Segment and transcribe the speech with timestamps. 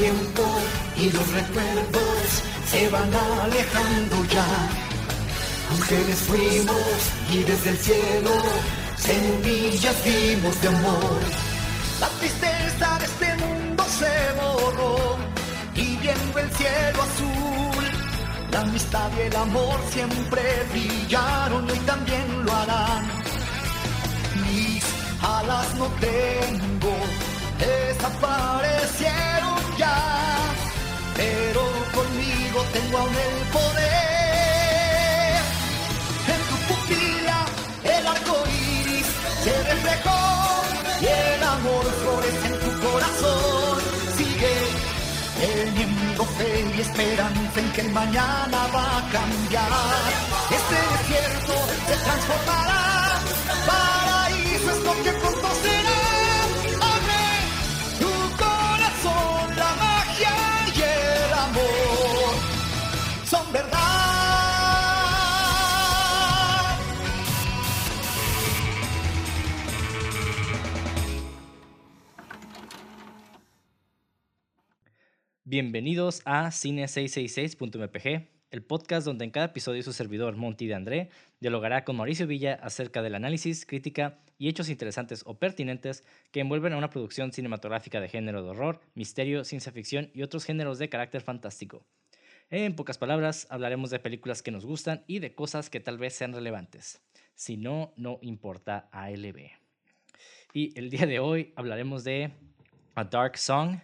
[0.00, 4.46] Y los recuerdos se van alejando ya.
[5.72, 8.30] Ángeles fuimos y desde el cielo
[8.96, 11.20] semillas vimos de amor.
[12.00, 15.18] La tristeza de este mundo se borró
[15.74, 17.84] y viendo el cielo azul.
[18.52, 23.04] La amistad y el amor siempre brillaron y también lo harán.
[24.46, 24.82] Mis
[25.22, 26.69] alas no tengo,
[27.60, 29.96] desaparecieron ya,
[31.14, 31.62] pero
[31.94, 35.40] conmigo tengo aún el poder.
[36.34, 37.38] En tu pupila
[37.84, 39.08] el arco iris
[39.44, 40.20] se reflejó
[41.00, 43.78] y el amor florece en tu corazón.
[44.16, 44.54] Sigue
[45.40, 49.70] teniendo fe y esperanza en que mañana va a cambiar.
[50.58, 51.54] Este desierto
[51.88, 53.20] se transformará,
[53.66, 55.12] paraíso es lo que
[75.50, 81.84] Bienvenidos a Cine666.mpg, el podcast donde en cada episodio su servidor Monty de André dialogará
[81.84, 86.76] con Mauricio Villa acerca del análisis, crítica y hechos interesantes o pertinentes que envuelven a
[86.76, 91.20] una producción cinematográfica de género de horror, misterio, ciencia ficción y otros géneros de carácter
[91.20, 91.84] fantástico.
[92.48, 96.14] En pocas palabras, hablaremos de películas que nos gustan y de cosas que tal vez
[96.14, 97.02] sean relevantes.
[97.34, 99.50] Si no, no importa ALB.
[100.52, 102.30] Y el día de hoy hablaremos de
[102.94, 103.80] A Dark Song,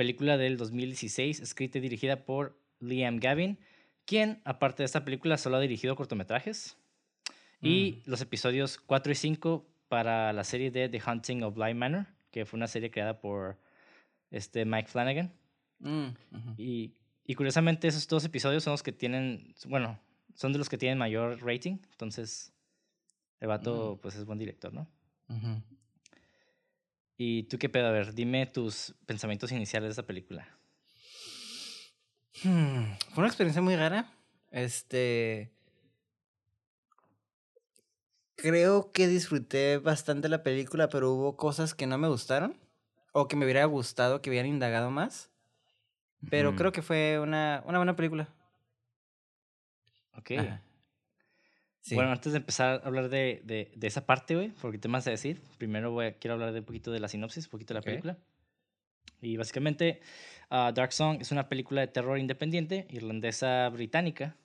[0.00, 3.58] película del 2016, escrita y dirigida por Liam Gavin,
[4.06, 6.78] quien, aparte de esta película, solo ha dirigido cortometrajes.
[7.60, 12.06] Y los episodios 4 y 5 para la serie de The Hunting of Bly Manor,
[12.30, 13.58] que fue una serie creada por
[14.30, 15.34] este Mike Flanagan.
[15.80, 16.06] Mm.
[16.56, 16.94] Y,
[17.26, 20.00] y curiosamente esos dos episodios son los que tienen, bueno,
[20.34, 21.76] son de los que tienen mayor rating.
[21.90, 22.54] Entonces,
[23.38, 24.88] el vato, pues es buen director, ¿no?
[25.28, 25.62] Ujú.
[27.22, 27.86] ¿Y tú qué pedo?
[27.86, 30.48] A ver, dime tus pensamientos iniciales de esta película.
[32.42, 34.10] Hmm, Fue una experiencia muy rara.
[34.50, 35.52] Este.
[38.36, 42.58] Creo que disfruté bastante la película, pero hubo cosas que no me gustaron.
[43.12, 45.30] O que me hubiera gustado que hubieran indagado más.
[46.30, 48.32] Pero creo que fue una, una buena película.
[50.16, 50.30] Ok.
[50.38, 50.62] Ajá.
[51.80, 51.94] Sí.
[51.94, 55.06] Bueno, antes de empezar a hablar de, de, de esa parte, güey, porque te más
[55.06, 57.72] a decir, primero voy a, quiero hablar de un poquito de la sinopsis, un poquito
[57.72, 57.86] de la Ok.
[57.86, 58.18] película.
[59.22, 60.00] Y básicamente,
[60.50, 64.36] ah, Dark Song es una película de terror independiente irlandesa británica,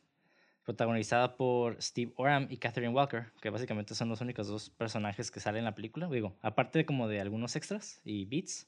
[0.63, 5.40] protagonizada por Steve Oram y Catherine Walker, que básicamente son los únicos dos personajes que
[5.40, 8.67] salen en la película, digo, aparte de como de algunos extras y beats.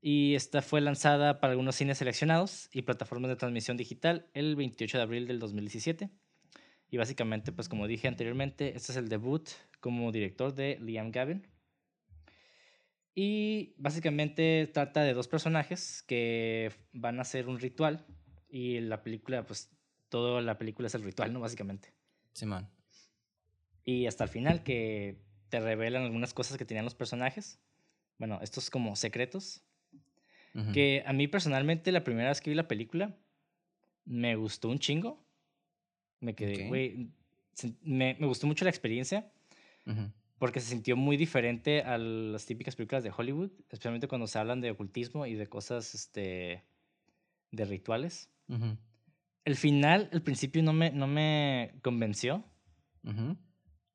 [0.00, 4.98] Y esta fue lanzada para algunos cines seleccionados y plataformas de transmisión digital el 28
[4.98, 6.10] de abril del 2017.
[6.90, 9.48] Y básicamente, pues como dije anteriormente, este es el debut
[9.80, 11.46] como director de Liam Gavin.
[13.14, 18.06] Y básicamente trata de dos personajes que van a hacer un ritual
[18.48, 19.70] y la película, pues
[20.08, 21.40] toda la película es el ritual, ¿no?
[21.40, 21.92] Básicamente.
[22.32, 22.70] Simón.
[23.84, 27.58] Y hasta el final que te revelan algunas cosas que tenían los personajes.
[28.18, 29.62] Bueno, estos como secretos.
[30.72, 33.16] Que a mí personalmente la primera vez que vi la película
[34.04, 35.24] me gustó un chingo.
[36.20, 37.10] Me quedé, güey,
[37.82, 39.30] me, me gustó mucho la experiencia
[40.38, 44.60] porque se sintió muy diferente a las típicas películas de Hollywood, especialmente cuando se hablan
[44.60, 46.64] de ocultismo y de cosas, este,
[47.50, 48.30] de rituales.
[49.44, 52.44] El final, el principio no me, no me convenció.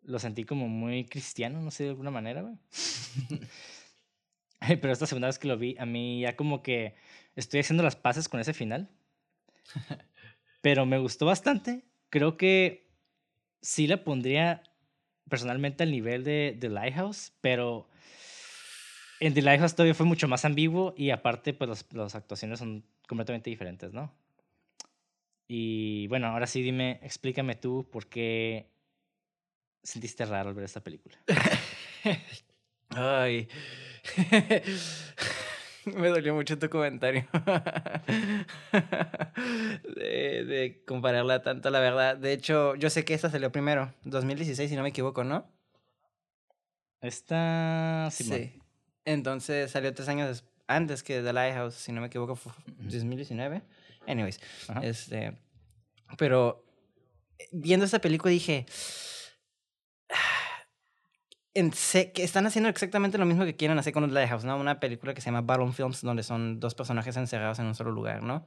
[0.02, 2.56] Lo sentí como muy cristiano, no sé, de alguna manera, güey.
[4.82, 6.96] Pero esta segunda vez que lo vi, a mí ya como que
[7.36, 8.90] estoy haciendo las paces con ese final.
[10.62, 11.86] Pero me gustó bastante.
[12.14, 12.86] Creo que
[13.60, 14.62] sí la pondría
[15.28, 17.90] personalmente al nivel de The Lighthouse, pero
[19.20, 22.86] en The Lighthouse todavía fue mucho más ambiguo y aparte, pues los- las actuaciones son
[23.08, 24.14] completamente diferentes, ¿no?
[25.48, 28.70] Y bueno, ahora sí dime, explícame tú por qué
[29.82, 31.18] sentiste raro al ver esta película.
[32.90, 33.48] Ay.
[35.98, 37.26] Me dolió mucho tu comentario.
[39.96, 42.18] de, de compararla tanto, la verdad.
[42.18, 45.46] De hecho, yo sé que esta salió primero, 2016, si no me equivoco, ¿no?
[47.02, 48.10] Esta.
[48.12, 48.52] Simón.
[49.06, 52.84] Entonces salió tres años antes que The Lighthouse, si no me equivoco, fue Ujú.
[52.84, 53.62] 2019.
[54.08, 54.40] Anyways,
[54.70, 54.82] Ajá.
[54.84, 55.38] este.
[56.18, 56.64] Pero
[57.52, 58.66] viendo esta película dije.
[61.54, 64.58] En que están haciendo exactamente lo mismo que quieren hacer con The Lighthouse, ¿no?
[64.58, 67.92] Una película que se llama Battle Films, donde son dos personajes encerrados en un solo
[67.92, 68.46] lugar, ¿no?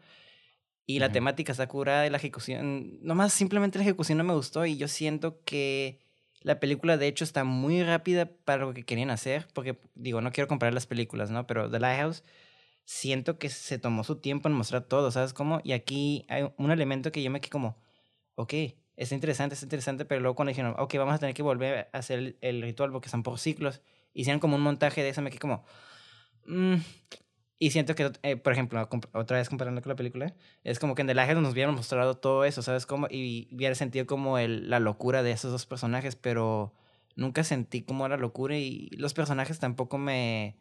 [0.86, 1.14] Y la Ujú.
[1.14, 4.88] temática está curada y la ejecución, nomás simplemente la ejecución no me gustó y yo
[4.88, 6.00] siento que
[6.42, 10.32] la película de hecho está muy rápida para lo que querían hacer, porque digo, no
[10.32, 11.46] quiero comparar las películas, ¿no?
[11.46, 12.22] Pero The Lighthouse
[12.84, 15.60] siento que se tomó su tiempo en mostrar todo, ¿sabes cómo?
[15.64, 17.76] Y aquí hay un elemento que yo me quedé como,
[18.36, 18.54] ok,
[18.96, 21.98] está interesante, está interesante, pero luego cuando dijeron, ok, vamos a tener que volver a
[21.98, 23.82] hacer el, el ritual porque son por ciclos,
[24.14, 25.64] hicieron como un montaje de eso, me quedé como,
[26.46, 26.76] mm.
[27.58, 30.34] y siento que, eh, por ejemplo, otra vez comparando con la película,
[30.64, 33.06] es como que en The Lighthouse nos hubieran mostrado todo eso, ¿sabes cómo?
[33.10, 36.72] Y hubiera sentido como el, la locura de esos dos personajes, pero
[37.14, 40.56] nunca sentí como la locura y los personajes tampoco me,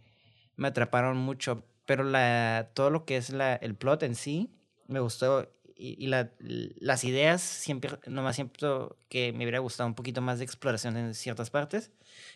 [0.57, 4.51] me atraparon mucho, pero la, todo lo que es la, el plot en sí
[4.87, 9.95] me gustó y, y la, las ideas siempre, nomás siento que me hubiera gustado un
[9.95, 11.91] poquito más de exploración en ciertas partes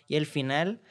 [0.08, 0.82] y el final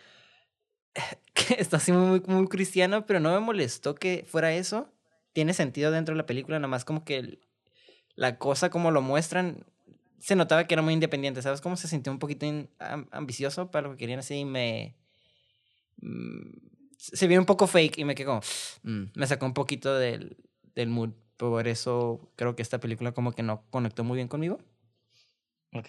[1.34, 4.92] que está así muy, muy cristiano, pero no me molestó que fuera eso.
[5.32, 7.40] Tiene sentido dentro de la película, nomás como que el-
[8.16, 9.64] la cosa como lo muestran,
[10.18, 11.60] se notaba que era muy independiente, ¿sabes?
[11.60, 14.96] Cómo se sintió un poquito in- am- ambicioso para lo que querían hacer y me...
[16.00, 16.50] mm,
[16.96, 18.40] se vio un poco fake y me quedé como...
[18.82, 20.36] mm, me sacó un poquito del,
[20.74, 21.10] del mood.
[21.38, 24.58] Por eso creo que esta película como que no conectó muy bien conmigo.
[25.72, 25.88] Ok.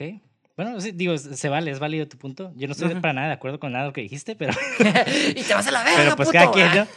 [0.55, 2.51] Bueno, sí, digo, se vale, es válido tu punto.
[2.55, 3.01] Yo no estoy Ujú.
[3.01, 4.53] para nada de acuerdo con nada de lo que dijiste, pero,
[5.35, 6.37] y te vas a la verga, pero pues puto!
[6.39, 6.87] cada quien, ¿no?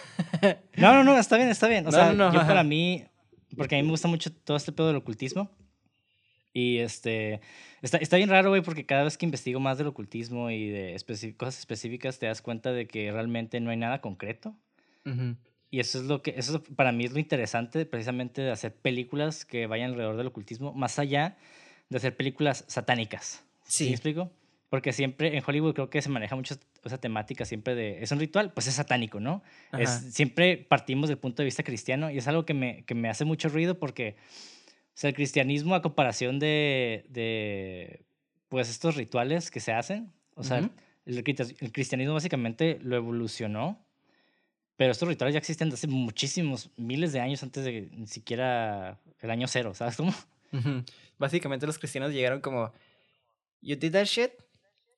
[0.76, 1.86] No, no, no, está bien, está bien.
[1.86, 2.48] O No, sea, no, yo ajá.
[2.48, 3.04] para mí,
[3.56, 5.50] porque a mí me gusta mucho todo este pedo del ocultismo.
[6.52, 7.40] Y este,
[7.80, 10.94] está, está bien raro, güey, porque cada vez que investigo más del ocultismo y de
[10.96, 14.54] especi- cosas específicas, te das cuenta de que realmente no hay nada concreto.
[15.06, 15.36] Ujú.
[15.72, 18.72] Y eso es lo que, eso es- para mí es lo interesante precisamente de hacer
[18.74, 21.36] películas que vayan alrededor del ocultismo, más allá
[21.88, 23.42] de hacer películas satánicas.
[23.64, 23.84] ¿Sí, Sí.
[23.86, 24.30] me explico?
[24.68, 28.20] Porque siempre en Hollywood creo que se maneja mucho esa temática siempre de, es un
[28.20, 29.42] ritual, pues es satánico, ¿no?
[29.78, 33.08] Es, siempre partimos del punto de vista cristiano y es algo que me, que me
[33.08, 38.02] hace mucho ruido porque, o sea, el cristianismo a comparación de, de
[38.48, 40.70] pues estos rituales que se hacen, o sea,
[41.06, 41.22] el
[41.72, 43.81] cristianismo básicamente lo evolucionó,
[44.76, 48.98] pero estos rituales ya existen desde hace muchísimos, miles de años antes de ni siquiera
[49.20, 50.14] el año cero, ¿sabes cómo?
[51.18, 52.72] Básicamente los cristianos llegaron como,
[53.60, 54.32] you did that shit,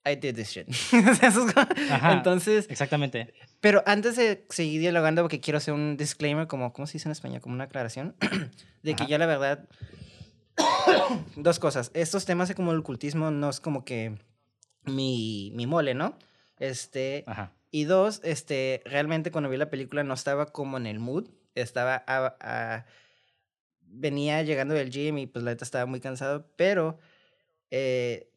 [0.05, 0.67] I did this shit.
[1.91, 2.13] Ajá.
[2.13, 3.33] Entonces, Exactamente.
[3.59, 7.11] pero antes de seguir dialogando, porque quiero hacer un disclaimer, como, ¿cómo se dice en
[7.13, 7.41] español?
[7.41, 8.15] Como una aclaración,
[8.83, 9.09] de que Ajá.
[9.09, 9.67] ya la verdad,
[11.35, 14.17] dos cosas, estos temas de como el ocultismo no es como que
[14.83, 16.17] mi, mi mole, ¿no?
[16.59, 17.51] Este, Ajá.
[17.71, 22.03] Y dos, este, realmente cuando vi la película no estaba como en el mood, estaba
[23.87, 26.99] venía llegando del gym y pues la neta estaba muy cansado, pero
[27.71, 28.29] eh,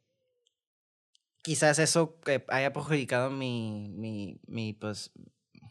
[1.43, 5.13] quizás eso haya perjudicado mi, mi, mi, pues,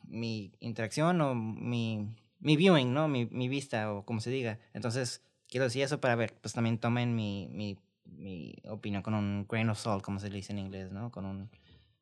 [0.04, 3.08] mi interacción o mi, mi viewing, ¿no?
[3.08, 4.60] Mi, mi vista o como se diga.
[4.74, 9.46] Entonces, quiero decir eso para ver, pues también tomen mi, mi, mi opinión con un
[9.48, 11.12] grain of salt, como se le dice en inglés, ¿no?
[11.12, 11.50] Con un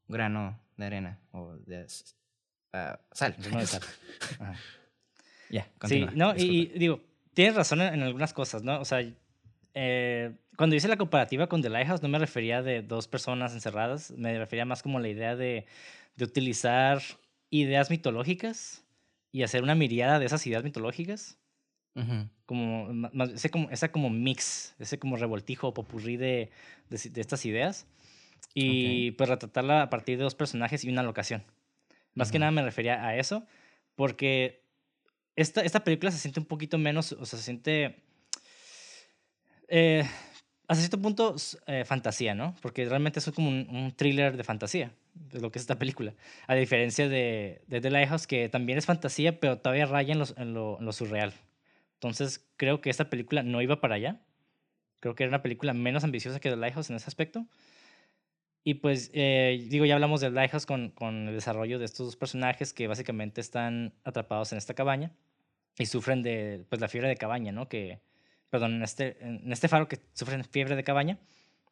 [0.07, 1.85] grano de arena o de
[2.73, 3.35] ah, sal.
[3.37, 3.49] De.
[5.49, 7.01] Ya, Sí, continúa, no, y, y digo,
[7.33, 8.79] tienes razón en, en algunas cosas, ¿no?
[8.79, 8.99] O sea,
[9.75, 14.11] eh, cuando hice la comparativa con The Lighthouse no me refería de dos personas encerradas,
[14.11, 15.65] me refería más como la idea de,
[16.15, 17.01] de utilizar
[17.51, 18.83] ideas mitológicas
[19.31, 21.37] y hacer una miriada de esas ideas mitológicas,
[22.45, 26.49] como, más- ese como, esa como mix, ese como revoltijo o popurrí de,
[26.89, 27.85] de estas ideas,
[28.53, 31.43] y pues retratarla a partir de dos personajes y una locación.
[32.13, 33.45] Más que nada me refería a eso,
[33.95, 34.63] porque
[35.35, 37.97] esta, esta película se siente un poquito menos, o sea, se siente
[39.67, 40.03] eh,
[40.67, 41.35] hasta cierto punto
[41.67, 42.55] eh, fantasía, ¿no?
[42.61, 44.91] Porque realmente es como un, un thriller de fantasía,
[45.33, 46.13] es lo que es esta película.
[46.47, 50.35] A diferencia de, de The Lighthouse, que también es fantasía, pero todavía raya en, los-
[50.37, 51.33] en lo, en lo surreal.
[51.95, 54.21] Entonces, creo que esta película no iba para allá.
[54.99, 57.45] Creo que era una película menos ambiciosa que The Lighthouse en ese aspecto.
[58.67, 62.15] Y pues, eh, digo, ya hablamos de Lighthouse con, con el desarrollo de estos dos
[62.15, 65.11] personajes que básicamente están atrapados en esta cabaña
[65.77, 67.69] y sufren de pues, la fiebre de cabaña, ¿no?
[67.69, 68.01] Que,
[68.49, 71.19] perdón, en este, en este faro que sufren fiebre de cabaña,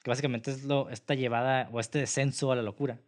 [0.04, 3.00] que básicamente es lo, esta llevada o este descenso a la locura.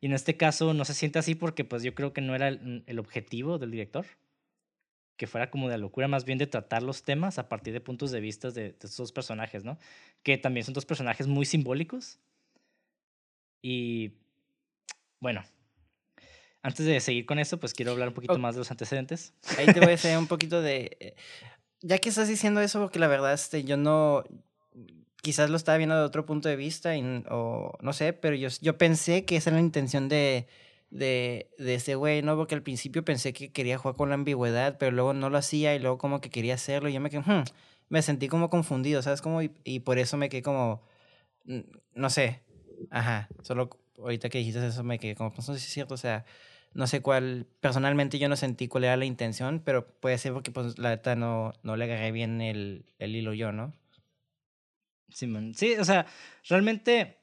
[0.00, 2.48] Y en este caso no se siente así porque pues yo creo que no era
[2.48, 4.06] el, el objetivo del director,
[5.18, 7.82] que fuera como de la locura, más bien de tratar los temas a partir de
[7.82, 9.78] puntos de vista de, de estos dos personajes, ¿no?
[10.22, 12.18] Que también son dos personajes muy simbólicos.
[13.68, 14.12] Y
[15.18, 15.42] bueno,
[16.62, 18.38] antes de seguir con eso, pues quiero hablar un poquito Ok.
[18.38, 19.34] más de los antecedentes.
[19.56, 20.96] Ahí te voy a hacer un poquito de...
[21.00, 21.14] eh,
[21.82, 24.24] Ya que estás diciendo eso, porque la verdad, este, yo no...
[25.22, 28.48] quizás lo estaba viendo de otro punto de vista, y, o no sé, pero yo,
[28.60, 30.46] yo pensé que esa era la intención de,
[30.90, 32.36] de, de ese güey, ¿no?
[32.36, 35.74] Porque al principio pensé que quería jugar con la ambigüedad, pero luego no lo hacía
[35.74, 37.44] y luego como que quería hacerlo y yo me quedé, hmm",
[37.88, 39.22] me sentí como confundido, ¿sabes?
[39.22, 40.82] Como, y, y por eso me quedé como,
[41.94, 42.42] no sé,
[42.90, 45.94] ajá, solo ahorita que dijiste eso me quedé como, pues no sé si es cierto,
[45.94, 46.24] o sea,
[46.74, 50.50] no sé cuál, personalmente yo no sentí cuál era la intención, pero puede ser porque
[50.50, 53.72] pues la neta no, no le agarré bien el, el hilo yo, ¿no?
[55.08, 55.54] Sí, man.
[55.54, 56.06] sí, o sea,
[56.48, 57.18] realmente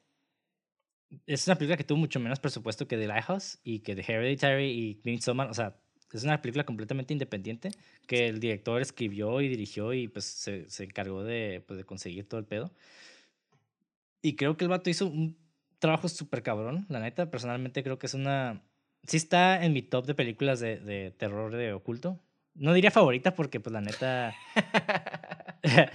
[1.28, 4.72] es una película que tuvo mucho menos presupuesto que The Lighthouse y que The Hereditary
[4.72, 5.76] y Midsommar, o sea,
[6.14, 7.72] es una película completamente independiente
[8.08, 12.28] que el director escribió y dirigió y pues se, se encargó de, pues, de conseguir
[12.28, 12.72] todo el pedo.
[14.22, 15.38] Y creo que el vato hizo un
[15.84, 17.30] trabajo súper cabrón, la neta.
[17.30, 18.62] Personalmente creo que es una
[19.06, 22.20] sí está en mi top de películas de, de terror de oculto.
[22.56, 24.36] No diría favorita porque, pues, la neta.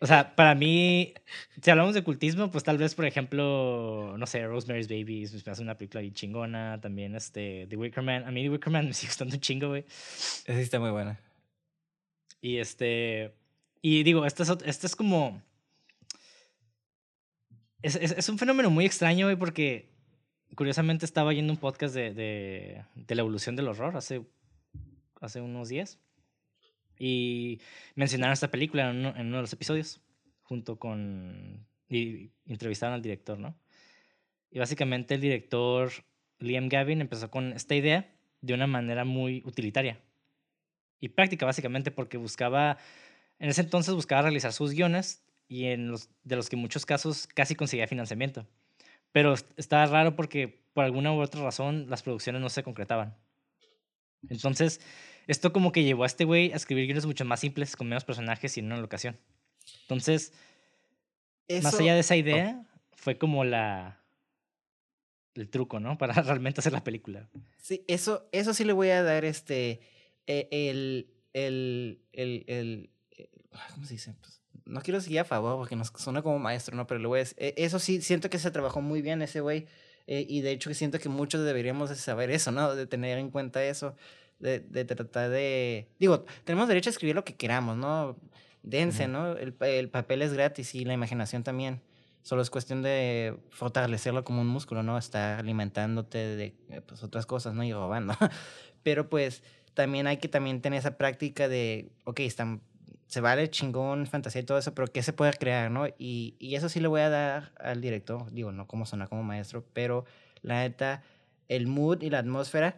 [0.00, 1.14] o sea, para mí,
[1.62, 5.62] si hablamos de ocultismo, pues tal vez, por ejemplo, no sé, Rosemary's Baby me hace
[5.62, 6.80] una película bien chingona.
[6.80, 8.24] También este, The Wicker Man.
[8.24, 9.84] A mí The Wicker Man me sigue gustando un chingo, güey.
[9.86, 11.18] Esa sí está muy buena.
[12.42, 13.34] Y este.
[13.82, 15.42] Y digo, esta es, esta es como.
[17.82, 19.90] Es, es, es un fenómeno muy extraño, güey, porque
[20.54, 24.22] curiosamente estaba yendo un podcast de, de, de, la evolución del horror hace,
[25.20, 25.98] hace unos días
[26.98, 27.60] y
[27.94, 30.00] mencionaron esta película en uno, en uno de los episodios
[30.42, 31.66] junto con...
[31.88, 33.56] y entrevistaron al director, ¿no?
[34.50, 35.90] Y básicamente el director
[36.38, 40.00] Liam Gavin empezó con esta idea de una manera muy utilitaria
[41.00, 42.76] y práctica, básicamente, porque buscaba,
[43.38, 46.86] en ese entonces buscaba realizar sus guiones y en los, de los que en muchos
[46.86, 48.46] casos casi conseguía financiamiento.
[49.10, 53.16] Pero estaba raro porque por alguna u otra razón las producciones no se concretaban.
[54.28, 54.80] Entonces,
[55.26, 58.04] esto como que llevó a este güey a escribir guiones mucho más simples, con menos
[58.04, 59.18] personajes y en una locación.
[59.82, 60.32] Entonces,
[61.64, 64.00] más allá de esa idea, fue como la
[65.34, 65.98] el truco, ¿no?
[65.98, 67.28] Para realmente hacer la película.
[67.58, 69.80] Sí, eso, eso sí le voy a dar este
[70.28, 73.30] e, el, el, el, el, el
[73.74, 74.14] ¿cómo se dice?
[74.20, 74.39] Pues,
[74.70, 76.86] no quiero seguir a favor porque nos suena como maestro, ¿no?
[76.86, 79.66] Pero lo a e, Eso sí, siento que se trabajó muy bien ese güey.
[80.06, 82.74] Eh, y de hecho siento que muchos deberíamos saber eso, ¿no?
[82.74, 83.96] De tener en cuenta eso.
[84.38, 85.88] De, de tratar de...
[85.98, 88.16] Digo, tenemos derecho a escribir lo que queramos, ¿no?
[88.62, 89.36] Dense, ¿no?
[89.36, 91.82] El, el papel es gratis y la imaginación también.
[92.22, 94.96] Solo es cuestión de fortalecerlo como un músculo, ¿no?
[94.98, 97.64] Estar alimentándote de eh, pues, otras cosas, ¿no?
[97.64, 98.14] Y robando.
[98.82, 99.42] Pero pues
[99.74, 102.62] también hay que también tener esa práctica de, ok, están
[103.10, 105.88] se vale chingón, fantasía y todo eso, pero ¿qué se puede crear, no?
[105.98, 109.24] Y, y eso sí le voy a dar al director, digo, no como sonar como
[109.24, 110.04] maestro, pero
[110.42, 111.02] la neta,
[111.48, 112.76] el mood y la atmósfera,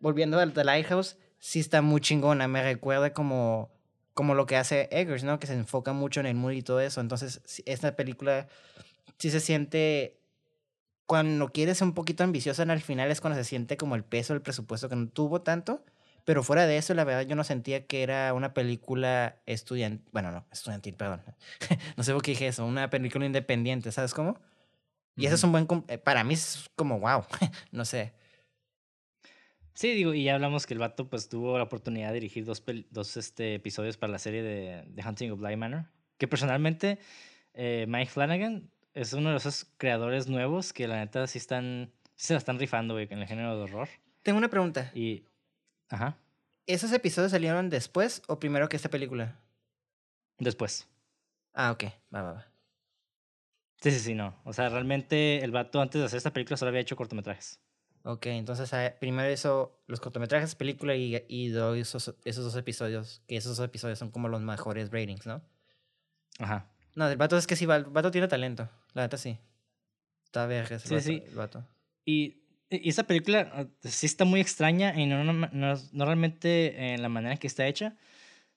[0.00, 3.70] volviendo al The Lighthouse, sí está muy chingona, me recuerda como,
[4.14, 5.38] como lo que hace Eggers, ¿no?
[5.38, 8.48] Que se enfoca mucho en el mood y todo eso, entonces esta película
[9.18, 10.18] sí se siente
[11.04, 14.40] cuando quieres un poquito ambiciosa el final es cuando se siente como el peso del
[14.40, 15.84] presupuesto que no tuvo tanto
[16.24, 20.08] pero fuera de eso, la verdad, yo no sentía que era una película estudiantil.
[20.12, 21.22] Bueno, no, estudiantil, perdón.
[21.96, 22.64] no sé por qué dije eso.
[22.64, 24.40] Una película independiente, ¿sabes cómo?
[25.16, 25.66] Y eso es un buen.
[25.88, 27.24] Eh, para mí es como wow.
[27.72, 28.14] no sé.
[29.74, 32.62] Sí, digo, y ya hablamos que el vato pues tuvo la oportunidad de dirigir dos,
[32.90, 35.86] dos este, episodios para la serie de, de Hunting of Bly Manor.
[36.16, 37.00] Que personalmente,
[37.54, 41.92] eh, Mike Flanagan es uno de esos creadores nuevos que la neta sí están.
[42.16, 43.88] Sí se la están rifando, güey, en el género de horror.
[44.22, 44.90] Tengo una pregunta.
[44.94, 45.24] Y.
[45.88, 46.18] Ajá.
[46.66, 49.38] ¿Esos episodios salieron después o primero que esta película?
[50.38, 50.88] Después.
[51.52, 51.84] Ah, ok.
[52.14, 52.46] Va, va, va.
[53.80, 54.34] Sí, sí, sí, no.
[54.44, 57.60] O sea, realmente el vato antes de hacer esta película solo había hecho cortometrajes.
[58.06, 63.36] Ok, entonces ah, primero hizo los cortometrajes, película y, y esos, esos dos episodios, que
[63.36, 65.42] esos dos episodios son como los mejores ratings, ¿no?
[66.38, 66.70] Ajá.
[66.94, 68.68] No, el vato es que sí, el vato tiene talento.
[68.92, 69.38] La neta sí.
[70.24, 71.22] Está verga sí, vato, sí.
[71.26, 71.66] el vato.
[72.04, 77.08] Y esa película ah, sí está muy extraña y no, no, no, realmente en la
[77.08, 77.96] manera en que está hecha,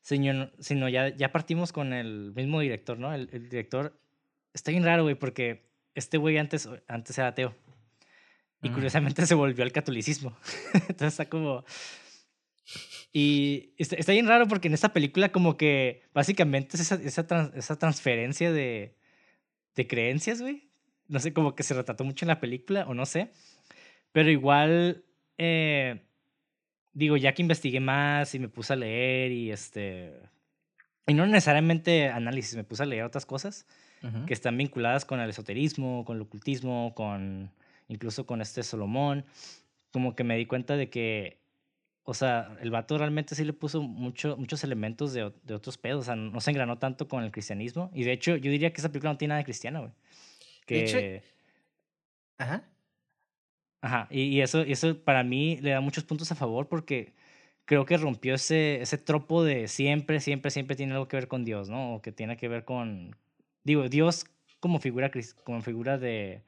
[0.01, 3.13] sino, sino ya, ya partimos con el mismo director, ¿no?
[3.13, 3.99] El, el director
[4.53, 7.55] está bien raro, güey, porque este güey antes, antes era ateo.
[8.61, 10.37] Y curiosamente se volvió al catolicismo.
[10.73, 11.63] Entonces está como...
[13.13, 17.25] Y está, está, bien raro porque en esta película como que básicamente es esa, esa,
[17.25, 18.97] trans, esa transferencia de,
[19.75, 20.69] de creencias, güey.
[21.07, 23.31] No sé, como que se retrató mucho en la película o no sé.
[24.17, 25.03] Pero igual,
[25.37, 26.01] eh,
[26.91, 30.11] digo, ya que investigué más y me puse a leer y este...
[31.05, 33.67] Y no necesariamente análisis, me puse a leer otras cosas
[34.25, 37.51] que están vinculadas con el esoterismo, con el ocultismo, con
[37.89, 39.23] incluso con este Solomón.
[39.91, 41.37] Como que me di cuenta de que
[42.01, 46.01] o sea, el vato realmente sí le puso mucho, muchos elementos de, de, otros pedos.
[46.01, 47.91] O sea, no se engranó tanto con el cristianismo.
[47.93, 49.91] Y de hecho, yo diría que esa película no tiene nada de cristiano, güey.
[50.65, 50.75] Que...
[50.75, 51.25] De hecho...
[52.39, 52.63] Ajá.
[53.81, 54.07] Ajá.
[54.09, 57.13] Y, y, eso, eso para mí le da muchos puntos a favor porque
[57.65, 61.45] creo que rompió ese, ese tropo de siempre, siempre, siempre tiene algo que ver con
[61.45, 61.95] Dios, ¿no?
[61.95, 63.15] O que tiene que ver con.
[63.63, 64.25] Digo, Dios
[64.59, 65.11] como figura,
[65.43, 66.41] como figura de,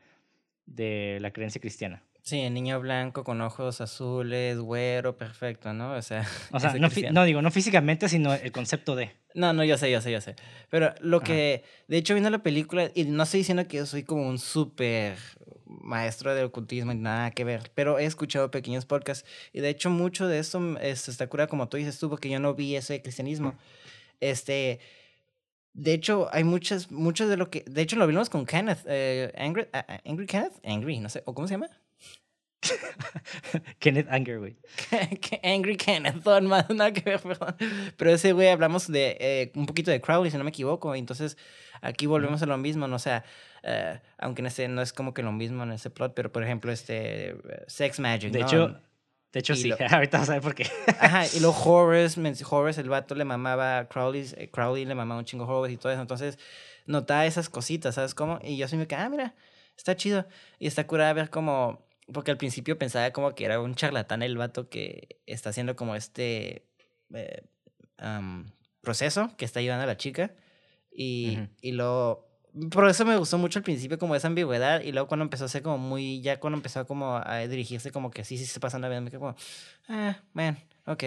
[0.66, 2.04] de la creencia cristiana.
[2.22, 5.94] Sí, el niño blanco con ojos azules, güero, perfecto, ¿no?
[5.94, 9.12] O sea, o sea no, no, digo, no físicamente, sino el concepto de.
[9.34, 10.36] No, no, yo sé, yo sé, yo sé.
[10.70, 14.04] Pero lo que, de hecho, viendo la película, y no estoy diciendo que yo soy
[14.04, 15.18] como un súper
[15.70, 19.90] maestro de ocultismo y nada que ver, pero he escuchado pequeños podcasts y de hecho
[19.90, 22.76] mucho de esto mm, este, está cura como tú dices tú, porque yo no vi
[22.76, 23.54] ese cristianismo.
[24.20, 24.80] Este,
[25.74, 29.32] de hecho, hay muchas, muchos de lo que, de hecho lo vimos con Kenneth, eh,
[29.38, 29.68] Angry,
[30.04, 31.70] Angry Kenneth, Angry, no sé, o cómo se llama.
[33.80, 34.58] Kenneth Anger, güey.
[35.44, 37.56] Angry Kenneth, nada que ver, perdón.
[37.98, 40.94] Pero ese güey hablamos de eh, un poquito de Crowley, si no me equivoco.
[40.96, 41.38] Entonces,
[41.82, 42.98] aquí volvemos a lo mismo, ¿no?
[42.98, 43.24] O sea,
[43.64, 46.44] uh, aunque en ese no es como que lo mismo en ese plot, pero por
[46.44, 47.36] ejemplo, este
[47.68, 48.32] Sex Magic.
[48.32, 48.46] De ¿no?
[48.46, 48.82] hecho,
[49.32, 50.66] de hecho, sí, ahorita vas a ver por qué.
[51.00, 55.26] Ajá, y luego Horace, Horace, el vato le mamaba Crowley, eh, Crowley le mamaba un
[55.26, 56.02] chingo Horace y todo eso.
[56.02, 56.40] Entonces,
[56.86, 58.40] notaba esas cositas, ¿sabes cómo?
[58.44, 59.36] Y yo así me quedé, ah, mira,
[59.78, 60.26] está chido.
[60.58, 64.38] Y está curada ver cómo porque al principio pensaba como que era un charlatán el
[64.38, 66.66] vato que está haciendo como este
[67.14, 67.44] eh,
[68.82, 70.34] proceso que está ayudando a la chica.
[70.92, 72.28] Y, y luego...
[72.72, 75.50] Por eso me gustó mucho al principio como esa ambigüedad y luego cuando empezó a
[75.50, 76.22] ser como muy...
[76.22, 79.20] Ya cuando empezó como a dirigirse como que sí, sí se pasando bien, me quedé
[79.20, 79.36] como...
[79.88, 81.04] Ah, man, ok.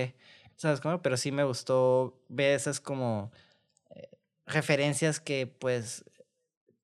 [0.56, 1.02] ¿Sabes cómo?
[1.02, 3.32] Pero sí me gustó ver esas como...
[3.90, 4.08] Eh,
[4.46, 6.04] referencias que pues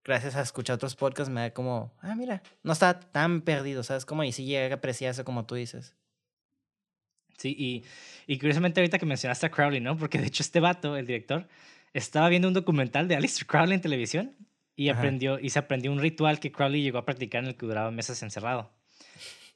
[0.08, 4.04] gracias a escuchar otros podcasts, me da como, ah, mira, no está tan perdido, ¿sabes?
[4.06, 5.94] Como y sí llega a apreciarse como tú dices.
[7.36, 7.84] Sí, y,
[8.26, 9.96] y curiosamente ahorita que mencionaste a Crowley, ¿no?
[9.96, 11.46] Porque de hecho este vato, el director,
[11.92, 14.35] estaba viendo un documental de Alistair Crowley en televisión
[14.74, 17.66] y aprendió y se aprendió un ritual que Crowley llegó a practicar en el que
[17.66, 18.72] duraba meses encerrado.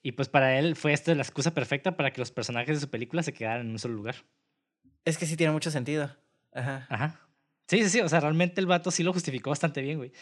[0.03, 2.91] Y pues para él fue esta la excusa perfecta para que los personajes de su
[2.91, 4.17] película se quedaran en un solo lugar.
[5.05, 6.15] Es que sí tiene mucho sentido.
[6.53, 6.87] Ajá.
[6.91, 7.21] Ajá.
[7.69, 8.01] Sí, sí, sí.
[8.01, 10.13] O sea, realmente el vato sí lo justificó bastante bien, güey.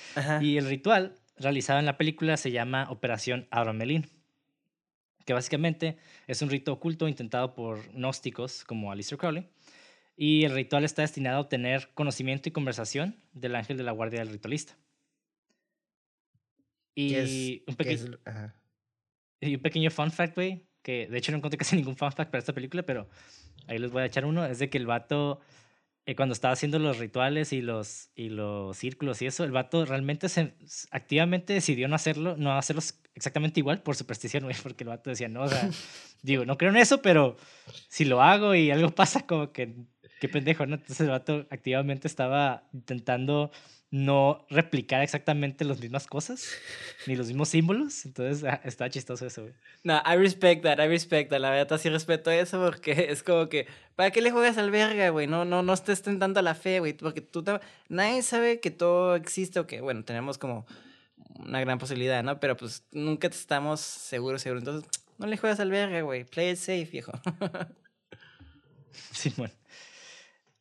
[0.41, 4.07] Y el ritual realizado en la película se llama Operación Abramelin,
[5.25, 9.49] que básicamente es un rito oculto intentado por gnósticos como Alistair Crowley.
[10.17, 14.21] Y el ritual está destinado a obtener conocimiento y conversación del ángel de la guardia
[14.21, 14.77] del ritualista.
[16.95, 18.19] Y, un, pequeño,
[19.41, 22.31] y un pequeño fun fact, güey, que de hecho no encontré casi ningún fun fact
[22.31, 23.09] para esta película, pero
[23.67, 25.41] ahí les voy a echar uno, es de que el vato
[26.07, 29.85] eh, cuando estaba haciendo los rituales y los, y los círculos y eso, el vato
[29.85, 30.55] realmente se,
[30.91, 35.29] activamente decidió no hacerlo, no hacerlos exactamente igual por superstición, güey, porque el vato decía,
[35.29, 35.69] no, o sea,
[36.23, 37.37] digo, no creo en eso, pero
[37.89, 39.75] si lo hago y algo pasa, como que,
[40.21, 40.77] qué pendejo, ¿no?
[40.77, 43.51] Entonces el vato activamente estaba intentando
[43.91, 46.49] no replicar exactamente las mismas cosas,
[47.07, 48.07] ni los mismos símbolos.
[48.07, 49.55] Entonces ah, está chistoso eso, güey.
[49.83, 51.41] No, I respect that, I respect that.
[51.41, 55.11] La verdad sí respeto eso porque es como que, ¿para qué le juegas al verga,
[55.11, 55.27] güey?
[55.27, 56.93] No, no, no estés tentando la fe, güey.
[56.93, 57.45] Porque tú
[57.89, 60.67] nadie sabe que todo existe o que, bueno, tenemos como
[61.41, 62.39] una gran posibilidad, ¿no?
[62.39, 64.63] Pero pues nunca estamos seguros, seguros.
[64.63, 66.25] Entonces, no le juegas al verga, güey.
[66.25, 67.13] Play it safe, viejo.
[69.13, 69.55] sí, bueno.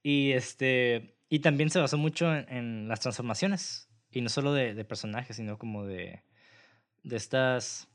[0.02, 3.88] Y este y también se basó mucho en, las transformaciones.
[4.12, 6.24] Y no solo de, de, personajes, sino como de,
[7.04, 7.88] de estas...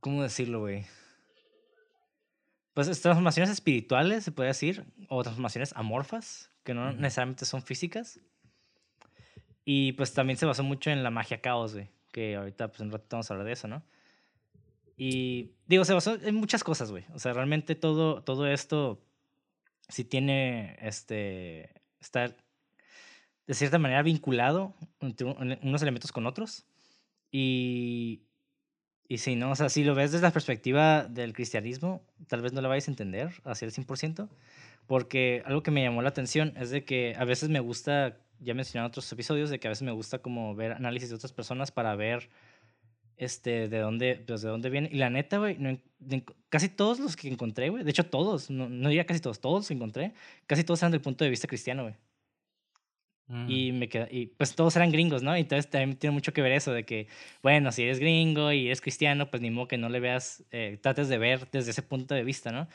[0.00, 0.86] ¿Cómo decirlo, güey?
[2.74, 8.18] Pues transformaciones espirituales, se puede decir, o transformaciones amorfas, que no necesariamente son físicas.
[9.64, 12.86] Y pues también se basó mucho en la magia caos, güey, que ahorita pues en
[12.86, 13.84] un rato vamos a hablar de eso, ¿no?
[14.96, 17.04] Y digo, se basó en muchas cosas, güey.
[17.14, 19.02] O sea, realmente todo, todo esto
[19.90, 22.34] si tiene, este, está
[23.46, 26.66] de cierta manera vinculado entre unos elementos con otros.
[27.32, 28.22] Y,
[29.08, 32.52] y si no, o sea, si lo ves desde la perspectiva del cristianismo, tal vez
[32.52, 34.28] no lo vayas a entender hacia el 100%,
[34.86, 38.54] porque algo que me llamó la atención es de que a veces me gusta, ya
[38.54, 41.32] mencioné en otros episodios, de que a veces me gusta como ver análisis de otras
[41.32, 42.30] personas para ver
[43.20, 44.88] este, de dónde, pues, de dónde viene.
[44.90, 45.58] Y la neta, güey,
[46.48, 49.60] casi todos los que encontré, güey, de hecho todos, no, no diría casi todos, todos
[49.60, 50.14] los que encontré,
[50.46, 51.94] casi todos eran del punto de vista cristiano, güey.
[53.46, 53.78] Y, mm.
[53.78, 55.36] me queda, y pues todos eran gringos, ¿no?
[55.36, 57.06] Entonces también tiene mucho que ver eso de que,
[57.42, 60.78] bueno, si eres gringo y eres cristiano, pues ni modo que no le veas, eh,
[60.82, 62.68] trates de ver desde ese punto de vista, ¿no?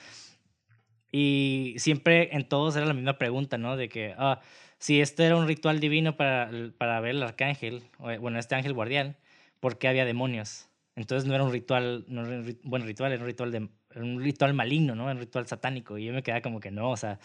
[1.12, 3.76] Y siempre en todos era la misma pregunta, ¿no?
[3.76, 4.42] De que, ah,
[4.78, 9.18] si esto era un ritual divino para, para ver el arcángel, bueno, este ángel guardián,
[9.65, 10.69] porque había demonios.
[10.95, 14.21] Entonces no era un ritual, no era un buen ritual, era un ritual de, un
[14.21, 15.08] ritual maligno, ¿no?
[15.08, 15.97] Un ritual satánico.
[15.97, 17.17] Y yo me quedaba como que no, o sea,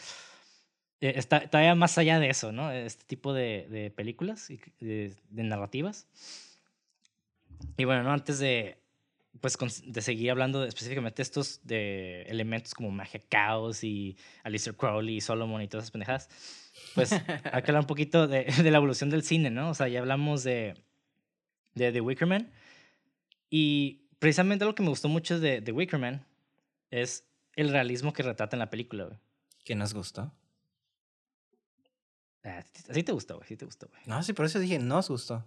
[1.03, 2.72] eh, está todavía más allá de eso, ¿no?
[2.72, 6.07] Este tipo de, de películas y de, de narrativas.
[7.76, 8.11] Y bueno, ¿no?
[8.11, 8.79] Antes de,
[9.42, 15.16] pues, de seguir hablando de, específicamente estos de elementos como magia, caos y Alistair Crowley
[15.16, 16.31] y Solomon y todas esas pendejadas,
[16.94, 19.68] pues hay que hablar un poquito de, de, la evolución del cine, ¿no?
[19.68, 20.72] O sea, ya hablamos de,
[21.75, 22.51] de The Wicker Man
[23.49, 26.27] y precisamente lo que me gustó mucho de The Wicker Man
[26.91, 27.25] es
[27.57, 29.19] el realismo que retrata en la película, güey.
[29.65, 30.33] ¿Qué nos gustó?
[32.43, 34.01] Ah, sí te gustó, güey, sí te gustó, güey.
[34.07, 35.45] No, sí, por eso dije, nos gustó.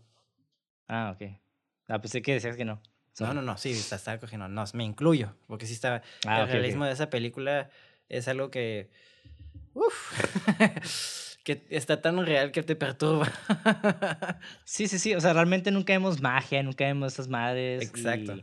[0.87, 1.31] Ah, ok.
[1.87, 2.81] Ah, pensé que decías que no.
[3.19, 4.47] No, no, no, sí, está, está cogiendo.
[4.47, 6.01] No, me incluyo, porque sí está.
[6.25, 7.69] Ah, el realismo de esa película
[8.09, 8.89] es algo que.
[9.73, 10.13] Uf.
[11.43, 13.31] que está tan real que te perturba.
[14.65, 15.13] sí, sí, sí.
[15.13, 17.83] O sea, realmente nunca vemos magia, nunca vemos esas madres.
[17.83, 18.35] Exacto.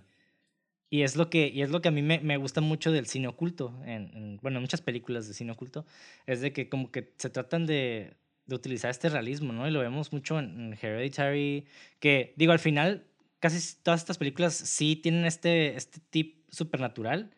[0.91, 2.93] Y, y, es lo que, y es lo que a mí me, me gusta mucho
[2.93, 3.81] del cine oculto.
[3.85, 5.87] En, en, bueno, muchas películas de cine oculto.
[6.27, 9.67] Es de que como que se tratan de, de utilizar este realismo, ¿no?
[9.67, 11.67] Y lo vemos mucho en, en Hereditary.
[11.99, 13.07] Que, digo, al final
[13.41, 17.35] casi todas estas películas sí tienen este, este tip supernatural.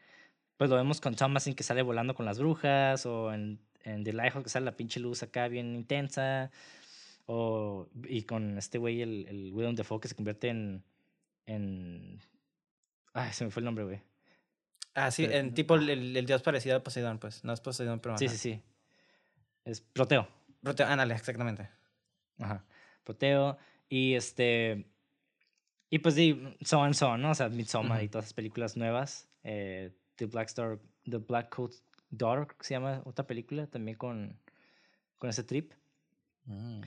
[0.57, 4.13] Pues lo vemos con Thomasin que sale volando con las brujas, o en, en The
[4.13, 6.51] Lighthouse que sale la pinche luz acá bien intensa,
[7.27, 10.83] o, y con este güey, el, el Willem Dafoe que se convierte en,
[11.47, 12.21] en...
[13.13, 14.01] Ay, se me fue el nombre, güey.
[14.95, 17.45] Ah, sí, en tipo el, el, dios parecido a Poseidón, pues.
[17.45, 18.19] No es Poseidón, pero...
[18.19, 18.61] Sí, sí, sí.
[19.65, 20.29] Es Proteo.
[20.63, 21.71] Proteo, ándale, exactamente.
[22.39, 22.65] Ajá.
[23.05, 23.57] Proteo.
[23.89, 24.85] Y este...
[25.89, 27.31] Y pues sí, so and so, ¿no?
[27.31, 28.05] O sea, Midsommar uh -huh.
[28.05, 29.29] y todas las películas nuevas.
[29.45, 31.73] Eh, The Black Star, The Black Coat
[32.13, 34.39] Daughter, se llama otra película también con,
[35.19, 35.73] con ese trip.
[36.45, 36.83] Mm.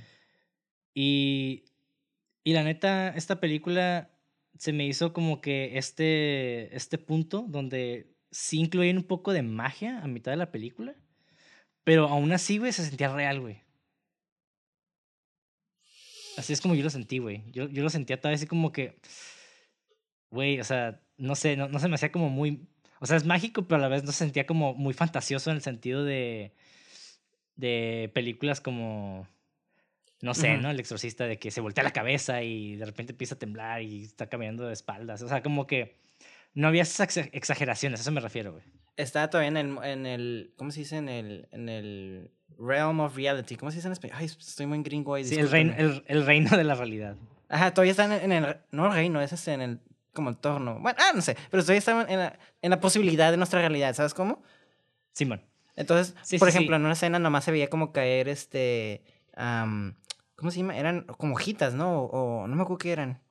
[0.93, 1.65] Y,
[2.43, 4.11] y la neta, esta película
[4.57, 9.99] se me hizo como que este, este punto donde sí incluyen un poco de magia
[9.99, 10.95] a mitad de la película,
[11.83, 13.63] pero aún así, güey, se sentía real, güey.
[16.37, 17.43] Así es como yo lo sentí, güey.
[17.51, 18.99] Yo, yo lo sentía tal vez así como que,
[20.29, 22.67] güey, o sea, no sé, no, no se me hacía como muy,
[22.99, 25.57] o sea, es mágico, pero a la vez no se sentía como muy fantasioso en
[25.57, 26.53] el sentido de,
[27.55, 29.27] de películas como,
[30.21, 30.61] no sé, uh -huh.
[30.61, 30.71] ¿no?
[30.71, 34.03] El exorcista de que se voltea la cabeza y de repente empieza a temblar y
[34.03, 35.21] está caminando de espaldas.
[35.21, 35.97] O sea, como que
[36.53, 38.63] no había esas exageraciones, a eso me refiero, güey.
[38.97, 40.95] Está todavía en el, en el, ¿cómo se dice?
[40.95, 43.57] En el, en el realm of reality.
[43.57, 44.17] ¿Cómo se dice en español?
[44.17, 45.25] Ay, estoy muy gringo ahí.
[45.25, 47.17] Sí, el reino, el, el reino de la realidad.
[47.49, 49.79] Ajá, todavía está en, en el, no el reino, ese es en el,
[50.15, 50.79] como entorno.
[50.79, 53.93] Bueno, ah, no sé, pero todavía está en la, en la posibilidad de nuestra realidad,
[53.93, 54.41] ¿sabes cómo?
[55.11, 55.43] Simón.
[55.75, 56.79] Entonces, sí, por sí, ejemplo, sí.
[56.79, 59.03] en una escena nomás se veía como caer este,
[59.37, 59.93] um,
[60.35, 60.77] ¿cómo se llama?
[60.77, 61.99] Eran como hojitas, ¿no?
[62.01, 63.21] O, o no me acuerdo qué eran.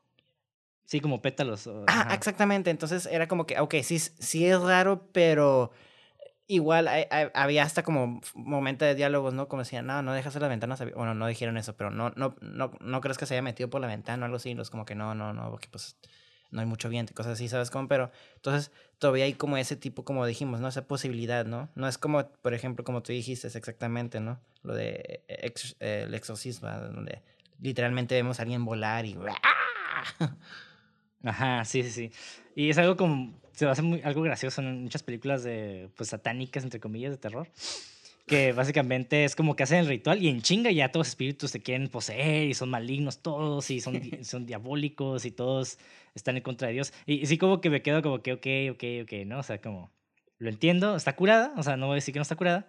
[0.84, 1.66] Sí, como pétalos.
[1.66, 2.14] O, ah, ajá.
[2.14, 2.70] exactamente.
[2.70, 5.70] Entonces era como que, ok, sí, sí es raro, pero
[6.46, 9.48] igual hay, hay, había hasta como momento de diálogos, ¿no?
[9.48, 10.76] Como decían, no, no dejas la ventana.
[10.94, 13.80] Bueno, no dijeron eso, pero no, no, no, no crees que se haya metido por
[13.80, 14.54] la ventana o algo así.
[14.54, 15.96] Los como que no, no, no, porque pues
[16.54, 17.88] no hay mucho viento y cosas así, ¿sabes cómo?
[17.88, 20.68] Pero entonces todavía hay como ese tipo, como dijimos, ¿no?
[20.68, 21.68] Esa posibilidad, ¿no?
[21.74, 24.40] No es como, por ejemplo, como tú dijiste, exactamente, ¿no?
[24.62, 27.22] Lo de ex, eh, el exorcismo, donde
[27.60, 29.18] literalmente vemos a alguien volar y...
[31.24, 32.12] Ajá, sí, sí, sí.
[32.54, 36.62] Y es algo como, se hace muy, algo gracioso en muchas películas de, pues, satánicas,
[36.62, 37.48] entre comillas, de terror.
[38.26, 41.50] Que básicamente es como que hacen el ritual y en chinga ya todos los espíritus
[41.50, 45.78] se quieren poseer y son malignos todos y son, son diabólicos y todos
[46.14, 46.92] están en contra de Dios.
[47.06, 49.40] Y, y sí como que me quedo como que, ok, ok, ok, ¿no?
[49.40, 49.92] O sea, como,
[50.38, 52.68] lo entiendo, está curada, o sea, no voy a decir que no está curada,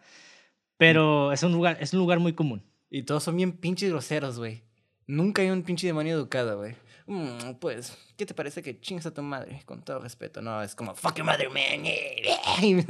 [0.78, 2.64] pero es un lugar, es un lugar muy común.
[2.90, 4.64] Y todos son bien pinches groseros, güey.
[5.08, 6.76] Nunca hay un pinche demonio educado, güey.
[7.08, 9.62] Mm, pues, ¿qué te parece que chingas a tu madre?
[9.66, 11.86] Con todo respeto, no, es como, fuck your mother, man.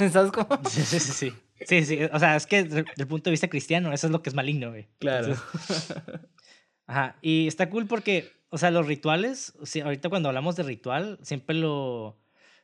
[0.10, 0.48] ¿Sabes cómo?
[0.68, 1.32] Sí, sí, sí,
[1.64, 1.84] sí.
[1.84, 2.00] Sí.
[2.12, 4.34] O sea, es que desde el punto de vista cristiano, eso es lo que es
[4.34, 4.88] maligno, güey.
[4.98, 5.28] Claro.
[5.28, 5.94] Entonces,
[6.86, 7.16] ajá.
[7.22, 11.56] Y está cool porque, o sea, los rituales, sea, ahorita cuando hablamos de ritual, siempre
[11.56, 12.18] lo,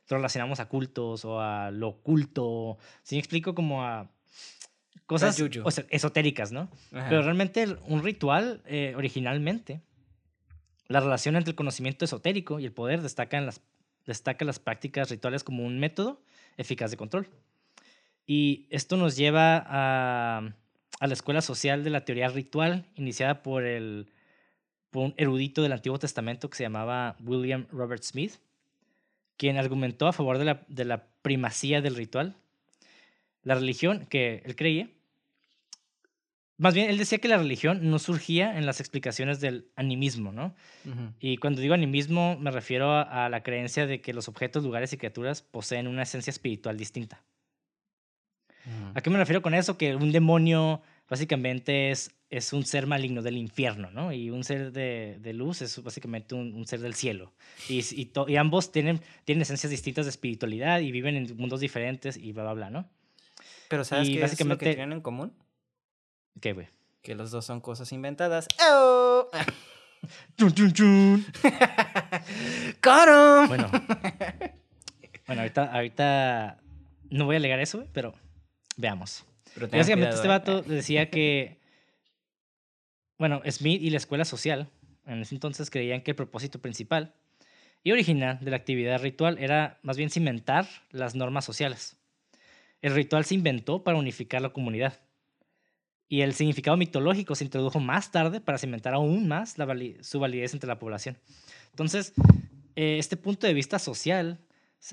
[0.09, 2.77] lo relacionamos a cultos o a lo oculto.
[3.03, 4.11] Si me explico, como a
[5.05, 6.69] cosas o sea, esotéricas, ¿no?
[6.91, 7.09] Ajá.
[7.09, 9.81] Pero realmente un ritual, eh, originalmente,
[10.87, 13.61] la relación entre el conocimiento esotérico y el poder destaca, en las,
[14.05, 16.21] destaca las prácticas rituales como un método
[16.57, 17.27] eficaz de control.
[18.25, 20.53] Y esto nos lleva a,
[20.99, 24.07] a la escuela social de la teoría ritual, iniciada por, el,
[24.91, 28.35] por un erudito del Antiguo Testamento que se llamaba William Robert Smith,
[29.35, 32.35] quien argumentó a favor de la, de la primacía del ritual.
[33.43, 34.87] La religión que él creía
[36.57, 40.55] Más bien, él decía que la religión no surgía en las explicaciones del animismo, ¿no?
[41.19, 44.93] Y cuando digo animismo, me refiero a, a la creencia de que los objetos, lugares
[44.93, 47.21] y criaturas poseen una esencia espiritual distinta.
[48.93, 49.77] ¿A qué me refiero con eso?
[49.77, 54.13] Que un demonio básicamente es, es un ser maligno del infierno, ¿no?
[54.13, 57.33] Y un ser de, de luz es básicamente un, un ser del cielo.
[57.67, 61.59] Y, y, to- y ambos tienen, tienen esencias distintas de espiritualidad y viven en mundos
[61.59, 62.89] diferentes y bla, bla, bla, ¿no?
[63.67, 65.33] Pero ¿sabes y qué es lo que tienen en común?
[66.39, 66.67] ¿Qué, güey?
[67.01, 68.47] Que los dos son cosas inventadas.
[68.71, 69.27] ¡Oh!
[70.37, 71.25] Chun, chun, chun.
[72.79, 73.47] ¡Caro!
[73.47, 73.69] Bueno,
[75.27, 76.57] bueno ahorita, ahorita
[77.09, 78.13] no voy a alegar eso, güey, pero
[78.77, 79.25] veamos.
[79.53, 80.55] Pero Básicamente este cuidado, ¿eh?
[80.61, 81.59] vato decía que,
[83.17, 84.69] bueno, Smith y la escuela social
[85.05, 87.13] en ese entonces creían que el propósito principal
[87.83, 91.97] y original de la actividad ritual era más bien cimentar las normas sociales.
[92.81, 94.99] El ritual se inventó para unificar la comunidad
[96.09, 100.19] y el significado mitológico se introdujo más tarde para cimentar aún más la vali- su
[100.19, 101.17] validez entre la población.
[101.71, 102.13] Entonces,
[102.75, 104.39] eh, este punto de vista social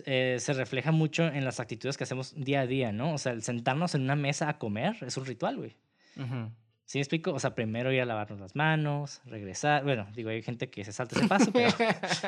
[0.07, 3.14] eh, se refleja mucho en las actitudes que hacemos día a día, ¿no?
[3.14, 5.76] O sea, el sentarnos en una mesa a comer es un ritual, güey.
[6.16, 6.50] Ujú.
[6.85, 7.33] ¿Sí me explico?
[7.33, 9.85] O sea, primero ir a lavarnos las manos, regresar.
[9.85, 11.70] Bueno, digo, hay gente que se salta ese paso, pero,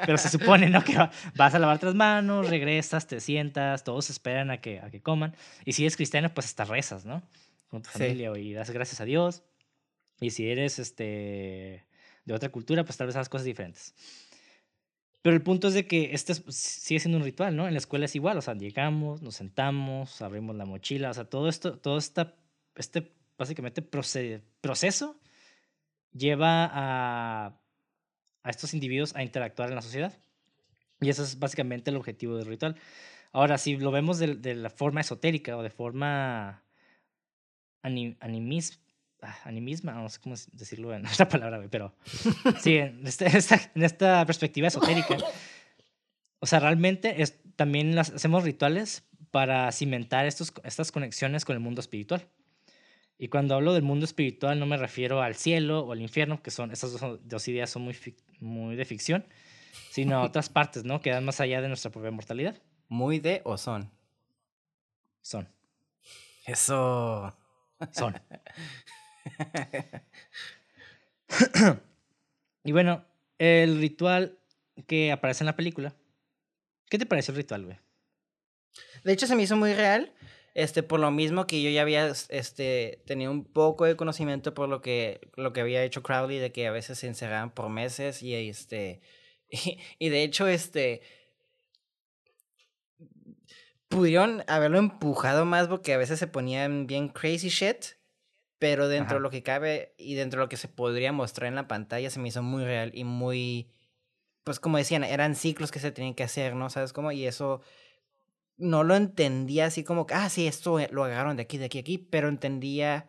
[0.06, 0.84] pero se supone, ¿no?
[0.84, 4.90] Que va- vas a lavarte las manos, regresas, te sientas, todos esperan a que, a
[4.90, 5.34] que coman.
[5.64, 7.22] Y si eres cristiano, pues hasta rezas, ¿no?
[7.68, 7.98] Con tu Sí.
[7.98, 9.42] familia y das gracias a Dios.
[10.20, 11.84] Y si eres este,
[12.24, 13.94] de otra cultura, pues tal vez hagas cosas diferentes.
[15.22, 17.66] Pero el punto es de que este es- sigue siendo un ritual, ¿no?
[17.68, 21.24] En la escuela es igual, o sea, llegamos, nos sentamos, abrimos la mochila, o sea,
[21.24, 22.34] todo esto, todo esta,
[22.74, 25.20] este básicamente proce- proceso
[26.12, 27.60] lleva a,
[28.42, 30.12] a estos individuos a interactuar en la sociedad.
[31.00, 32.76] Y ese es básicamente el objetivo del ritual.
[33.32, 36.62] Ahora, si lo vemos de, de la forma esotérica o de forma
[37.82, 38.78] ani- animis-
[39.22, 41.94] ah, animisma, no sé cómo decirlo en otra palabra, güey, pero
[42.60, 45.16] sí, en, este- esta, en esta perspectiva esotérica,
[46.40, 51.60] o sea, realmente es, también las, hacemos rituales para cimentar estos, estas conexiones con el
[51.60, 52.28] mundo espiritual.
[53.18, 56.50] Y cuando hablo del mundo espiritual no me refiero al cielo o al infierno, que
[56.50, 57.96] son esas dos, dos ideas son muy,
[58.40, 59.24] muy de ficción,
[59.90, 61.00] sino a otras partes, ¿no?
[61.00, 62.60] Que van más allá de nuestra propia mortalidad.
[62.88, 63.90] ¿Muy de o son?
[65.20, 65.48] Son,
[66.46, 67.32] Eso.
[67.92, 68.20] son.
[72.64, 73.04] y bueno,
[73.38, 74.38] el ritual
[74.86, 75.94] que aparece en la película.
[76.88, 77.78] ¿Qué te pareció el ritual, güey?
[79.04, 80.12] De hecho, se me hizo muy real.
[80.54, 84.68] Este, por lo mismo que yo ya había este, tenido un poco de conocimiento por
[84.68, 88.22] lo que, lo que había hecho Crowley, de que a veces se encerraban por meses
[88.22, 89.00] y este.
[89.54, 91.02] Y, y de hecho, este.
[93.88, 97.84] Pudieron haberlo empujado más porque a veces se ponían bien crazy shit.
[98.62, 99.14] Pero dentro Ajá.
[99.16, 102.10] de lo que cabe y dentro de lo que se podría mostrar en la pantalla
[102.10, 103.68] se me hizo muy real y muy.
[104.44, 106.70] Pues como decían, eran ciclos que se tenían que hacer, ¿no?
[106.70, 107.10] ¿Sabes cómo?
[107.10, 107.60] Y eso
[108.58, 111.80] no lo entendía así como que, ah, sí, esto lo agarraron de aquí, de aquí,
[111.80, 113.08] aquí, pero entendía.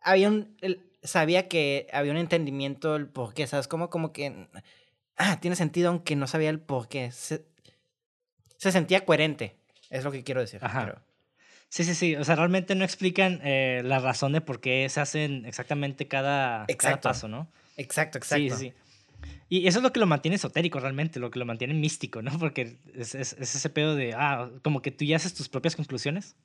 [0.00, 0.56] Había un.
[1.02, 3.68] sabía que había un entendimiento del por qué, ¿sabes?
[3.68, 4.48] Como, como que.
[5.18, 7.12] Ah, tiene sentido, aunque no sabía el por qué.
[7.12, 7.44] Se,
[8.56, 9.58] se sentía coherente,
[9.90, 10.60] es lo que quiero decir.
[10.62, 10.86] Ajá.
[10.86, 11.13] pero-
[11.74, 12.14] Sí, sí, sí.
[12.14, 16.66] O sea, realmente no explican eh, la razón de por qué se hacen exactamente cada,
[16.66, 16.68] cada
[17.08, 17.48] paso, ¿no?
[17.76, 18.56] Exacto, exacto.
[18.58, 18.72] sí, sí.
[19.48, 22.38] Y eso es lo que lo mantiene esotérico realmente, lo que lo mantiene místico, ¿no?
[22.38, 25.74] Porque es, es- es ese pedo de, ah, como que tú ya haces tus propias
[25.74, 26.36] conclusiones.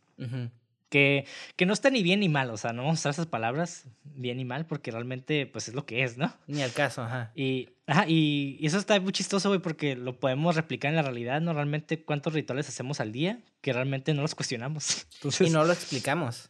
[0.89, 1.25] Que,
[1.55, 3.85] que no está ni bien ni mal, o sea, no vamos a usar esas palabras
[4.03, 6.35] bien ni mal porque realmente, pues es lo que es, ¿no?
[6.47, 7.31] Ni al caso, ajá.
[7.35, 11.03] Y, ajá, y, y eso está muy chistoso, güey, porque lo podemos replicar en la
[11.03, 11.53] realidad, ¿no?
[11.53, 15.07] Realmente, ¿cuántos rituales hacemos al día que realmente no los cuestionamos?
[15.15, 16.49] Entonces, Y no lo explicamos.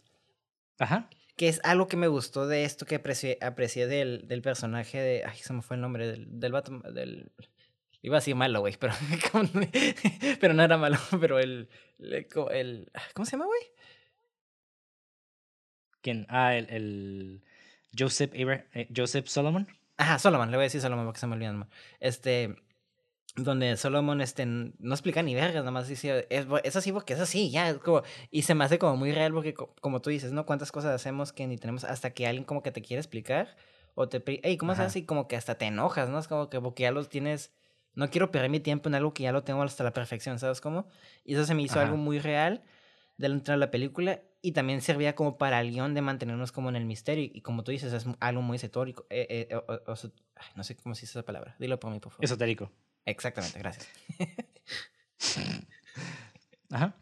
[0.80, 1.10] ajá.
[1.36, 5.24] Que es algo que me gustó de esto que aprecié, aprecié del, del personaje de.
[5.26, 6.80] Ay, se me fue el nombre del, del vato.
[6.94, 7.32] Del,
[8.02, 8.94] iba a decir malo, güey, pero,
[10.42, 10.98] pero no era malo.
[11.22, 11.70] Pero el.
[12.00, 13.62] el, el- ¿Cómo se llama, güey?
[16.02, 16.26] ¿Quién?
[16.30, 17.44] Ah, el, el
[17.98, 19.68] Joseph, Abra- eh, Joseph Solomon.
[19.98, 21.68] Ajá, Solomon, le voy a decir Solomon porque se me olvidan.
[22.00, 22.56] Este.
[23.36, 27.20] Donde Solomon este, no explica ni vergas, nada más dice, es, es así porque es
[27.20, 30.10] así, ya, es como, y se me hace como muy real porque, co- como tú
[30.10, 30.46] dices, ¿no?
[30.48, 33.56] Cuántas cosas hacemos que ni tenemos hasta que alguien como que te quiere explicar,
[33.94, 35.00] o te, hey, ¿cómo se hace?
[35.00, 36.18] Y como que hasta te enojas, ¿no?
[36.20, 37.52] Es como que porque ya los tienes,
[37.94, 40.60] no quiero perder mi tiempo en algo que ya lo tengo hasta la perfección, ¿sabes
[40.60, 40.88] cómo?
[41.24, 41.84] Y eso se me hizo Ajá.
[41.84, 42.64] algo muy real
[43.20, 46.76] dentro de la película y también servía como para el guion de mantenernos como en
[46.78, 50.12] el misterio y como tú dices, es algo muy esotérico, eh, eh, o- o- o-
[50.38, 52.26] ay, no sé cómo se dice esa palabra, dilo por mí, por favor.
[52.26, 52.72] Esotérico.
[53.06, 53.88] Exactamente, gracias.
[56.72, 56.96] Ajá.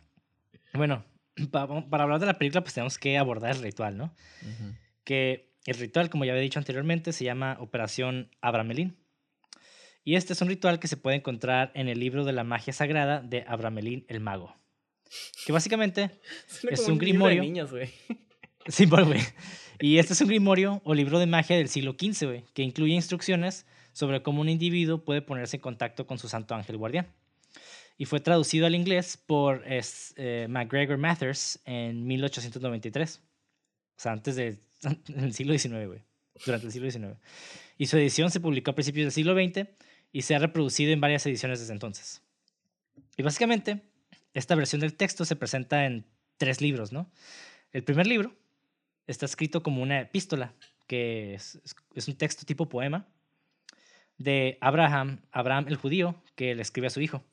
[0.74, 1.06] Bueno,
[1.52, 4.14] pa- para hablar de la película, pues tenemos que abordar el ritual, ¿no?
[5.04, 8.98] que el ritual, como ya había dicho anteriormente, se llama Operación Abramelín.
[10.04, 12.74] Y este es un ritual que se puede encontrar en el libro de la magia
[12.74, 14.56] sagrada de Abramelín el Mago.
[15.46, 16.12] Que básicamente
[16.70, 17.42] Es como un libro de grimorio.
[17.42, 17.90] niños, güey.
[18.70, 19.22] Sí, pues, güey.
[19.80, 22.94] Y este es un grimorio o libro de magia del siglo XV, güey, que incluye
[22.94, 27.08] instrucciones sobre cómo un individuo puede ponerse en contacto con su santo ángel guardián.
[27.98, 33.22] Y fue traducido al inglés por es, eh, MacGregor Mathers en 1893.
[33.96, 34.60] O sea, antes del
[35.34, 36.02] siglo XIX, güey.
[36.46, 37.18] Durante el siglo XIX.
[37.78, 39.68] Y su edición se publicó a principios del siglo XX
[40.12, 42.22] y se ha reproducido en varias ediciones desde entonces.
[43.18, 43.82] Y básicamente,
[44.38, 46.06] esta versión del texto se presenta en
[46.38, 47.10] tres libros, ¿no?
[47.72, 48.36] El primer libro
[49.08, 50.54] está escrito como una epístola,
[50.88, 51.60] que es,
[51.96, 53.08] es- un texto tipo poema
[54.18, 57.24] de Abraham, Abraham el judío, que le escribe a su hijo.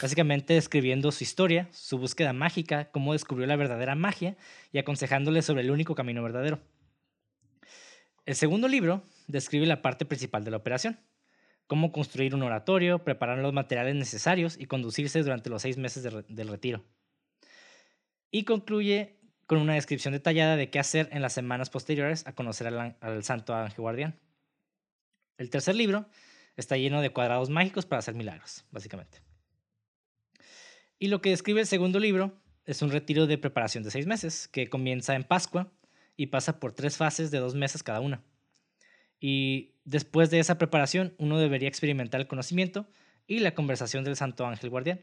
[0.00, 4.36] Básicamente describiendo su historia, su búsqueda mágica, cómo descubrió la verdadera magia
[4.72, 6.60] y aconsejándole sobre el único camino verdadero.
[8.24, 11.00] El segundo libro describe la parte principal de la operación,
[11.70, 16.48] cómo construir un oratorio, preparar los materiales necesarios y conducirse durante los seis meses del
[16.48, 16.84] retiro.
[18.32, 22.66] Y concluye con una descripción detallada de qué hacer en las semanas posteriores a conocer
[22.66, 24.18] al, al santo ángel guardián.
[25.38, 26.08] El tercer libro
[26.56, 29.18] está lleno de cuadrados mágicos para hacer milagros, básicamente.
[30.98, 34.48] Y lo que describe el segundo libro es un retiro de preparación de seis meses,
[34.48, 35.72] que comienza en Pascua
[36.16, 38.24] y pasa por tres fases de dos meses cada una.
[39.20, 42.88] Y después de esa preparación, uno debería experimentar el conocimiento
[43.26, 45.02] y la conversación del santo ángel guardián.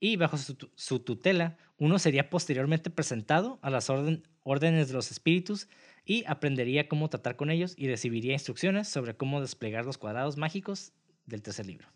[0.00, 4.94] Y bajo su, tu- su tutela, uno sería posteriormente presentado a las orden- órdenes de
[4.94, 5.68] los espíritus
[6.04, 10.92] y aprendería cómo tratar con ellos y recibiría instrucciones sobre cómo desplegar los cuadrados mágicos
[11.26, 11.88] del tercer libro.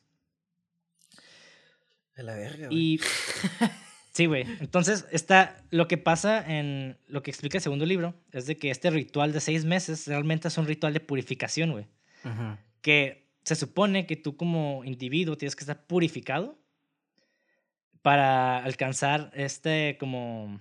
[2.17, 2.79] De la verga, güey.
[2.79, 3.01] Y
[4.13, 4.45] sí, güey.
[4.61, 8.71] Entonces, está lo que pasa en lo que explica el segundo libro es de que
[8.71, 11.87] este ritual de seis meses realmente es un ritual de purificación, güey.
[12.81, 16.59] Que se supone que tú como individuo tienes que estar purificado
[18.01, 20.61] para alcanzar este como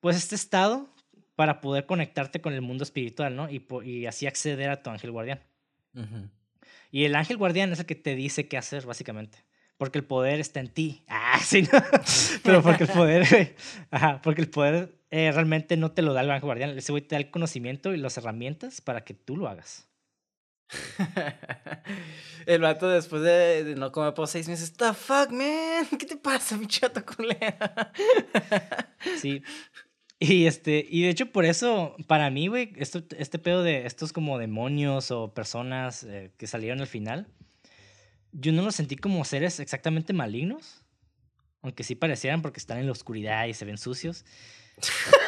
[0.00, 0.88] pues este estado
[1.34, 3.48] para poder conectarte con el mundo espiritual, ¿no?
[3.50, 5.40] Y, así acceder a tu ángel guardián.
[6.90, 9.38] Y el ángel guardián es el que te dice qué hacer, básicamente.
[9.76, 11.04] Porque el poder está en ti.
[11.08, 11.82] Ah, sí, ¿no?
[12.44, 13.56] Pero porque el poder,
[13.90, 16.78] Ajá, porque el poder eh, realmente no te lo da el ángel guardián.
[16.78, 19.88] Ese güey te da el conocimiento y las herramientas para que tú lo hagas.
[22.46, 25.86] El vato después de, de no comer por seis meses, the fuck, man?
[25.98, 27.92] ¿Qué te pasa, mi chato culera?
[29.20, 29.42] Sí.
[30.18, 34.12] Y este, y de hecho por eso, para mí, güey, esto, este pedo de estos
[34.12, 37.26] como demonios o personas eh, que salieron al final,
[38.34, 40.82] yo no los sentí como seres exactamente malignos.
[41.62, 44.26] Aunque sí parecieran porque están en la oscuridad y se ven sucios.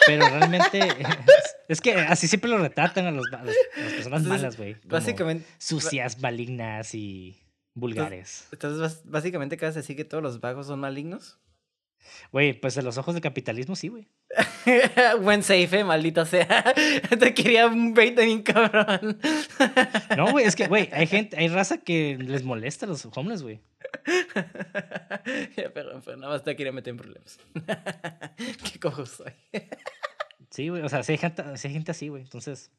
[0.06, 0.86] Pero realmente es,
[1.68, 4.76] es que así siempre lo retratan a, los, a las, a las personas malas, güey.
[4.84, 7.40] Básicamente, Sucias, malignas y
[7.74, 8.48] vulgares.
[8.52, 11.38] entonces básicamente acabas de decir que todos los vagos son malignos.
[12.32, 14.08] Güey, pues a los ojos del capitalismo sí, güey.
[15.20, 16.74] Buen safe, eh, maldita sea.
[17.18, 19.18] Te quería un bait bien cabrón.
[20.16, 23.42] No, güey, es que, güey, hay gente, hay raza que les molesta a los homeless,
[23.42, 23.60] güey.
[25.56, 27.38] Ya, perdón, pero nada más te quería meter en problemas.
[28.36, 29.32] Qué cojo soy.
[30.50, 32.22] Sí, güey, o sea, sí hay gente, sí hay gente así, güey.
[32.22, 32.72] Entonces,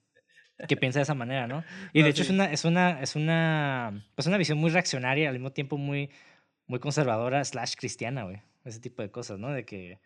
[0.67, 1.63] que piensa de esa manera, ¿no?
[1.93, 5.29] Y de No, hecho es una, es una, es una, pues una visión muy reaccionaria,
[5.29, 6.09] al mismo tiempo muy,
[6.65, 8.41] muy conservadora, slash cristiana, güey.
[8.67, 9.51] Ese tipo de cosas, ¿no?
[9.51, 9.99] De que,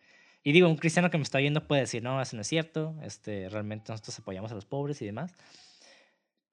[0.43, 2.95] y digo, un cristiano que me está oyendo puede decir, no, eso no es cierto,
[3.03, 5.33] este, realmente nosotros apoyamos a los pobres y demás.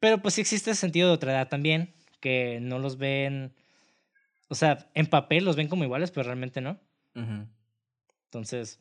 [0.01, 3.53] Pero pues sí existe ese sentido de otra edad también, que no los ven,
[4.49, 6.81] o sea, en papel los ven como iguales, pero realmente no.
[7.15, 7.47] Ujú.
[8.25, 8.81] Entonces,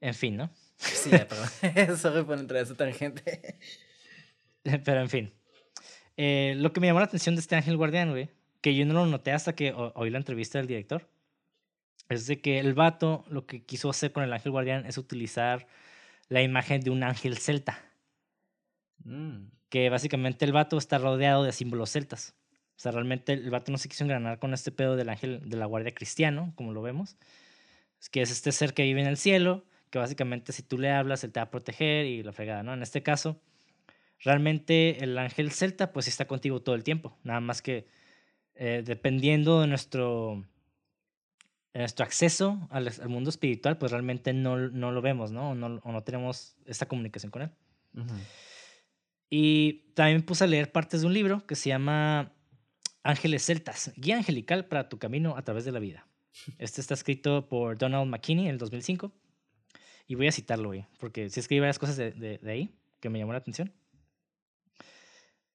[0.00, 0.50] en fin, ¿no?
[0.76, 1.48] Sí, ya, perdón.
[1.98, 3.58] Sorry por entrar a esa tangente.
[4.84, 5.32] Pero en fin.
[6.16, 8.28] Eh, lo que me llamó la atención de este ángel guardián, güey,
[8.60, 11.08] que yo no lo noté hasta que oí la entrevista del director,
[12.08, 15.66] es de que el vato lo que quiso hacer con el ángel guardián es utilizar
[16.28, 17.84] la imagen de un ángel celta,
[19.04, 19.50] Mm.
[19.68, 22.34] que básicamente el vato está rodeado de símbolos celtas.
[22.76, 25.56] O sea, realmente el vato no se quiso engranar con este pedo del ángel de
[25.56, 27.16] la guardia cristiano, como lo vemos.
[28.00, 30.90] Es que es este ser que vive en el cielo, que básicamente si tú le
[30.92, 32.74] hablas, él te va a proteger y la fregada, ¿no?
[32.74, 33.40] En este caso,
[34.20, 37.16] realmente el ángel celta pues está contigo todo el tiempo.
[37.24, 37.86] Nada más que
[38.54, 40.44] eh, dependiendo de nuestro,
[41.74, 45.50] nuestro acceso al, al mundo espiritual, pues realmente no, no lo vemos, ¿no?
[45.50, 45.80] O, ¿no?
[45.82, 47.50] o no tenemos esta comunicación con él.
[49.30, 52.32] Y también puse a leer partes de un libro que se llama
[53.02, 56.06] Ángeles Celtas, Guía Angelical para tu camino a través de la vida.
[56.58, 59.12] Este está escrito por Donald McKinney en el 2005.
[60.06, 63.10] Y voy a citarlo, güey, porque sí escribí varias cosas de, de, de ahí que
[63.10, 63.72] me llamó la atención.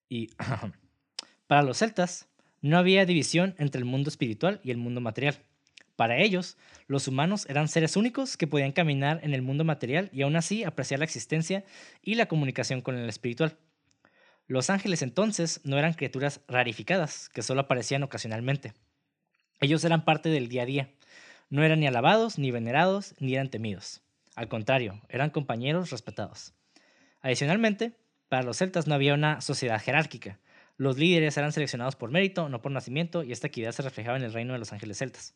[0.09, 0.29] Y
[1.47, 2.27] para los celtas,
[2.61, 5.43] no había división entre el mundo espiritual y el mundo material.
[5.95, 10.23] Para ellos, los humanos eran seres únicos que podían caminar en el mundo material y
[10.23, 11.63] aún así apreciar la existencia
[12.01, 13.57] y la comunicación con el espiritual.
[14.47, 18.73] Los ángeles entonces no eran criaturas rarificadas, que solo aparecían ocasionalmente.
[19.61, 20.89] Ellos eran parte del día a día.
[21.49, 24.01] No eran ni alabados, ni venerados, ni eran temidos.
[24.35, 26.53] Al contrario, eran compañeros respetados.
[27.21, 27.93] Adicionalmente,
[28.27, 30.39] para los celtas no había una sociedad jerárquica.
[30.75, 34.23] Los líderes eran seleccionados por mérito, no por nacimiento, y esta equidad se reflejaba en
[34.23, 35.35] el reino de los ángeles celtas.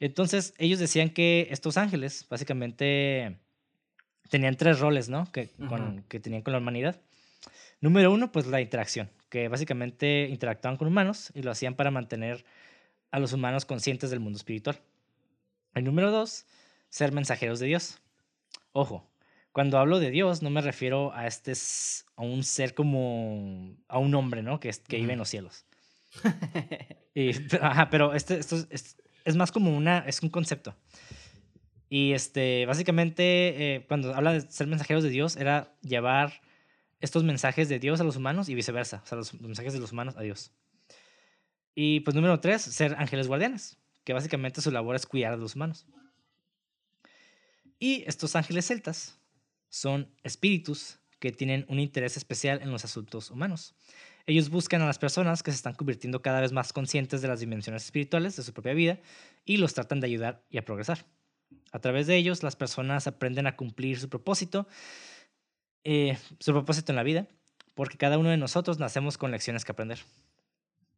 [0.00, 3.38] Entonces, ellos decían que estos ángeles, básicamente,
[4.28, 5.30] tenían tres roles, ¿no?
[5.32, 7.00] Que, con, que tenían con la humanidad.
[7.80, 12.44] Número uno, pues la interacción, que básicamente interactuaban con humanos y lo hacían para mantener
[13.10, 14.80] a los humanos conscientes del mundo espiritual.
[15.74, 16.46] El número dos,
[16.88, 18.00] ser mensajeros de Dios.
[18.72, 19.08] Ojo,
[19.52, 21.52] cuando hablo de Dios no me refiero a este
[22.16, 24.60] a un ser como a un hombre, ¿no?
[24.60, 25.64] Que, que vive en los cielos.
[27.14, 27.30] y,
[27.60, 30.74] ajá, pero este, esto es, es, más como una es un concepto.
[31.88, 36.40] Y este básicamente eh, cuando habla de ser mensajeros de Dios era llevar
[37.00, 39.92] estos mensajes de Dios a los humanos y viceversa, o sea, los mensajes de los
[39.92, 40.52] humanos a Dios.
[41.74, 45.54] Y pues número tres, ser ángeles guardianes, que básicamente su labor es cuidar a los
[45.54, 45.86] humanos.
[47.78, 49.18] Y estos ángeles celtas
[49.68, 53.74] son espíritus que tienen un interés especial en los asuntos humanos.
[54.26, 57.40] Ellos buscan a las personas que se están convirtiendo cada vez más conscientes de las
[57.40, 58.98] dimensiones espirituales de su propia vida
[59.44, 61.06] y los tratan de ayudar y a progresar.
[61.72, 64.66] A través de ellos, las personas aprenden a cumplir su propósito
[65.88, 67.28] eh, su propósito en la vida,
[67.74, 70.00] porque cada uno de nosotros nacemos con lecciones que aprender.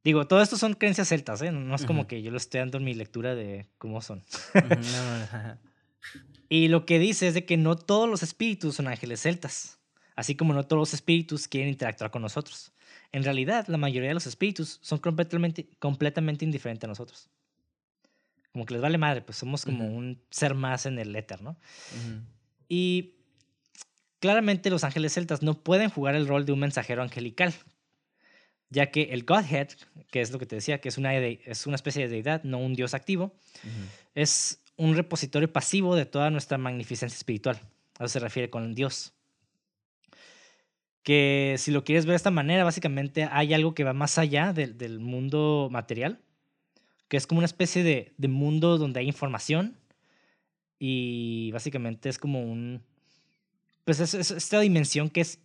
[0.03, 1.53] Digo, todo esto son creencias celtas, ¿eh?
[1.53, 4.25] No es como que yo lo estoy dando en mi lectura de cómo son.
[6.49, 9.79] y lo que dice es de que no todos los espíritus son ángeles celtas,
[10.17, 12.73] así como no todos los espíritus quieren interactuar con nosotros.
[13.13, 17.29] En realidad, la mayoría de los espíritus son completamente, completamente indiferentes a nosotros.
[18.53, 21.57] Como que les vale madre, pues somos como un ser más en el éter, ¿no?
[22.69, 23.19] Y
[24.21, 27.55] Claramente los ángeles celtas no pueden jugar el rol de un mensajero angelical,
[28.69, 29.69] ya que el Godhead,
[30.11, 32.59] que es lo que te decía, que es una, es una especie de deidad, no
[32.59, 33.33] un dios activo,
[34.15, 37.61] es un repositorio pasivo de toda nuestra magnificencia espiritual.
[37.99, 39.13] A eso se refiere con Dios.
[41.03, 44.53] Que si lo quieres ver de esta manera, básicamente hay algo que va más allá
[44.53, 46.21] del mundo material,
[47.09, 49.79] que es como una especie de, de mundo donde hay información
[50.79, 52.83] y básicamente es como un,
[53.85, 55.41] pues es, esta dimensión que es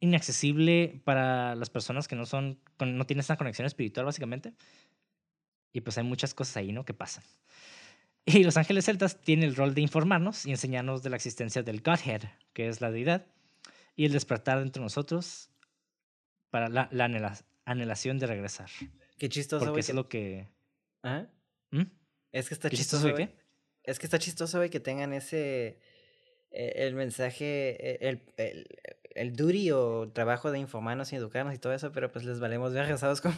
[0.00, 4.54] inaccesible para las personas que no son, no tienen esta conexión espiritual básicamente.
[5.72, 6.84] Y pues hay muchas cosas ahí, ¿no?
[6.84, 7.24] Que pasan.
[8.26, 11.82] Y los ángeles celtas tienen el rol de informarnos y enseñarnos de la existencia del
[11.82, 12.22] Godhead,
[12.54, 13.26] que es la deidad,
[13.96, 15.50] y el despertar dentro de nosotros
[16.50, 18.68] para la, la anhelación de regresar.
[19.18, 20.48] Qué chistoso, Porque es lo que...
[21.02, 21.26] ¿Ah?
[21.70, 21.84] ¿Mm?
[22.32, 23.08] Es que está chistoso.
[23.82, 25.78] Es que está chistoso, güey, que tengan ese
[26.50, 28.66] eh, el mensaje, eh, el, el,
[29.14, 32.72] el duty o trabajo de informarnos y educarnos y todo eso, pero pues les valemos
[32.72, 33.34] ver ¿sabes cómo?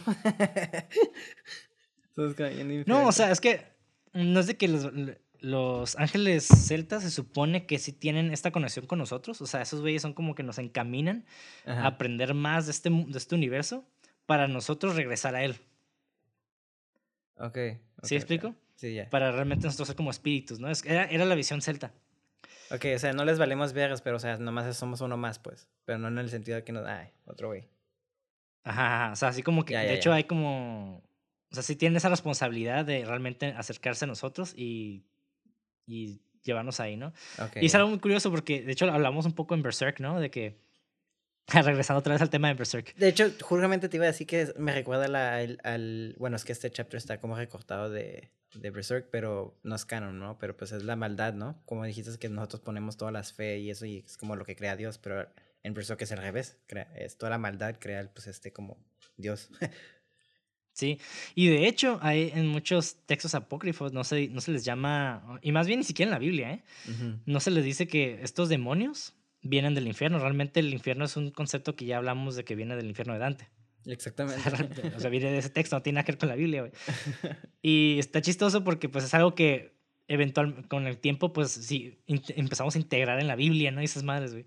[2.87, 3.63] no, o sea, es que
[4.13, 4.91] no es de que los,
[5.41, 9.81] los ángeles celtas se supone que sí tienen esta conexión con nosotros, o sea, esos
[9.81, 11.25] güeyes son como que nos encaminan
[11.67, 13.85] a aprender más de este, de este universo
[14.27, 15.57] para nosotros regresar a él.
[17.37, 17.47] Ok.
[17.47, 18.55] okay ¿Sí explico?
[18.77, 19.09] Sí, ya.
[19.09, 20.69] Para realmente nosotros ser como espíritus, ¿no?
[20.85, 21.93] Era, era la visión celta.
[22.71, 25.69] Ok, o sea, no les valemos vergas, pero o sea, nomás somos uno más, pues.
[25.85, 26.87] Pero no en el sentido de que nos.
[26.87, 27.69] Ay, otro güey.
[28.65, 29.77] Ajá, o sea, así como que.
[29.77, 30.99] de hecho, hay como.
[31.51, 35.05] O sea, sí tienen esa responsabilidad de realmente acercarse a nosotros y.
[35.87, 37.13] y llevarnos ahí, ¿no?
[37.39, 40.21] Okay, y es algo muy curioso porque, de hecho, hablamos un poco en Berserk, ¿no?
[40.21, 40.65] De que.
[41.53, 42.95] Regresando otra vez al tema de Berserk.
[42.97, 46.15] De hecho, justamente te iba a decir que me recuerda la, al.
[46.19, 50.19] Bueno, es que este chapter está como recortado de, de Berserk, pero no es canon,
[50.19, 50.39] ¿no?
[50.39, 51.63] Pero pues es la maldad, ¿no?
[51.65, 54.57] Como dijiste, que nosotros ponemos todas las fe y eso y es como lo que
[54.57, 55.29] crea Dios, pero
[55.63, 58.79] en Berserk es al revés, crea, es toda la maldad crea pues este como
[59.17, 59.51] Dios.
[60.77, 61.01] Sí,
[61.35, 65.51] y de hecho hay en muchos textos apócrifos no se, no se les llama, y
[65.51, 66.63] más bien ni siquiera en la Biblia, ¿eh?
[67.25, 71.31] No se les dice que estos demonios vienen del infierno, realmente el infierno es un
[71.31, 73.49] concepto que ya hablamos de que viene del infierno de Dante.
[73.87, 74.43] Exactamente.
[74.97, 76.73] o sea, viene de ese texto, no tiene nada que ver con la Biblia, güey.
[77.63, 82.75] Y está chistoso porque pues es algo que eventualmente con el tiempo pues sí empezamos
[82.77, 83.81] a integrar en la Biblia, ¿no?
[83.81, 84.45] Y esas madres, güey.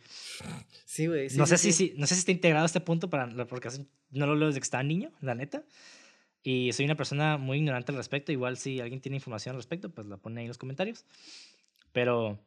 [0.86, 1.28] Sí, güey.
[1.36, 3.70] no, sé Si, si, no sé si está integrado a este punto para, porque
[4.12, 5.64] no lo leo desde que estaba niño, la neta.
[6.44, 8.32] Y soy una persona muy ignorante al respecto.
[8.32, 11.06] Igual si alguien tiene información al respecto, pues la pone ahí en los comentarios.
[11.92, 12.40] Pero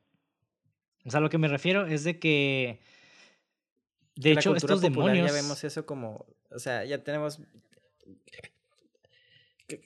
[1.05, 2.81] O sea, lo que me refiero es de que.
[4.15, 5.27] De la hecho, estos demonios.
[5.27, 7.41] Ya vemos eso como, o sea, ya tenemos...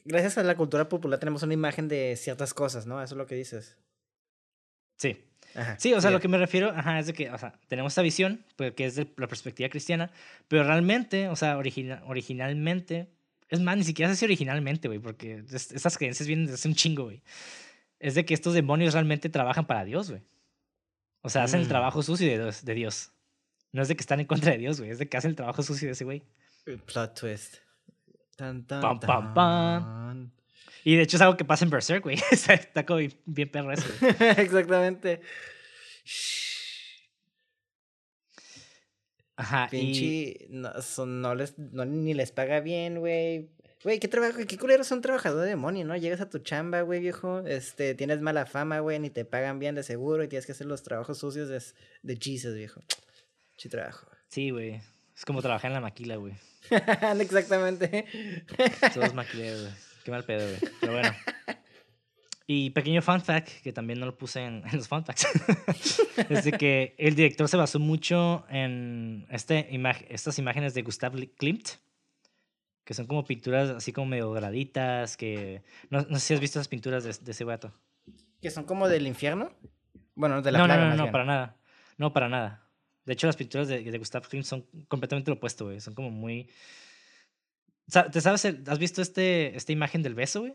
[0.05, 3.01] Gracias a la cultura popular tenemos una imagen de ciertas cosas, ¿no?
[3.03, 3.79] Eso es lo que dices.
[4.97, 5.17] Sí.
[5.55, 5.79] Ajá.
[5.79, 6.13] Sí, o sea, sigue.
[6.15, 8.85] lo que me refiero, ajá, es de que, o sea, tenemos esta visión, pues, que
[8.87, 10.11] es de la perspectiva cristiana,
[10.49, 13.09] pero realmente, o sea, origina- originalmente,
[13.49, 16.69] es más, ni siquiera sé si originalmente, güey, porque es- estas creencias vienen desde hace
[16.69, 17.23] un chingo, güey.
[17.99, 20.23] Es de que estos demonios realmente trabajan para Dios, güey.
[21.23, 21.71] O sea, hacen el Mm.
[21.71, 23.13] trabajo sucio de Dios, de Dios.
[23.73, 25.37] No es de que están en contra de Dios, güey, es de que hacen el
[25.37, 26.23] trabajo sucio de ese güey.
[26.67, 27.57] El Plot twist.
[28.37, 30.31] Tan, tan, Pam, pam, pam.
[30.85, 32.17] Y de hecho es algo que pasa en Berserk, güey.
[32.31, 33.87] está, como bien, perro eso.
[34.37, 35.21] Exactamente.
[39.37, 39.71] Ajá, y...
[39.71, 43.49] Pinche, no, son- no les, no, ni les paga bien, güey.
[43.85, 45.95] Güey, qué trabajo, qué culero es un trabajador de demonio, ¿no?
[45.97, 49.75] Llegas a tu chamba, güey, viejo, este, tienes mala fama, güey, ni te pagan bien
[49.75, 51.63] de seguro y tienes que hacer los trabajos sucios de,
[52.03, 52.81] de Jesus, viejo.
[53.59, 54.07] Sí trabajo.
[54.29, 54.81] Sí, güey.
[55.17, 56.35] Es como trabajar en la maquila, güey.
[57.21, 58.07] Exactamente.
[58.95, 59.73] Todos maquileros, güey.
[60.05, 60.73] Qué mal pedo, güey.
[60.81, 61.11] Pero bueno.
[62.49, 65.27] Y pequeño fun fact, que también no lo puse en, en los fun facts,
[66.31, 69.69] es de que el director se basó mucho en este
[70.11, 71.71] estas imágenes de Gustav Klimt,
[72.85, 75.63] que son como pinturas así como medio doraditas, que...
[75.91, 77.73] No, no sé si has visto esas pinturas de, de ese vato.
[78.41, 79.51] ¿Que son como del infierno?
[80.15, 81.13] Bueno, de la no, plaga, no, no, no, bien.
[81.13, 81.57] para nada.
[81.99, 82.69] No, para nada.
[83.05, 85.81] De hecho, las pinturas de, de Gustav Klimt son completamente lo opuesto, güey.
[85.81, 86.49] Son como muy...
[88.13, 88.45] ¿Te sabes?
[88.45, 90.55] el- ¿Has visto este, esta imagen del beso, güey?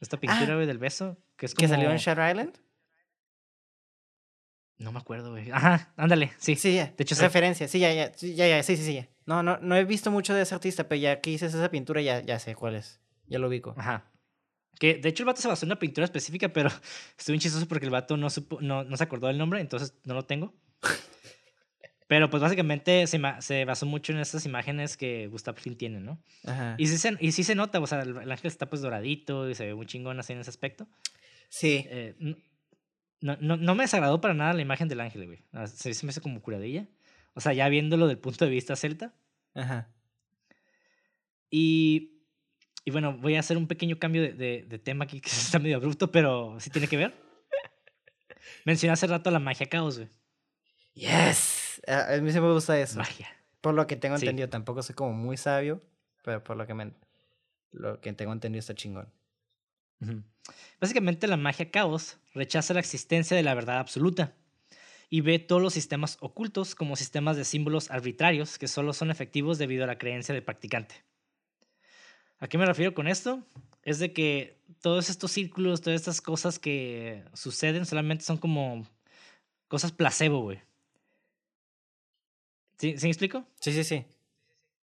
[0.00, 0.54] Esta pintura, Ah.
[0.54, 1.16] güey, del beso.
[1.36, 1.62] Que es como...
[1.64, 2.58] ¿Que salió en Shadow Island?
[4.78, 5.50] No me acuerdo, güey.
[5.50, 6.56] Ajá, ándale, sí.
[6.56, 6.86] Sí, ya.
[6.96, 7.68] De hecho, referencia.
[7.68, 9.08] Sí, ya, ya, sí, ya, ya, sí, sí, sí, ya.
[9.24, 12.02] No, no, no he visto mucho de ese artista, pero ya que dices esa pintura
[12.02, 13.00] ya, ya sé cuál es.
[13.26, 13.74] Ya lo ubico.
[13.78, 14.10] Ajá.
[14.78, 16.68] Que de hecho el vato se basó en una pintura específica, pero
[17.16, 19.94] estuvo bien chistoso porque el vato no, supo, no, no se acordó del nombre, entonces
[20.04, 20.52] no lo tengo.
[22.14, 26.22] Pero pues básicamente se, se basó mucho en esas imágenes que Gustav Klimt tiene, ¿no?
[26.46, 26.76] Ajá.
[26.78, 29.50] Y sí, se, y sí se nota, o sea, el, el ángel está pues doradito
[29.50, 30.86] y se ve muy chingón así en ese aspecto.
[31.48, 31.84] Sí.
[31.88, 32.14] Eh,
[33.20, 35.42] no, no, no me desagradó para nada la imagen del ángel, güey.
[35.66, 36.86] Se, se me hace como curadilla.
[37.34, 39.12] O sea, ya viéndolo del punto de vista celta.
[39.54, 39.88] Ajá.
[41.50, 42.20] Y,
[42.84, 45.58] y bueno, voy a hacer un pequeño cambio de, de- de tema aquí que está
[45.58, 47.12] medio abrupto, pero sí tiene que ver.
[48.64, 50.08] Mencioné hace rato la magia caos, güey.
[50.94, 51.63] Yes.
[51.86, 52.98] A mí sí me gusta eso.
[52.98, 53.28] Magia.
[53.60, 54.26] Por lo que tengo Sí.
[54.26, 55.82] entendido, tampoco soy como muy sabio,
[56.22, 56.92] pero por lo que me,
[57.72, 59.12] lo que tengo entendido está chingón.
[60.80, 64.34] Básicamente la magia caos rechaza la existencia de la verdad absoluta
[65.08, 69.56] y ve todos los sistemas ocultos como sistemas de símbolos arbitrarios que solo son efectivos
[69.56, 70.96] debido a la creencia del practicante.
[72.38, 73.42] ¿A qué me refiero con esto?
[73.82, 78.86] Es de que todos estos círculos, todas estas cosas que suceden solamente son como
[79.68, 80.60] cosas placebo, güey.
[82.84, 83.46] ¿Sí, ¿Sí me explico?
[83.60, 84.04] Sí, sí, sí.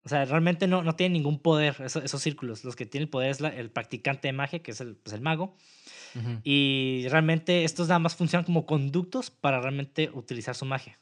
[0.05, 2.63] O sea, realmente no, no tienen ningún poder eso- esos círculos.
[2.63, 5.15] Los que tienen el poder es la- el practicante de magia, que es el, pues,
[5.15, 5.57] el mago.
[6.45, 11.01] Y realmente estos nada más funcionan como conductos para realmente utilizar su magia.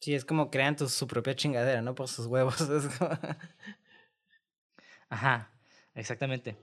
[0.00, 1.96] Sí, es como crean tu- su propia chingadera, ¿no?
[1.96, 2.56] Por sus huevos.
[3.00, 3.18] como-
[5.08, 5.50] Ajá,
[5.96, 6.56] exactamente.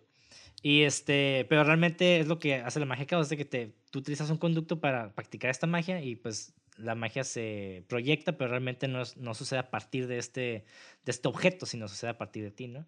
[0.62, 3.76] Y este, pero realmente es lo que hace la magia caos, es de que te,
[3.92, 8.50] tú utilizas un conducto para practicar esta magia y pues la magia se proyecta, pero
[8.50, 10.66] realmente no, es- no sucede a partir de este,
[11.06, 12.86] de este objeto, sino sucede a partir de ti, ¿no?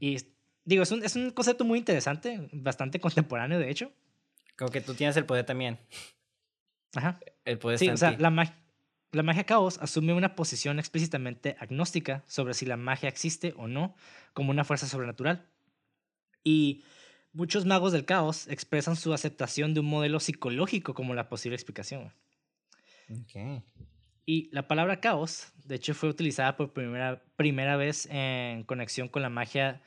[0.00, 0.18] Y
[0.64, 3.92] digo, es un, es un concepto muy interesante, bastante contemporáneo, de hecho.
[4.58, 5.78] Como que tú tienes el poder también.
[6.94, 7.18] Ajá.
[7.44, 8.54] El poder Sí, o sea, la, mag-
[9.12, 13.94] la magia caos asume una posición explícitamente agnóstica sobre si la magia existe o no
[14.32, 15.46] como una fuerza sobrenatural.
[16.44, 16.84] Y
[17.32, 22.12] muchos magos del caos expresan su aceptación de un modelo psicológico como la posible explicación.
[23.08, 23.20] Güey.
[23.20, 23.62] Ok.
[24.26, 29.22] Y la palabra caos, de hecho, fue utilizada por primera, primera vez en conexión con
[29.22, 29.80] la magia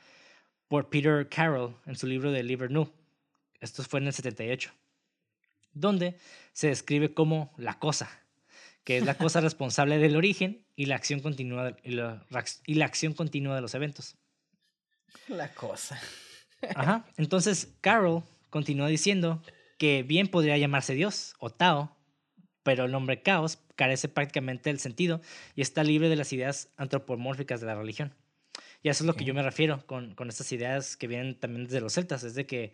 [0.68, 2.90] por Peter Carroll en su libro de Liber Nu.
[3.60, 4.72] Esto fue en el 78,
[5.72, 6.16] donde
[6.54, 8.08] se describe como la cosa,
[8.84, 12.60] que es la cosa responsable del origen y la acción continua de, y la, rac-
[12.64, 14.16] y la acción continua de los eventos.
[15.28, 16.00] La cosa.
[16.74, 17.04] Ajá.
[17.18, 19.42] Entonces, Carroll continúa diciendo
[19.76, 21.94] que bien podría llamarse Dios o Tao,
[22.62, 25.20] pero el nombre caos carece prácticamente del sentido
[25.54, 28.14] y está libre de las ideas antropomórficas de la religión.
[28.82, 31.38] Y a eso es lo que yo me refiero con, con estas ideas que vienen
[31.38, 32.72] también desde los celtas, es de que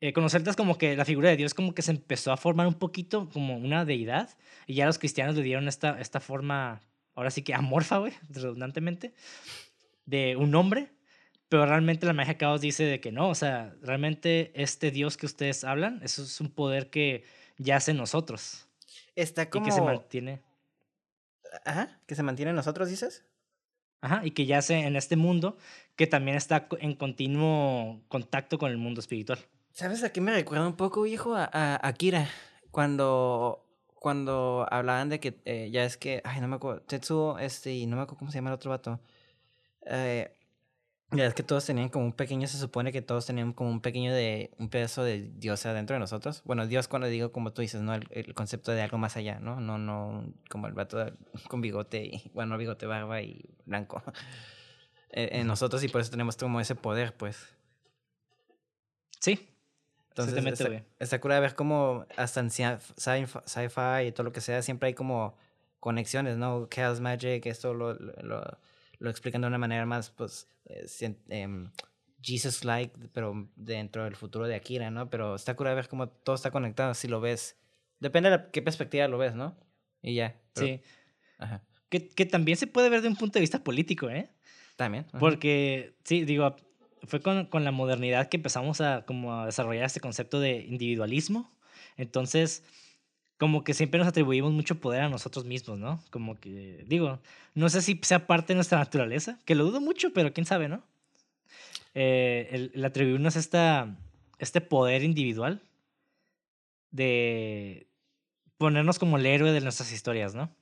[0.00, 2.38] eh, con los celtas como que la figura de Dios como que se empezó a
[2.38, 4.30] formar un poquito como una deidad
[4.66, 6.80] y ya los cristianos le dieron esta, esta forma,
[7.14, 9.12] ahora sí que amorfa, güey, redundantemente,
[10.06, 10.88] de un hombre,
[11.50, 15.26] pero realmente la magia caos dice de que no, o sea, realmente este Dios que
[15.26, 17.24] ustedes hablan, eso es un poder que
[17.58, 18.69] yace en nosotros.
[19.16, 19.66] Está como...
[19.66, 20.42] Y que se mantiene.
[21.64, 23.24] Ajá, que se mantiene en nosotros, dices.
[24.00, 25.58] Ajá, y que yace en este mundo
[25.96, 29.38] que también está en continuo contacto con el mundo espiritual.
[29.72, 31.34] ¿Sabes a qué me recuerda un poco, viejo?
[31.34, 32.28] A, a Akira.
[32.70, 37.74] Cuando, cuando hablaban de que, eh, ya es que, ay, no me acuerdo, Tetsuo, este,
[37.74, 39.00] y no me acuerdo cómo se llama el otro vato.
[39.86, 40.34] Eh,
[41.12, 43.80] ya es que todos tenían como un pequeño, se supone que todos tenían como un
[43.80, 46.42] pequeño de, un pedazo de Dios adentro de nosotros.
[46.44, 47.94] Bueno, Dios cuando digo, como tú dices, ¿no?
[47.94, 49.60] El, el concepto de algo más allá, ¿no?
[49.60, 51.12] No, no, como el vato de-
[51.48, 54.02] con bigote, y, bueno, bigote, barba y blanco.
[55.12, 57.36] Eh, en nosotros y por eso tenemos como ese poder, pues.
[59.18, 59.48] Sí,
[60.10, 64.40] Entonces, está, está cura ver cómo hasta en sci- sci- sci-fi y todo lo que
[64.40, 65.36] sea, siempre hay como
[65.80, 66.66] conexiones, ¿no?
[66.68, 68.58] Chaos Magic, esto lo, lo,
[69.00, 70.86] lo- explican de una manera más, pues, eh,
[71.30, 71.70] em,
[72.22, 75.10] Jesus-like, pero dentro del futuro de Akira, ¿no?
[75.10, 77.56] Pero está cura ver cómo todo está conectado, si lo ves.
[77.98, 79.58] Depende de la- qué perspectiva lo ves, ¿no?
[80.02, 80.40] Y ya.
[80.54, 80.80] pero- sí.
[81.38, 81.62] Ajá.
[81.88, 84.30] Que, que también se puede ver de un punto de vista político, ¿eh?
[84.76, 85.06] También.
[85.08, 85.18] ajá.
[85.18, 86.54] Porque, sí, digo,
[87.04, 91.58] fue con, con la modernidad que empezamos a, como a desarrollar este concepto de individualismo.
[91.96, 92.62] Entonces,
[93.40, 96.00] como que siempre nos atribuimos mucho poder a nosotros mismos, ¿no?
[96.10, 97.20] Como que, digo,
[97.54, 100.68] no sé si sea parte de nuestra naturaleza, que lo dudo mucho, pero quién sabe,
[100.68, 100.82] ¿no?
[101.94, 103.96] Eh, el, el atribuirnos esta,
[104.38, 105.62] este poder individual
[106.90, 107.88] de
[108.58, 110.54] ponernos como el héroe de nuestras historias, ¿no?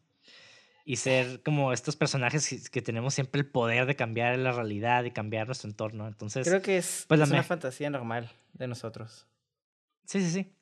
[0.85, 5.11] Y ser como estos personajes que- tenemos siempre el poder de cambiar la realidad y
[5.11, 6.07] cambiar nuestro entorno.
[6.07, 9.27] Entonces, Creo que es, pues es una fantasía normal de nosotros.
[10.05, 10.53] Sí, sí, sí.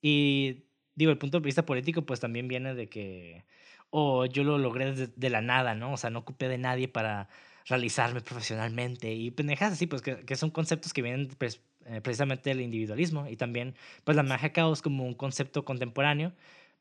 [0.00, 0.64] Y
[0.96, 3.44] digo, el punto de vista político pues también viene de que,
[3.90, 5.92] o yo lo logré de, de la nada, ¿no?
[5.92, 7.28] O sea, no ocupé de nadie para
[7.66, 12.50] realizarme profesionalmente y pendejas así, pues que, que son conceptos que vienen pues, eh, precisamente
[12.50, 13.74] del individualismo y también
[14.04, 16.32] pues la magia caos como un concepto contemporáneo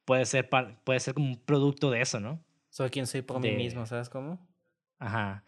[0.05, 0.49] puede ser,
[0.83, 2.39] puede ser como un producto de eso, ¿no?
[2.69, 4.39] Soy quien soy por mí mismo, ¿sabes cómo?
[4.99, 5.43] Ajá.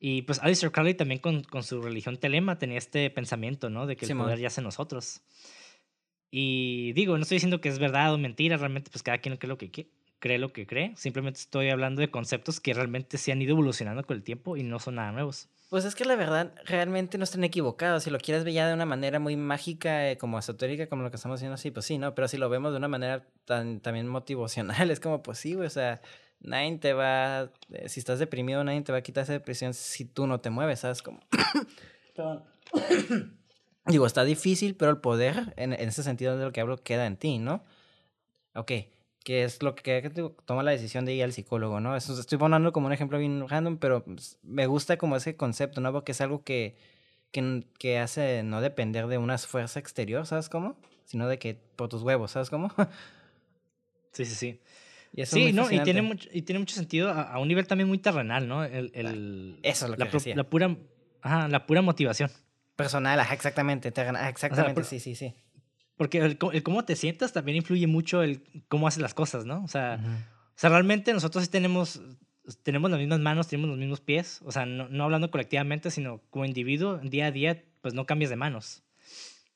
[0.00, 3.86] Y pues Alistair Crowley también con, con su religión telema tenía este pensamiento, ¿no?
[3.86, 5.22] De que el poder yace en nosotros.
[6.34, 9.48] Y digo, no estoy diciendo que es verdad o mentira, realmente pues cada quien cree
[9.48, 9.86] lo que qui-
[10.18, 10.94] cree lo que cree.
[10.96, 14.62] Simplemente estoy hablando de conceptos que realmente se han ido evolucionando con el tiempo y
[14.62, 15.48] no son nada nuevos.
[15.68, 18.04] Pues es que la verdad realmente no están equivocados.
[18.04, 21.10] Si lo quieres ver ya de una manera muy mágica, eh, como esotérica, como lo
[21.10, 22.14] que estamos haciendo, sí, pues sí, ¿no?
[22.14, 25.66] Pero si lo vemos de una manera tan también motivacional, es como, pues sí, güey,
[25.66, 26.00] o sea,
[26.40, 30.06] nadie te va, eh, si estás deprimido, nadie te va a quitar esa depresión si
[30.06, 31.02] tú no te mueves, ¿sabes?
[31.02, 31.20] Como...
[32.14, 32.44] Perdón.
[33.86, 37.06] Digo, está difícil, pero el poder, en, en ese sentido de lo que hablo, queda
[37.06, 37.64] en ti, ¿no?
[38.54, 38.70] Ok,
[39.24, 40.10] que es lo que, que
[40.44, 41.96] toma la decisión de ir al psicólogo, ¿no?
[41.96, 45.80] Eso estoy poniendo como un ejemplo bien random, pero pues, me gusta como ese concepto,
[45.80, 45.90] ¿no?
[45.92, 46.76] Porque es algo que,
[47.32, 50.76] que, que hace no depender de una fuerza exterior, ¿sabes cómo?
[51.04, 52.70] Sino de que por tus huevos, ¿sabes cómo?
[54.12, 54.60] Sí, sí, sí.
[55.14, 57.48] y eso es Sí, no, y tiene, mucho, y tiene mucho sentido a, a un
[57.48, 58.62] nivel también muy terrenal, ¿no?
[58.62, 60.34] El, el- eso es lo la, que pro- decía.
[60.36, 60.76] la pura,
[61.22, 62.30] ajá, la pura motivación.
[62.82, 65.34] Personal, ajá, exactamente, terrena- ajá, exactamente, pero- sí, sí, sí.
[65.96, 69.62] Porque el, el cómo te sientas también influye mucho el cómo haces las cosas, ¿no?
[69.64, 70.10] O sea, Ujú.
[70.54, 72.00] O sea, realmente nosotros tenemos,
[72.62, 74.40] tenemos las mismas manos, tenemos los mismos pies.
[74.44, 78.30] O sea, no, no hablando colectivamente, sino como individuo, día a día, pues no cambias
[78.30, 78.82] de manos.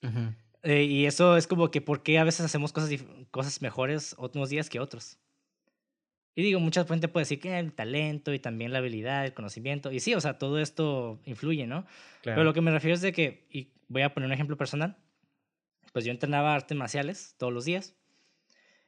[0.02, 0.32] Ujú.
[0.62, 2.90] Eh, y eso es como que por qué a veces hacemos cosas,
[3.30, 5.18] cosas mejores unos días que otros.
[6.36, 9.90] Y digo, mucha gente puede decir que el talento y también la habilidad, el conocimiento.
[9.90, 11.86] Y sí, o sea, todo esto influye, ¿no?
[12.20, 12.36] Claro.
[12.36, 14.98] Pero lo que me refiero es de que, y voy a poner un ejemplo personal,
[15.94, 17.96] pues yo entrenaba artes marciales todos los días.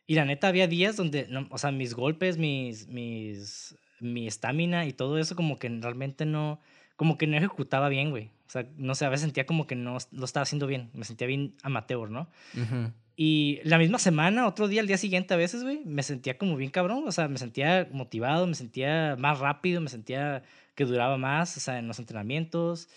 [0.07, 4.85] Y la neta había días donde, no, o sea, mis golpes, mis, mis, mi estamina
[4.85, 6.61] y todo eso como que realmente no,
[6.97, 8.31] como que no ejecutaba bien, güey.
[8.47, 11.05] O sea, no sé, a veces sentía como que no lo estaba haciendo bien, me
[11.05, 12.29] sentía bien amateur, ¿no?
[12.55, 12.93] Ujú.
[13.21, 16.57] Y la misma semana, otro día, al día siguiente a veces, güey, me sentía como
[16.57, 20.45] bien cabrón, o sea, me sentía motivado, me sentía más rápido, me sentía
[20.77, 22.89] que duraba más, o sea, en los entrenamientos,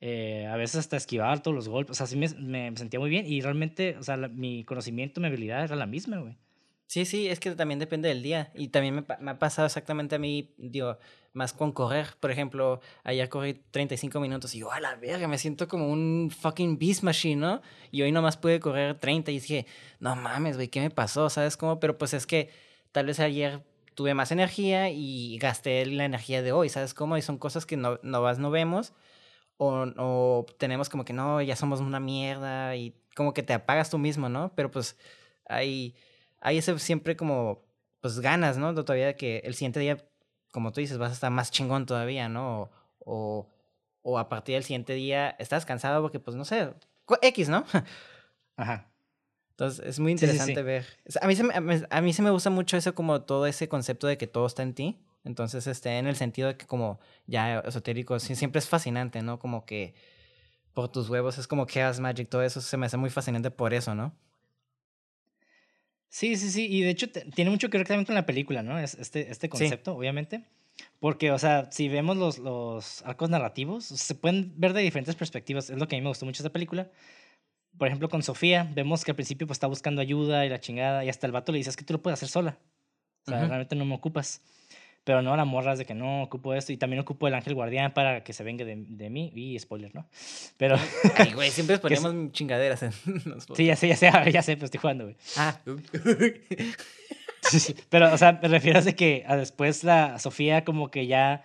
[0.00, 3.26] eh, a veces hasta esquivaba todos los golpes, o sea, sí me sentía muy bien
[3.26, 6.36] y realmente, o sea, la- mi conocimiento, mi habilidad era la misma, güey.
[6.86, 8.52] Sí, sí, es que también depende del día.
[8.54, 10.98] Y también me, me ha pasado exactamente a mí, digo,
[11.32, 12.08] más con correr.
[12.20, 16.30] Por ejemplo, ayer corrí 35 minutos y yo, a la verga, me siento como un
[16.30, 17.62] fucking beast machine, ¿no?
[17.90, 19.66] Y hoy nomás pude correr 30 y dije,
[19.98, 21.30] no mames, güey, ¿qué me pasó?
[21.30, 21.80] ¿Sabes cómo?
[21.80, 22.50] Pero pues es que
[22.92, 23.62] tal vez ayer
[23.94, 27.16] tuve más energía y gasté la energía de hoy, ¿sabes cómo?
[27.16, 28.92] Y son cosas que no, no, vas- no vemos
[29.56, 33.90] o, o tenemos como que no, ya somos una mierda y como que te apagas
[33.90, 34.52] tú mismo, ¿no?
[34.56, 34.96] Pero pues
[35.48, 35.94] hay,
[36.44, 37.64] hay ese siempre como,
[38.00, 38.72] pues ganas, ¿no?
[38.74, 39.96] Todavía que el siguiente día,
[40.52, 42.62] como tú dices, vas a estar más chingón todavía, ¿no?
[42.62, 42.70] O,
[43.00, 43.48] o,
[44.02, 46.72] o a partir del siguiente día estás cansado porque, pues no sé,
[47.22, 47.64] X, ¿no?
[48.56, 48.90] Ajá.
[49.50, 50.32] Entonces es muy Sí, sí, sí.
[50.36, 50.84] interesante ver.
[51.08, 51.54] O sea, A mí, se me,
[51.90, 54.62] a mí- se me gusta mucho eso como todo ese concepto de que todo está
[54.62, 54.98] en ti.
[55.24, 59.38] Entonces, este, en el sentido de que como ya esotérico, siempre es fascinante, ¿no?
[59.38, 59.94] Como que
[60.74, 63.72] por tus huevos es como Chaos Magic, todo eso se me hace muy fascinante por
[63.74, 64.12] eso, ¿no?
[66.14, 66.68] Sí, sí, sí.
[66.70, 68.78] Y de hecho te- tiene mucho que ver también con la película, ¿no?
[68.78, 70.44] Es, este, este concepto, obviamente.
[71.00, 75.70] Porque, o sea, si vemos los, los arcos narrativos, se pueden ver de diferentes perspectivas.
[75.70, 76.88] Es lo que a mí me gustó mucho de esta película.
[77.76, 81.04] Por ejemplo, con Sofía, vemos que al principio pues, está buscando ayuda y la chingada,
[81.04, 82.60] y hasta el vato le dice, es que tú lo puedes hacer sola.
[83.26, 84.40] O sea, realmente no me ocupas.
[85.04, 87.54] Pero no, la morra es de que no ocupo esto, y también ocupo el ángel
[87.54, 89.30] guardián para que se venga de, de mí.
[89.34, 90.06] Y spoiler, ¿no?
[90.56, 90.76] Pero
[91.16, 92.92] Ay, güey, siempre es- ponemos chingaderas en
[93.26, 95.16] los sí, ya sé, ya sé, ya sé, pero estoy jugando, güey.
[95.36, 95.58] Ah,
[97.42, 100.90] Sí, sí, Pero, o sea, me refiero a de que a después la Sofía como
[100.90, 101.44] que ya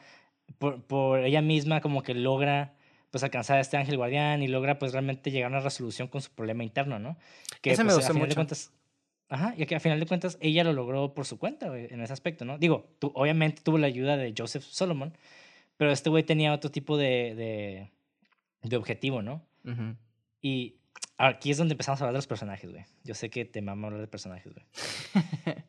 [0.58, 2.74] por, por ella misma como que logra
[3.12, 6.22] pues alcanzar a este ángel guardián y logra pues realmente llegar a una resolución con
[6.22, 7.18] su problema interno, ¿no?
[7.62, 8.36] Que Eso me pues, gustó final de mucho.
[8.36, 8.72] cuentas
[9.30, 12.02] Ajá, y que a final de cuentas ella lo logró por su cuenta, güey, en
[12.02, 12.58] ese aspecto, ¿no?
[12.58, 15.16] Digo, tú, obviamente tuvo la ayuda de Joseph Solomon,
[15.78, 17.92] pero este güey tenía otro tipo de, de,
[18.68, 19.46] de objetivo, ¿no?
[20.42, 20.78] Y
[21.18, 22.86] aquí es donde empezamos a hablar de los personajes, güey.
[23.04, 24.66] Yo sé que te mama hablar de personajes, güey.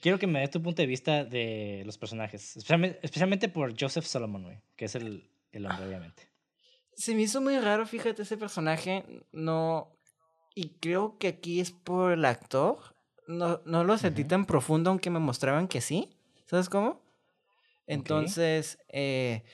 [0.00, 4.04] Quiero que me des tu punto de vista de los personajes, especialmente, especialmente por Joseph
[4.04, 6.28] Solomon, güey, que es el, el hombre, obviamente.
[6.94, 9.04] Se me hizo muy raro, fíjate, ese personaje.
[9.32, 9.97] No.
[10.60, 12.78] Y creo que aquí es por el actor.
[13.28, 16.10] No, no lo sentí tan profundo, aunque me mostraban que sí.
[16.46, 17.00] ¿Sabes cómo?
[17.86, 19.44] Entonces, eh,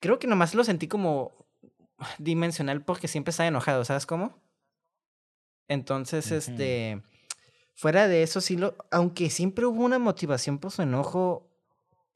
[0.00, 1.46] creo que nomás lo sentí como
[2.18, 4.42] dimensional porque siempre estaba enojado, ¿sabes cómo?
[5.68, 7.00] Entonces, este.
[7.76, 8.74] Fuera de eso, sí lo.
[8.90, 11.48] Aunque siempre hubo una motivación por su enojo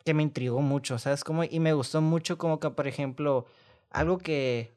[0.04, 1.44] que me intrigó mucho, ¿sabes cómo?
[1.44, 3.46] Y me gustó mucho, como que, por ejemplo,
[3.90, 4.74] algo que.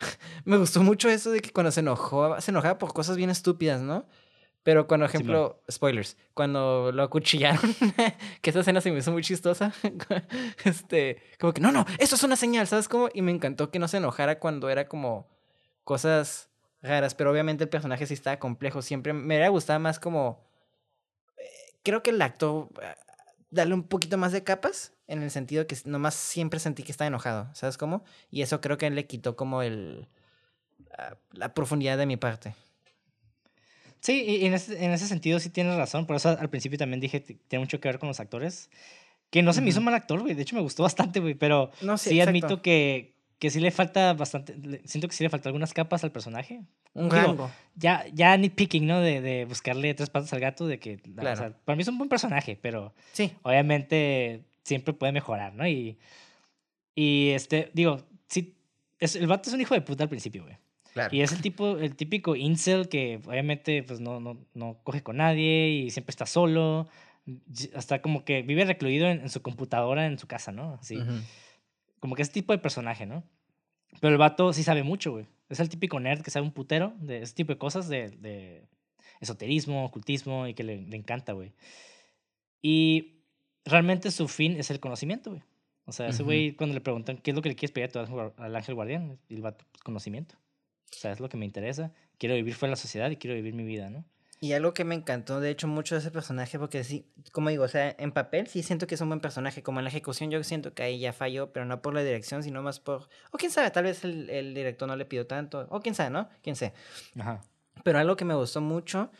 [0.44, 3.80] me gustó mucho eso de que cuando se enojó, se enojaba por cosas bien estúpidas,
[3.80, 4.06] ¿no?
[4.62, 7.60] Pero cuando, ejemplo, spoilers, cuando lo acuchillaron,
[8.42, 9.72] que esa escena se me hizo muy chistosa,
[10.64, 13.08] este, como que, no, no, eso es una señal, ¿sabes cómo?
[13.14, 15.28] Y me encantó que no se enojara cuando era como
[15.84, 16.50] cosas
[16.82, 20.44] raras, pero obviamente el personaje sí estaba complejo, siempre me hubiera gustado más como,
[21.38, 21.44] eh,
[21.84, 22.68] creo que el actor,
[23.50, 27.06] darle un poquito más de capas, en el sentido que nomás siempre sentí que estaba
[27.08, 28.04] enojado, ¿sabes cómo?
[28.30, 30.08] Y eso creo que le quitó como el,
[30.98, 32.54] ah, la profundidad de mi parte.
[34.00, 37.00] Sí, y en ese, en ese sentido sí tienes razón, por eso al principio también
[37.00, 38.70] dije tiene mucho que ver con los actores,
[39.30, 39.86] que no se me hizo Ujú.
[39.86, 43.50] mal actor, güey, de hecho me gustó bastante, güey, pero No, sí, admito que, que
[43.50, 44.54] sí le falta bastante,
[44.86, 46.62] siento que sí le falta algunas capas al personaje.
[46.94, 47.50] Un Digo, rango.
[47.74, 49.00] Ya, ya nitpicking, ¿no?
[49.00, 51.36] De, de buscarle tres patas al gato, de que, o Claro.
[51.36, 53.32] sea, para mí es un buen personaje, pero Sí.
[53.42, 55.66] obviamente siempre puede mejorar, ¿no?
[55.68, 55.98] Y,
[56.94, 58.56] y este, digo, sí,
[58.98, 60.56] es, el vato es un hijo de puta al principio, güey.
[60.94, 61.14] Claro.
[61.14, 65.18] Y es el tipo, el típico incel que obviamente pues no, no, no coge con
[65.18, 66.88] nadie y siempre está solo.
[67.74, 70.78] Hasta como que vive recluido en, en su computadora en su casa, ¿no?
[70.80, 70.96] Así.
[70.96, 71.12] Ujú.
[72.00, 73.24] Como que ese tipo de personaje, ¿no?
[74.00, 75.26] Pero el vato sí sabe mucho, güey.
[75.48, 78.64] Es el típico nerd que sabe un putero de ese tipo de cosas, de, de
[79.20, 81.52] esoterismo, ocultismo y que le, le encanta, güey.
[82.62, 83.20] Y
[83.64, 85.42] realmente su fin es el conocimiento, güey.
[85.84, 87.92] O sea, ese güey, cuando le preguntan qué es lo que le quieres pedir a
[87.92, 90.34] tu ángel guar- al ángel guardián, y el vato, pues, conocimiento.
[90.92, 91.92] O sea, es lo que me interesa.
[92.18, 94.04] Quiero vivir fuera de la sociedad y quiero vivir mi vida, ¿no?
[94.38, 97.64] Y algo que me encantó, de hecho, mucho de ese personaje, porque sí, como digo,
[97.64, 100.30] o sea, en papel sí siento que es un buen personaje, como en la ejecución
[100.30, 103.38] yo siento que ahí ya falló, pero no por la dirección, sino más por, o
[103.38, 106.28] quién sabe, tal vez el, el director no le pidió tanto, o quién sabe, ¿no?
[106.42, 106.74] Quién sabe.
[107.18, 107.40] Ajá.
[107.82, 109.10] Pero algo que me gustó mucho,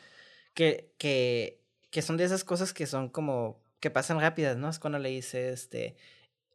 [0.52, 4.68] que, que, que son de esas cosas que son como, que pasan rápidas, ¿no?
[4.68, 5.96] Es cuando le dice, este,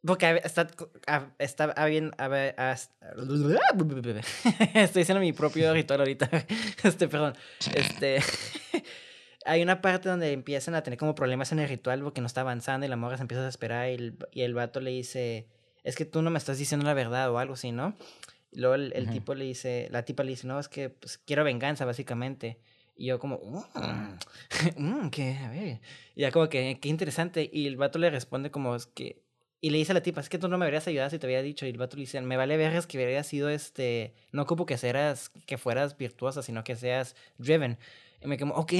[0.04, 0.68] porque está,
[1.38, 2.12] está bien,
[4.74, 6.28] estoy haciendo mi propio ritual ahorita,
[6.82, 7.34] este, perdón,
[7.74, 8.20] este,
[9.46, 12.40] hay una parte donde empiezan a tener como problemas en el ritual porque no está
[12.42, 15.46] avanzando y la morra se empieza a desesperar y el, y el vato le dice,
[15.84, 17.96] es que tú no me estás diciendo la verdad o algo así, ¿no?
[18.50, 21.16] Y luego el, el tipo le dice, la tipa le dice, no, es que pues,
[21.16, 22.58] quiero venganza, básicamente.
[22.94, 24.18] Y yo como, "Mm,
[24.76, 25.38] mm, ¿qué?
[25.38, 25.80] A ver.
[26.14, 27.48] Y ya como que, qué interesante.
[27.50, 29.22] Y el vato le responde como, es que...
[29.64, 31.26] Y le dice a la tipa, es que tú no me habrías ayudado si te
[31.26, 31.64] había dicho.
[31.64, 34.12] Y el vato le dice, me vale vergas que hubieras sido este...
[34.32, 37.78] No ocupo que, seras, que fueras virtuosa, sino que seas driven.
[38.20, 38.72] Y me quedo, ok,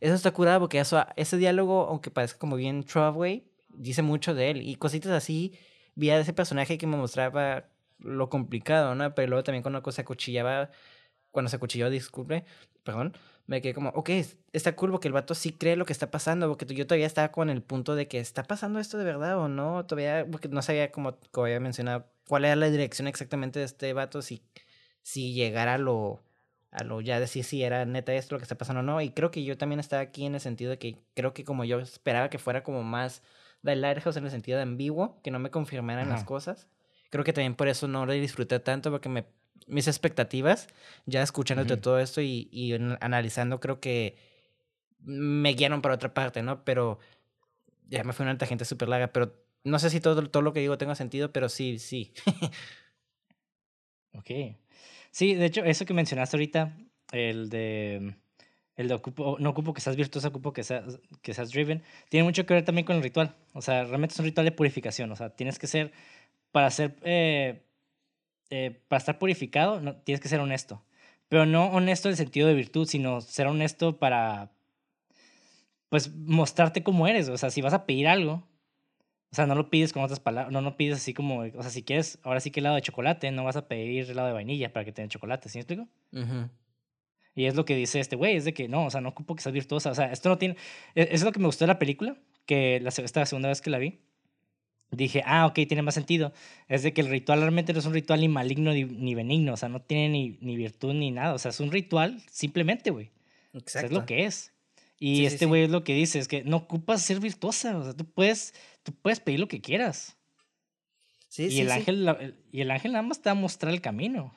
[0.00, 4.50] eso está curado porque eso, ese diálogo, aunque parezca como bien throwaway, dice mucho de
[4.50, 4.62] él.
[4.62, 5.58] Y cositas así,
[5.96, 7.64] vi a ese personaje que me mostraba
[7.98, 9.12] lo complicado, ¿no?
[9.16, 10.70] Pero luego también cuando se acuchillaba,
[11.32, 12.44] cuando se acuchilló, disculpe,
[12.84, 13.16] perdón,
[13.50, 14.10] me quedé como, ok,
[14.52, 17.32] está cool porque el vato sí cree lo que está pasando, porque yo todavía estaba
[17.32, 20.62] con el punto de que está pasando esto de verdad o no, todavía, porque no
[20.62, 24.40] sabía, como, como había mencionado, cuál era la dirección exactamente de este vato, si,
[25.02, 26.22] si llegara a lo,
[26.70, 29.00] a lo ya decir si era neta esto lo que está pasando o no.
[29.00, 31.64] Y creo que yo también estaba aquí en el sentido de que creo que como
[31.64, 33.20] yo esperaba que fuera como más
[33.64, 36.68] The Lighthouse en el sentido de ambiguo, que no me confirmaran las cosas.
[37.10, 39.24] Creo que también por eso no lo disfruté tanto, porque me,
[39.66, 40.68] mis expectativas,
[41.06, 41.80] ya escuchándote Ujú.
[41.82, 44.16] todo esto y, y an- analizando, creo que
[45.00, 46.64] me guiaron para otra parte, ¿no?
[46.64, 46.98] Pero
[47.88, 49.34] ya me fue una tangente súper larga, pero
[49.64, 52.12] no sé si todo, todo lo que digo tenga sentido, pero sí, sí.
[54.14, 54.30] Ok.
[55.10, 56.76] Sí, de hecho, eso que mencionaste ahorita,
[57.12, 58.16] el de.
[58.76, 62.24] El de ocupo, no ocupo que seas virtuoso, ocupo que seas, que seas driven, tiene
[62.24, 63.36] mucho que ver también con el ritual.
[63.52, 65.12] O sea, realmente es un ritual de purificación.
[65.12, 65.92] O sea, tienes que ser.
[66.52, 66.96] Para ser.
[67.02, 67.62] eh,
[68.50, 70.82] eh, para estar purificado, no, tienes que ser honesto.
[71.28, 74.50] Pero no honesto en el sentido de virtud, sino ser honesto para.
[75.88, 77.28] Pues mostrarte cómo eres.
[77.28, 78.46] O sea, si vas a pedir algo,
[79.32, 81.70] o sea, no lo pides con otras palabras, no, no pides así como, o sea,
[81.70, 84.72] si quieres, ahora sí que helado de chocolate, no vas a pedir helado de vainilla
[84.72, 85.88] para que te den chocolate, ¿sí me explico?
[87.36, 89.36] Y es lo que dice este güey, es de que no, o sea, no ocupo
[89.36, 90.56] que seas virtuosa, o sea, esto no tiene,
[90.96, 93.60] e- eso es lo que me gustó de la película, que la, esta segunda vez
[93.60, 94.00] que la vi,
[94.90, 96.32] dije, ah, ok, tiene más sentido,
[96.68, 99.54] es de que el ritual realmente no es un ritual ni maligno ni, ni benigno,
[99.54, 102.90] o sea, no tiene ni, ni virtud ni nada, o sea, es un ritual simplemente,
[102.90, 103.06] güey.
[103.48, 103.86] O sea, Exacto.
[103.86, 104.52] es lo que es.
[104.98, 105.44] Y Sí, este sí.
[105.46, 108.52] güey es lo que dice, es que no ocupas ser virtuosa, o sea, tú puedes,
[108.82, 110.16] tú puedes pedir lo que quieras.
[111.28, 113.34] Sí, y, sí, el ángel, la- el- y el ángel nada más te va a
[113.34, 114.34] mostrar el camino.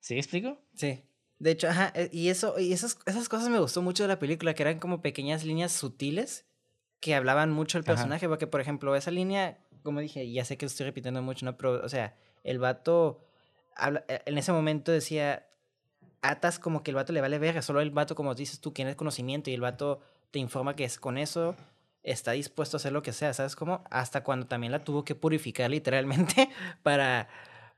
[0.00, 0.58] ¿Sí explico?
[0.74, 1.00] Sí.
[1.38, 4.18] De hecho, ajá, eh, y eso, y esas, esas cosas me gustó mucho de la
[4.20, 6.46] película, que eran como pequeñas líneas sutiles
[7.00, 7.84] que hablaban mucho Ajá.
[7.84, 11.44] personaje, porque por ejemplo, esa línea, como dije, ya sé que lo estoy repitiendo mucho,
[11.46, 11.56] ¿no?
[11.56, 13.20] Pero, o sea, el vato,
[13.76, 15.46] habla- eh, en ese momento decía,
[16.22, 18.96] atas como que el vato le vale verga, solo el vato, como dices tú, tiene
[18.96, 21.56] conocimiento y el vato te informa que es con eso
[22.02, 23.84] está dispuesto a hacer lo que sea, ¿sabes cómo?
[23.90, 26.48] Hasta cuando también la tuvo que purificar literalmente
[26.82, 27.28] para,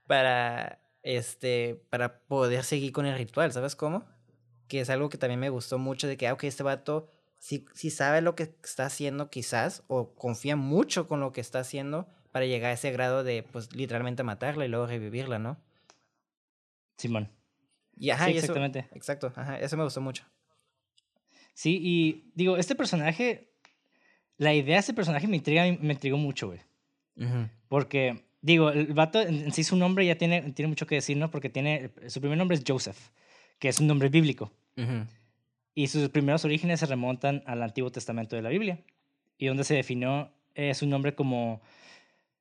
[0.07, 4.05] para, este, para poder seguir con el ritual, ¿sabes cómo?
[4.69, 7.07] Que es algo que también me gustó mucho de que, ah, ok, este vato
[7.45, 11.59] sí, sí sabe lo que está haciendo quizás, o confía mucho con lo que está
[11.61, 15.59] haciendo para llegar a ese grado de, pues, literalmente matarla y luego revivirla, ¿no?
[16.97, 17.29] Simón.
[17.97, 18.87] Y ajá, Sí, y eso- exactamente.
[18.93, 20.25] exacto, ajá, eso me gustó mucho.
[21.53, 23.51] Sí, y digo, este personaje,
[24.39, 26.61] la idea de este personaje me intriga, me intrigó mucho, güey.
[27.69, 31.31] Porque, digo, el vato en sí su nombre ya tiene, tiene mucho que decir, ¿no?
[31.31, 32.99] Porque tiene, su primer nombre es Joseph,
[33.59, 34.51] que es un nombre bíblico.
[34.77, 35.07] ujú,
[35.75, 38.79] Y sus primeros orígenes se remontan al Antiguo Testamento de la Biblia.
[39.39, 41.61] Y donde se definió eh, su nombre como,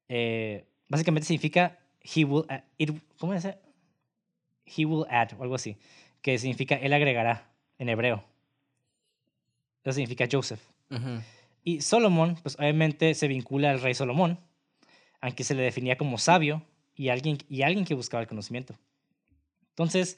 [0.08, 1.80] eh, básicamente significa,
[2.16, 3.46] he will, a- it- ¿cómo es?
[4.66, 5.78] He will add, o algo así,
[6.22, 8.24] que significa él agregará en hebreo.
[9.84, 10.62] Eso significa Joseph.
[11.64, 14.40] Y Solomón, pues obviamente se vincula al rey Solomón,
[15.22, 16.64] aunque se le definía como sabio
[16.96, 18.76] y alguien, y alguien que buscaba el conocimiento.
[19.70, 20.18] Entonces,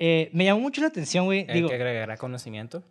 [0.00, 1.44] eh, me llamó mucho la atención, güey.
[1.46, 2.82] El Digo, que agregará conocimiento.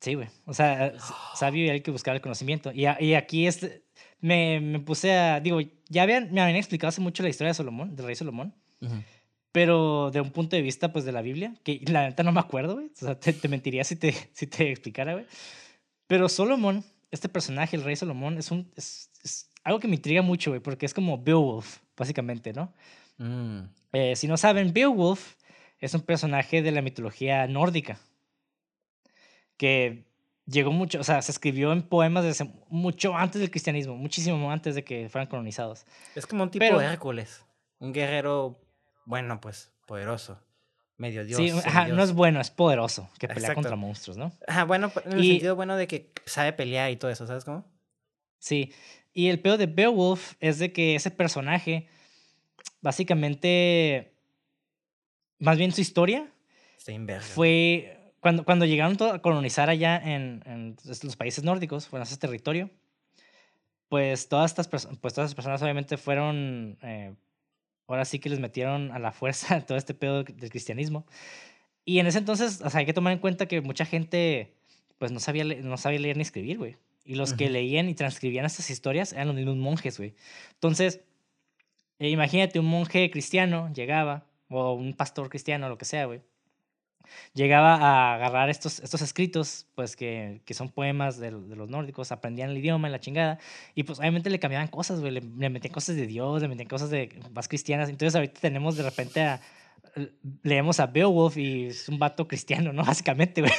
[0.00, 0.28] sí, güey.
[0.46, 0.92] O sea,
[1.34, 2.70] sabio y alguien que buscaba el conocimiento.
[2.72, 3.82] Y, a- y aquí este,
[4.20, 5.58] me, me puse a, digo,
[5.88, 8.94] ya habían, me habían explicado hace mucho la historia de Solomón, del rey Solomón, Ujú.
[9.50, 12.40] pero de un punto de vista, pues, de la Biblia, que la neta no me
[12.40, 12.86] acuerdo, güey.
[12.86, 15.26] O sea, te, te mentiría si te, si te explicara, güey.
[16.06, 20.22] Pero Solomón, este personaje, el rey Solomón, es, un, es, es algo que me intriga
[20.22, 22.72] mucho, güey, porque es como Beowulf, básicamente, ¿no?
[23.18, 23.60] Mm,
[23.92, 25.34] Eh, si no saben, Beowulf
[25.80, 27.98] es un personaje de la mitología nórdica
[29.56, 30.04] que
[30.46, 34.74] llegó mucho, o sea, se escribió en poemas desde mucho antes del cristianismo, muchísimo antes
[34.74, 35.84] de que fueran colonizados.
[36.14, 37.44] Es como un tipo Pero- de Hércules.
[37.80, 38.60] Un guerrero,
[39.04, 40.40] bueno, pues, poderoso.
[40.96, 41.36] Medio dios.
[41.38, 43.54] sí, ajá, no es bueno, es poderoso, que pelea Exacto.
[43.62, 44.32] contra monstruos, ¿no?
[44.48, 47.44] Ajá, bueno, en el Y- sentido bueno de que sabe pelear y todo eso, ¿sabes
[47.44, 47.64] cómo?
[48.40, 48.72] Sí,
[49.12, 51.86] y el peor de Beowulf es de que ese personaje,
[52.80, 54.12] básicamente,
[55.38, 56.26] más bien su historia,
[57.20, 62.18] fue cuando, cuando llegaron a colonizar allá en, en los países nórdicos, fueron a ese
[62.18, 62.70] territorio,
[63.88, 67.14] pues todas estas, pues todas estas personas obviamente fueron, eh,
[67.86, 71.06] ahora sí que les metieron a la fuerza todo este pedo del cristianismo.
[71.84, 74.52] Y en ese entonces, o sea, hay que tomar en cuenta que mucha gente,
[74.98, 76.76] pues no sabía, no sabía leer ni escribir, güey.
[77.06, 77.54] Y los que Ujú.
[77.54, 80.14] leían y transcribían estas historias eran los mismos monjes, güey.
[80.52, 81.00] Entonces,
[81.98, 86.20] eh, imagínate un monje cristiano llegaba, o un pastor cristiano, lo que sea, güey.
[87.32, 92.12] Llegaba a agarrar estos, estos escritos, pues que, que son poemas de, de los nórdicos,
[92.12, 93.38] aprendían el idioma y la chingada,
[93.74, 96.68] y pues obviamente le cambiaban cosas, güey, le, le metían cosas de Dios, le metían
[96.68, 97.88] cosas de más cristianas.
[97.88, 99.40] Entonces ahorita tenemos de repente a,
[100.42, 102.84] leemos a Beowulf y es un vato cristiano, ¿no?
[102.86, 103.52] Básicamente, güey.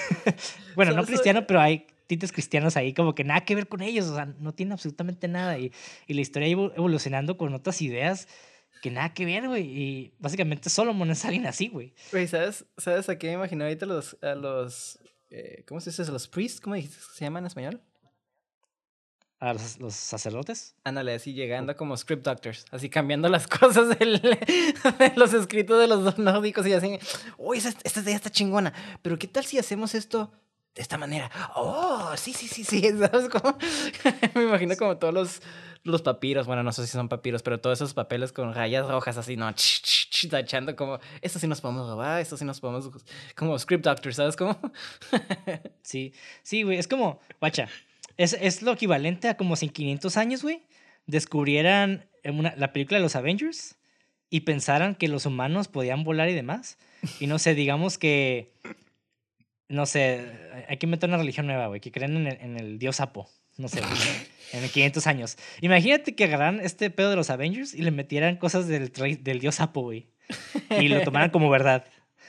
[0.75, 4.07] bueno, no cristiano, pero hay tintes cristianos ahí como que nada que ver con ellos,
[4.07, 5.57] o sea, no tiene absolutamente nada.
[5.57, 5.71] Y,
[6.07, 8.27] y la historia iba evolucionando con otras ideas
[8.81, 9.63] que nada que ver, güey.
[9.65, 11.93] Y básicamente Solomon es alguien así, güey.
[12.11, 14.99] Güey, ¿sabes, ¿sabes a qué me imagino ahorita los, a los,
[15.29, 16.05] eh, ¿cómo se dice?
[16.11, 17.81] Los priests, ¿cómo dijiste que se llaman en español?
[19.41, 20.75] A los, los sacerdotes.
[20.83, 25.87] Ándale, así llegando como script doctors, así cambiando las cosas del- de los escritos de
[25.87, 26.99] los nórdicos y así,
[27.37, 30.29] uy, esta, esta idea está chingona, pero ¿qué tal si hacemos esto
[30.75, 31.31] de esta manera?
[31.55, 33.57] Oh, sí, sí, sí, sí, ¿sabes cómo?
[34.35, 35.41] Me imagino como todos los,
[35.83, 39.17] los papiros, bueno, no sé si son papiros, pero todos esos papeles con rayas rojas
[39.17, 39.51] así, ¿no?
[39.53, 42.89] Ch, ch, ch, tachando como, esto sí nos podemos robar, esto sí nos podemos,
[43.35, 44.59] como script doctors, ¿sabes cómo?
[45.81, 46.13] Sí,
[46.43, 46.77] sí, güey.
[46.77, 47.67] Es como, guacha,
[48.17, 50.61] es, es lo equivalente a como si en 500 años, güey,
[51.07, 53.77] descubrieran la película de los Avengers
[54.29, 56.77] y pensaran que los humanos podían volar y demás.
[57.19, 58.53] Y no sé, digamos que,
[59.67, 60.27] no sé,
[60.67, 63.29] hay que inventar una religión nueva, güey, que creen en el, en el dios Apo.
[63.59, 63.81] No sé,
[64.53, 65.37] en el 500 años.
[65.59, 69.59] Imagínate que agarraran este pedo de los Avengers y le metieran cosas del, del dios
[69.59, 70.07] Apo, güey.
[70.79, 71.85] Y lo tomaran como verdad.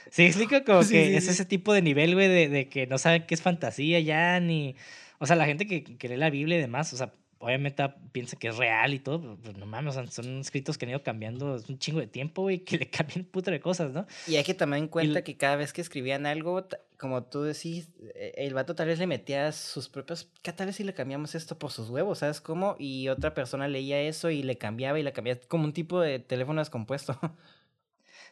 [0.09, 0.61] ¿Sí explico?
[0.65, 1.29] Como Sí, que sí, es sí.
[1.31, 4.75] ese tipo de nivel, güey, de, de que no saben qué es fantasía ya, ni...
[5.19, 8.37] O sea, la gente que, que lee la Biblia y demás, o sea, obviamente piensa
[8.37, 11.55] que es real y todo, pero, pero no mames, son escritos que han ido cambiando
[11.55, 14.05] es un chingo de tiempo, güey, que le cambian un puto de cosas, ¿no?
[14.27, 16.67] Y hay que tomar en cuenta que cada vez que escribían algo,
[16.97, 20.29] como tú decís, eh, el vato tal vez le metía sus propios.
[20.41, 22.19] ¿Qué tal vez si le cambiamos esto por sus huevos?
[22.19, 22.75] ¿Sabes cómo?
[22.77, 25.39] Y otra persona leía eso y le cambiaba y le cambiaba.
[25.47, 27.19] Como un tipo de teléfono descompuesto.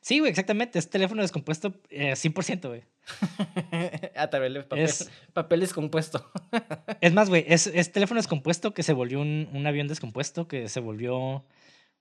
[0.02, 2.84] Sí, güey, exactamente, es teléfono descompuesto eh, 100%, güey.
[4.16, 6.30] A través de papel, Es- papel descompuesto.
[7.02, 10.68] Es más, güey, es, es teléfono descompuesto que se volvió un, un avión descompuesto, que
[10.70, 11.46] se volvió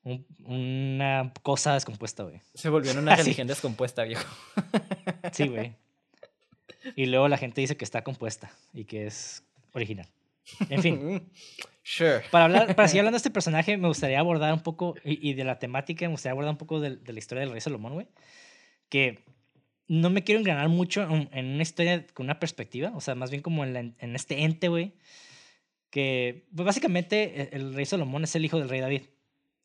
[0.05, 2.41] un- una cosa descompuesta, güey.
[2.55, 4.27] Se volvió en una religión descompuesta, viejo.
[5.33, 5.75] Sí, güey.
[6.97, 9.43] Y luego la gente dice que está compuesta y que es
[9.73, 10.07] original.
[10.71, 11.31] En fin.
[11.83, 12.23] Sure.
[12.31, 15.35] Para, hablar, para seguir hablando de este personaje, me gustaría abordar un poco, y, y
[15.35, 17.95] de la temática, me gustaría abordar un poco de, de la historia del rey Salomón,
[17.95, 18.09] güey.
[18.89, 19.25] Que
[19.89, 23.31] no me quiero engranar mucho en, en una historia con una perspectiva, o sea, más
[23.31, 24.93] bien como en, la- en este ente, güey.
[25.91, 29.03] Que pues, básicamente e- el rey Salomón es el hijo del rey David.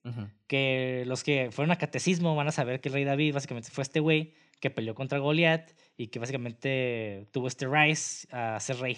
[0.05, 0.27] Ujú.
[0.47, 3.81] Que los que fueron a catecismo van a saber que el rey David básicamente fue
[3.83, 8.97] este güey que peleó contra Goliat y que básicamente tuvo este rise a ser rey.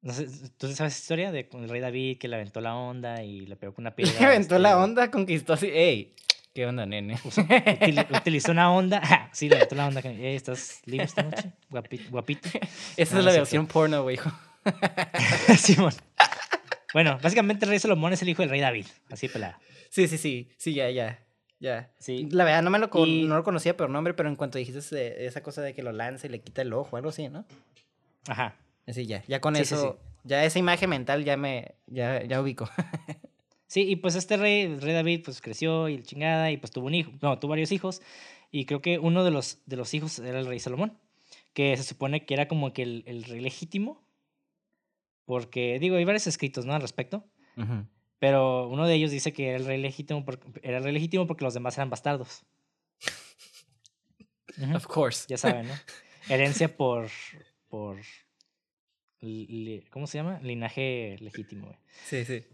[0.00, 2.74] No sé, ¿Tú sabes esa historia de con el rey David que le aventó la
[2.74, 4.18] onda y le pegó con una piedra?
[4.18, 5.66] Le aventó la este, onda, conquistó así.
[5.68, 6.14] ¡Ey!
[6.54, 7.16] ¿Qué onda, nene?
[7.16, 9.00] utili- utilizó una onda.
[9.02, 10.02] ah, sí, le aventó la onda.
[10.02, 11.52] que, "Eh, ¿Estás libre esta noche?
[11.70, 12.48] Guapi- guapito.
[12.96, 14.16] Esa No, es la versión porno, güey.
[14.16, 14.30] hijo.
[15.56, 15.92] Simón.
[16.92, 18.86] Bueno, básicamente el rey Salomón es el hijo del rey David.
[19.10, 19.58] Así pelada.
[19.88, 20.50] Sí, sí, sí.
[20.58, 21.18] Sí, ya, ya.
[21.58, 21.90] Ya.
[21.98, 22.28] Sí.
[22.30, 24.58] La verdad, no me lo, con- Y- no lo conocía por nombre, pero en cuanto
[24.58, 27.46] dijiste esa cosa de que lo lanza y le quita el ojo, algo así, ¿no?
[28.28, 28.56] Ajá.
[28.86, 29.22] Así ya.
[29.26, 32.68] Ya con Sí, sí, eso, ya esa imagen mental ya me, ya, ya ubico.
[33.72, 36.70] Sí, y pues este rey, el rey David, pues creció y la chingada y pues
[36.70, 38.02] tuvo un hijo, no, tuvo varios hijos
[38.50, 40.98] y creo que uno de los, de los hijos era el rey Salomón,
[41.54, 44.06] que se supone que era como que el, el rey legítimo,
[45.24, 46.74] porque digo, hay varios escritos, ¿no?
[46.74, 47.24] Al respecto,
[47.56, 47.86] Ujú.
[48.18, 51.26] pero uno de ellos dice que era el rey legítimo porque, era el rey legítimo
[51.26, 52.44] porque los demás eran bastardos.
[54.76, 55.24] Of course.
[55.30, 55.74] Ya saben, ¿no?
[56.28, 57.08] Herencia por,
[57.70, 57.96] por,
[59.88, 60.40] ¿cómo se llama?
[60.42, 61.78] Linaje legítimo, güey.
[62.04, 62.44] Sí, sí.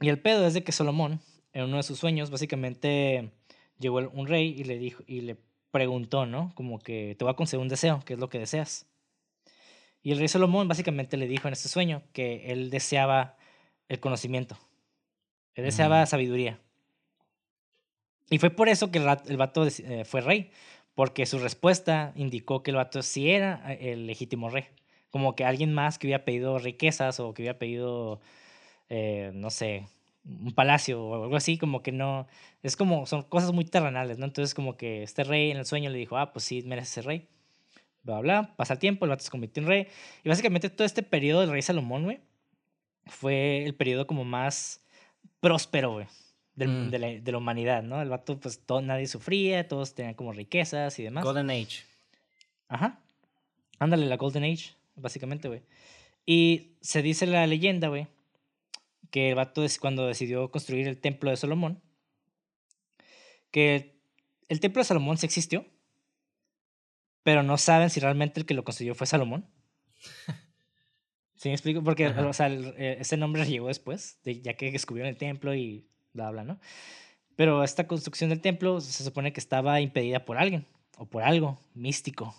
[0.00, 1.20] Y el pedo es de que Salomón,
[1.52, 3.30] en uno de sus sueños, básicamente
[3.78, 5.36] llegó un rey y le dijo y le
[5.70, 6.52] preguntó, ¿no?
[6.54, 8.86] Como que te voy a conceder un deseo, ¿qué es lo que deseas?
[10.02, 13.36] Y el rey Salomón básicamente le dijo en este sueño que él deseaba
[13.88, 14.58] el conocimiento.
[15.54, 16.06] Él deseaba Mm.
[16.06, 16.60] sabiduría.
[18.30, 20.50] Y fue por eso que el, el vato eh, fue rey,
[20.94, 24.66] porque su respuesta indicó que el vato sí era eh, el legítimo rey.
[25.10, 28.20] Como que alguien más que hubiera pedido riquezas o que hubiera pedido
[28.88, 29.86] eh, no sé,
[30.24, 32.26] un palacio o algo así, como que no,
[32.62, 34.24] es como, son cosas muy terrenales, ¿no?
[34.24, 37.04] Entonces como que este rey en el sueño le dijo, ah, pues sí, mereces ser
[37.06, 37.28] rey,
[38.02, 39.86] bla, bla, pasa el tiempo, el vato se convirtió en rey,
[40.22, 42.20] y básicamente todo este periodo del rey Salomón, güey,
[43.06, 44.80] fue el periodo como más
[45.40, 46.06] próspero, güey,
[46.54, 46.90] del- Mm.
[46.90, 48.00] de, la, de la humanidad, ¿no?
[48.00, 51.22] El vato, pues todo, nadie sufría, todos tenían como riquezas y demás.
[51.24, 51.82] Golden Age.
[52.68, 52.98] Ajá.
[53.78, 55.60] Ándale, la Golden Age, básicamente, güey.
[56.24, 58.06] Y se dice la leyenda, güey,
[59.14, 61.80] que el vato es cuando decidió construir el templo de Salomón,
[63.52, 63.92] que el,
[64.48, 65.64] el templo de Salomón sí existió,
[67.22, 69.46] pero no saben si realmente el que lo construyó fue Salomón.
[71.36, 71.80] ¿Sí me explico?
[71.84, 75.54] Porque, o sea, el- eh, ese nombre llegó después, de, ya que descubrieron el templo
[75.54, 76.58] y bla, bla, ¿no?
[77.36, 80.66] Pero esta construcción del templo se supone que estaba impedida por alguien,
[80.98, 82.34] o por algo místico,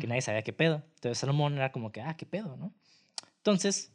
[0.00, 0.82] que nadie sabía qué pedo.
[0.96, 2.74] Entonces Salomón era como que, ah, qué pedo, ¿no?
[3.36, 3.92] Entonces,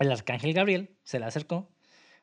[0.00, 1.70] el arcángel Gabriel se le acercó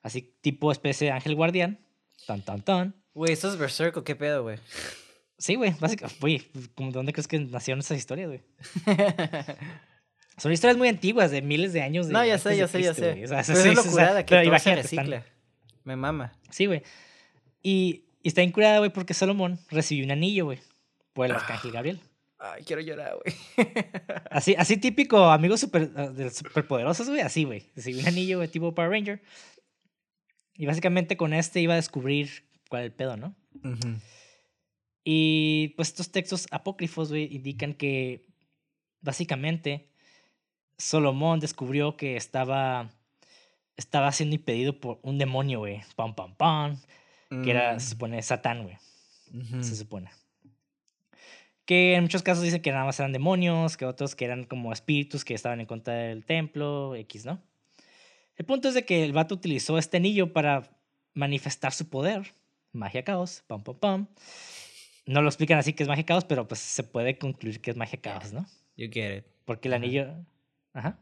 [0.03, 1.80] así tipo especie de ángel guardián.
[2.25, 2.95] Tan, tan, tan.
[3.13, 4.57] Güey, ¿esto es Berserk o qué pedo, güey?
[5.38, 6.19] Sí, güey, básicamente.
[6.19, 6.41] Güey,
[6.75, 8.41] ¿cómo- ¿dónde crees que nacieron esas historias, güey?
[10.38, 12.07] Son historias muy antiguas, de miles de años.
[12.07, 13.11] de no, ya sé, ya sé, ya sé.
[13.11, 13.23] güey.
[13.23, 15.25] O sea, Pero sí, es lo sí, o sea, que pero todo se están- recicla.
[15.84, 16.34] Me mama.
[16.51, 16.84] Sí, güey.
[17.63, 20.59] Y, y está incurada, güey, porque Salomón recibió un anillo, güey,
[21.13, 21.99] por el arcángel Gabriel.
[22.40, 23.36] Ay, quiero llorar, güey.
[24.30, 27.66] Así, así típico, amigos super, ah, de superpoderosos, güey, así, güey.
[27.76, 29.22] Recibió un anillo, güey, tipo Power Ranger.
[30.54, 33.36] Y básicamente con este iba a descubrir cuál es el pedo, ¿no?
[35.04, 38.28] Y pues estos textos apócrifos, güey, indican que
[39.02, 39.90] básicamente
[40.78, 42.92] Salomón descubrió que estaba,
[43.78, 45.82] estaba siendo impedido por un demonio, güey.
[45.96, 46.78] Pam, pam, pam.
[47.44, 48.78] Que era, se supone, Satán, güey.
[49.34, 49.64] Ujú.
[49.64, 50.10] Se supone.
[51.68, 54.74] Que en muchos casos dicen que nada más eran demonios, que otros que eran como
[54.74, 57.43] espíritus que estaban en contra del templo, X, ¿no?
[58.38, 60.63] El punto es de que el vato utilizó este anillo para
[61.13, 62.34] manifestar su poder.
[62.72, 64.07] Magia caos, pam, pam, pam.
[65.05, 67.78] No lo explican así que es magia caos, pero pues se puede concluir que es
[67.78, 68.45] magia caos, ¿no?
[68.78, 69.26] You get it.
[69.45, 70.13] Porque el anillo.
[70.74, 70.99] Ajá.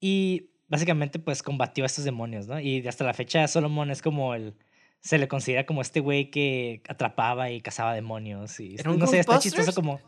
[0.00, 2.60] Y básicamente, pues combatió a estos demonios, ¿no?
[2.60, 4.54] Y hasta la fecha, Solomon es como el.
[5.00, 8.58] Se le considera como este güey que atrapaba y cazaba demonios.
[8.60, 10.00] Y ¿Era un no sé, está chistoso como.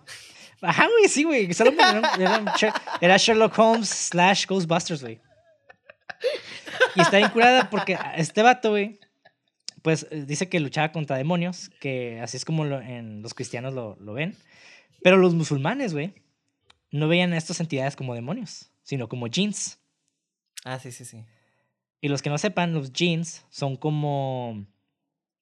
[0.61, 1.49] Ajá, güey, sí, güey.
[3.01, 5.20] Era, Sherlock Holmes slash Ghostbusters, güey.
[6.97, 8.99] Y está incurada porque este vato, güey,
[9.82, 13.72] pues eh, dice que luchaba contra demonios, que así es como lo- en los cristianos
[13.74, 14.36] lo, lo ven.
[15.03, 16.12] Pero los musulmanes, güey,
[16.91, 19.78] no veían a estas entidades como demonios, sino como jeans.
[20.64, 21.24] Ah, sí, sí, sí.
[22.01, 24.66] Y los que no sepan, los jeans son como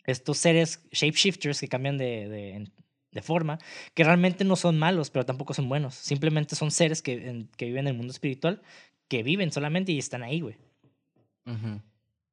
[0.07, 2.71] estos seres shapeshifters que cambian de, de-
[3.13, 3.59] de forma,
[3.95, 5.95] que realmente no son malos, pero tampoco son buenos.
[5.95, 8.61] Simplemente son seres que, en- que viven en el mundo espiritual,
[9.09, 10.57] que viven solamente y están ahí, güey.
[11.47, 11.81] Ujú.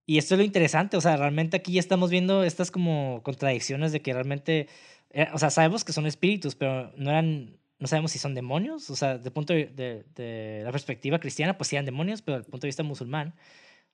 [0.05, 3.93] Y esto es lo interesante, o sea, realmente aquí ya estamos viendo estas como contradicciones
[3.93, 4.67] de que realmente,
[5.11, 8.89] eh, o sea, sabemos que son espíritus, pero no eran, no sabemos si son demonios,
[8.89, 12.35] o sea, de punto de, de- de la perspectiva cristiana, pues sí eran demonios, pero
[12.39, 13.33] del punto de vista musulmán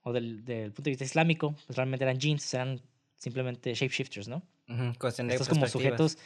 [0.02, 2.82] o del, del punto de vista islámico, pues realmente eran jeans, eran
[3.20, 4.41] simplemente shapeshifters, ¿no?
[4.67, 6.17] Ujú, Cuestión de Estos como sujetos.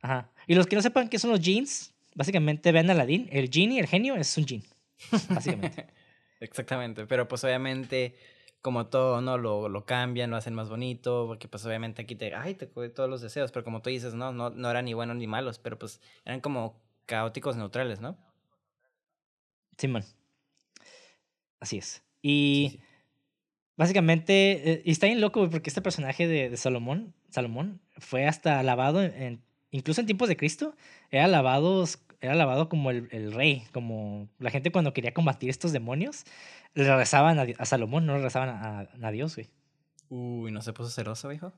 [0.00, 0.30] Ajá.
[0.48, 3.78] Y los que no sepan qué son los jeans, básicamente vean a Aladdin, el genie,
[3.78, 4.62] el genio, es un jean,
[5.28, 5.86] básicamente.
[6.40, 8.16] Exactamente, pero pues obviamente
[8.62, 9.38] como todo, ¿no?
[9.38, 12.88] Lo, lo cambian, lo hacen más bonito, porque pues obviamente aquí te, ay, te cubre
[12.88, 15.58] todos los deseos, pero como tú dices, no, no, no eran ni buenos ni malos,
[15.58, 18.16] pero pues eran como caóticos neutrales, ¿no?
[19.76, 20.04] Simón.
[21.60, 22.02] Así es.
[22.22, 22.84] Y Sí, sí.
[23.76, 28.26] Básicamente, eh, y está bien loco, güey, porque este personaje de, de Salomón, Salomón fue
[28.26, 30.74] hasta alabado, en, en- incluso en tiempos de Cristo,
[31.10, 31.84] era alabado,
[32.20, 36.24] era alabado como el, el rey, como la gente cuando quería combatir estos demonios,
[36.74, 39.48] le rezaban a, Salomón, no le rezaban a, a- a Dios, güey.
[40.08, 41.52] Uy, ¿no se puso celoso, hijo?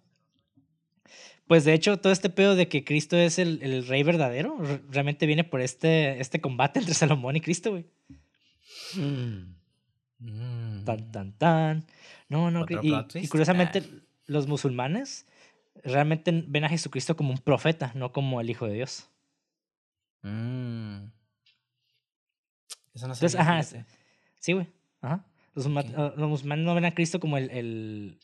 [1.46, 4.80] Pues de hecho, todo este pedo de que Cristo es el, el rey verdadero, re-
[4.90, 7.84] realmente viene por este, este combate entre Salomón y Cristo, güey.
[10.84, 11.84] Tan, tan, tan.
[12.28, 12.64] No, no.
[12.82, 14.02] Y- curiosamente, Ah.
[14.26, 15.26] los musulmanes
[15.82, 19.08] realmente ven a Jesucristo como un profeta, no como el Hijo de Dios.
[20.22, 21.04] Mm.
[22.94, 23.62] Eso no Entonces, ajá.
[24.40, 24.68] Sí, güey.
[25.00, 25.24] Ajá.
[25.54, 28.18] Los, ah, los musulmanes no ven a Cristo como el, el,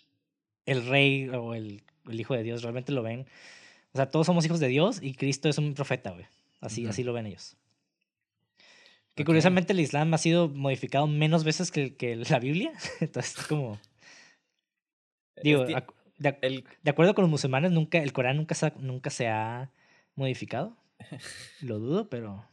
[0.67, 3.27] el rey o el, el Hijo de Dios, realmente lo ven.
[3.93, 6.27] O sea, todos somos hijos de Dios y Cristo es un profeta, güey.
[6.61, 7.57] Así, así lo ven ellos.
[9.15, 12.73] Que curiosamente el Islam ha sido modificado menos veces que, que la Biblia.
[13.01, 13.79] Entonces, es como.
[15.43, 19.71] Digo, de, acuerdo con los musulmanes, nunca, el Corán nunca se, ha- nunca se ha
[20.15, 20.77] modificado.
[21.63, 22.45] Lo dudo, pero.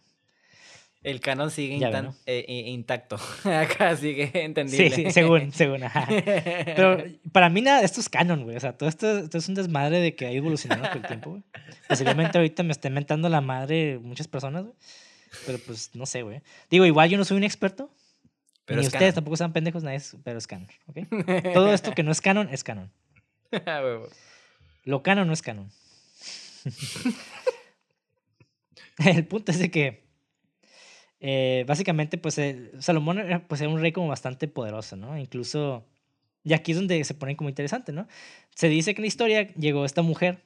[1.04, 1.80] el canon sigue
[2.26, 3.18] eh, intacto.
[3.44, 4.90] Acá sigue Sí, entendible.
[4.90, 6.08] sí, según, según, ajá.
[6.10, 7.04] Pero
[7.34, 8.56] para mí nada esto es canon, güey.
[8.56, 11.30] O sea, todo esto, esto es un desmadre de que ha evolucionado con el tiempo,
[11.32, 11.44] güey.
[11.90, 14.76] Posiblemente ahorita me esté mentando la madre muchas personas, güey.
[15.46, 16.42] Pero pues no sé, güey.
[16.70, 17.92] Digo, igual yo no soy un experto.
[18.66, 19.16] Pero ni es ustedes canon.
[19.16, 20.98] tampoco sean pendejos, nadie es, pero es canon, ¿ok?
[21.54, 22.92] Todo esto que no es canon, es canon.
[23.66, 23.82] Ah.
[24.84, 25.72] Lo canon no es canon.
[29.06, 30.08] el punto es de que
[31.20, 35.18] eh, básicamente, pues eh, Salomón era, pues, era un rey como bastante poderoso, ¿no?
[35.18, 35.86] Incluso,
[36.44, 38.08] y aquí es donde se pone como interesante, ¿no?
[38.56, 40.44] Se dice que en la historia llegó esta mujer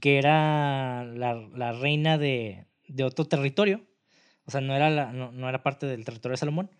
[0.00, 3.82] que era la, la reina de, de otro territorio,
[4.46, 6.70] o sea, no era, no, no era parte del territorio de Salomón,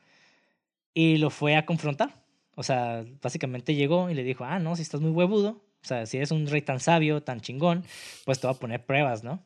[0.94, 2.24] y lo fue a confrontar.
[2.54, 6.06] O sea, básicamente llegó y le dijo, ah, no, si estás muy huevudo, o sea,
[6.06, 7.84] si eres un rey tan sabio, tan chingón,
[8.24, 9.42] pues te voy a poner pruebas, ¿no?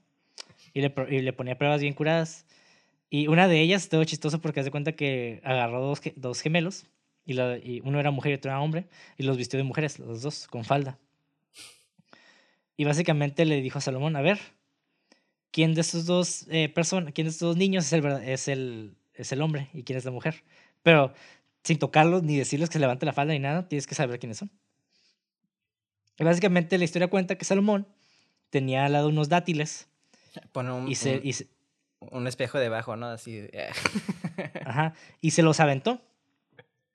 [0.73, 2.47] Y le, y le ponía pruebas bien curadas.
[3.11, 6.87] Y una de ellas, todo chistoso porque hace cuenta que agarró dos, dos gemelos
[7.27, 8.87] Y, y uno era mujer y otro era hombre.
[9.19, 10.97] Y los vistió de mujeres, los dos, con falda.
[12.77, 14.39] Y básicamente le dijo a Salomón, a ver,
[15.51, 19.33] ¿quién de estos dos personas, quién de estos dos niños es el, es, el, es
[19.33, 20.43] el hombre y quién es la mujer?
[20.83, 21.13] Pero
[21.65, 24.39] sin tocarlos ni decirles que se levante la falda ni nada, tienes que saber quiénes
[24.39, 24.51] son.
[26.19, 27.87] Y básicamente la historia cuenta que Salomón
[28.51, 29.89] tenía al lado unos dátiles
[30.53, 31.49] Pone un, y se, un, y se-
[32.01, 33.07] un espejo debajo, ¿no?
[33.07, 33.37] Así.
[33.37, 33.69] de-
[34.65, 36.01] ajá, y se los aventó.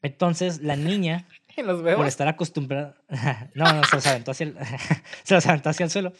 [0.02, 1.27] Entonces la niña,
[1.57, 2.95] en los por estar acostumbrada,
[3.56, 4.57] no, no, se los aventó hacia el,
[5.23, 6.14] se los aventó hacia el suelo.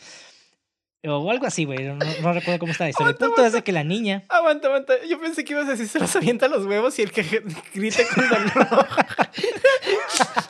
[1.08, 3.10] O algo así, güey, no, no recuerdo cómo está la historia.
[3.12, 4.94] El Aguanta, punto es de que la niña, Aguanta, aguanta.
[5.10, 7.24] Yo pensé que ibas a decir se los avienta los huevos y el que
[7.74, 8.88] grita con dolor.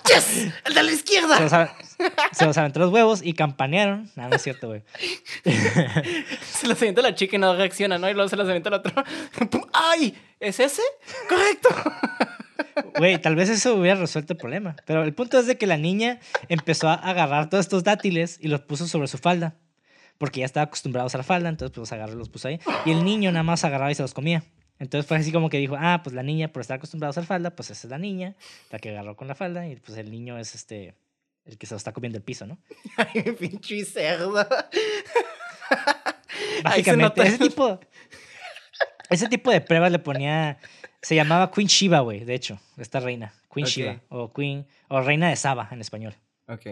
[0.07, 0.53] ¡Yes!
[0.65, 1.39] ¡El de la se izquierda!
[1.39, 1.75] los, a-
[2.31, 4.09] se los aventó los huevos y campanearon.
[4.15, 4.81] No, no es cierto, güey.
[6.41, 8.09] Se los avienta la chica y no reacciona, ¿no?
[8.09, 8.93] Y luego se los avienta el otro.
[9.49, 9.61] ¡Pum!
[9.73, 10.15] ¡Ay!
[10.39, 10.81] ¿Es ese?
[11.29, 11.69] ¡Correcto!
[12.97, 14.75] Güey, tal vez eso hubiera resuelto el problema.
[14.85, 16.19] Pero el punto es de que la niña
[16.49, 19.55] empezó a agarrar todos estos dátiles y los puso sobre su falda.
[20.17, 22.59] Porque ya estaba acostumbrado a usar falda, entonces pues los agarró y los puso ahí.
[22.85, 24.43] Y el niño nada más agarraba y se los comía.
[24.79, 27.25] Entonces fue así como que dijo, ah, pues la niña por estar acostumbrada a usar
[27.25, 28.35] falda, pues esa es la niña,
[28.71, 30.95] la que agarró con la falda, y pues el niño es este,
[31.45, 32.57] el que se lo está comiendo el piso, ¿no?
[32.97, 34.33] ¡Ay, pinche cerdo!
[36.63, 37.79] Básicamente, ese tipo,
[39.09, 40.57] ese tipo de pruebas le ponía,
[41.01, 43.67] se llamaba Queen Shiva, güey, de hecho, esta reina, Queen.
[43.67, 46.15] Shiva, o Queen, o Reina de Saba en español.
[46.47, 46.65] Ok.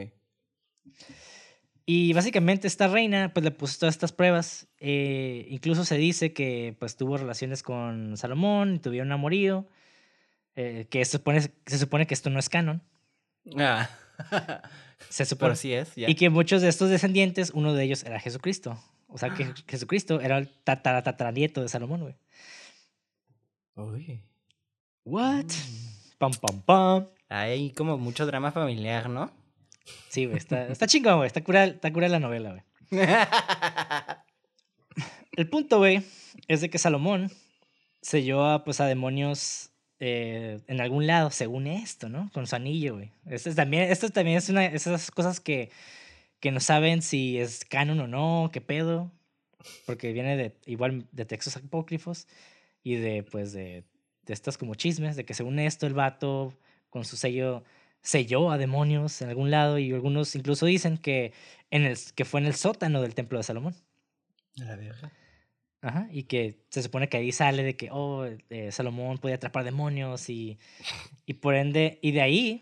[1.86, 4.68] Y básicamente esta reina pues le puso todas estas pruebas.
[4.80, 9.68] eh, incluso se dice que pues tuvo relaciones con Salomón y tuvieron un amorío.
[10.56, 12.82] eh, que se supone, se supone que esto no es canon.
[13.58, 13.90] Ah.
[15.10, 15.50] Se supone.
[15.50, 15.92] Pero sí es.
[15.98, 18.80] Y que muchos de estos descendientes, uno de ellos era Jesucristo.
[19.08, 22.16] O sea que Jesucristo era el tatara- tataranieto de Salomón, güey.
[23.76, 24.22] Uy.
[25.04, 25.46] What?
[26.20, 27.08] Pam, pam, pam.
[27.30, 29.30] Hay como mucho drama familiar, ¿no?
[30.10, 31.28] Sí, güey, está, está chingón, güey.
[31.28, 32.64] Está cura, está cura la novela, güey.
[35.36, 36.04] El punto, güey,
[36.48, 37.32] es de que Salomón
[38.02, 42.30] selló a, pues, a demonios eh, en algún lado, según esto, ¿no?
[42.34, 43.12] Con su anillo, güey.
[43.26, 45.72] Esto es también, esto también es una de esas cosas que,
[46.40, 49.12] que no saben si es canon o no, qué pedo.
[49.86, 52.28] Porque viene de, igual, de textos apócrifos
[52.84, 53.86] y de, pues, de,
[54.24, 56.54] de estas como chismes, de que según esto el vato
[56.90, 57.64] con su sello
[58.04, 61.34] selló a demonios en algún lado y algunos incluso dicen que,
[61.72, 63.76] en el, que fue en el sótano del templo de Salomón.
[64.62, 65.12] A la verga.
[65.82, 69.64] Ajá, y que se supone que ahí sale de que, oh, eh, Salomón podía atrapar
[69.66, 70.58] demonios y,
[71.26, 72.62] y por ende, y de ahí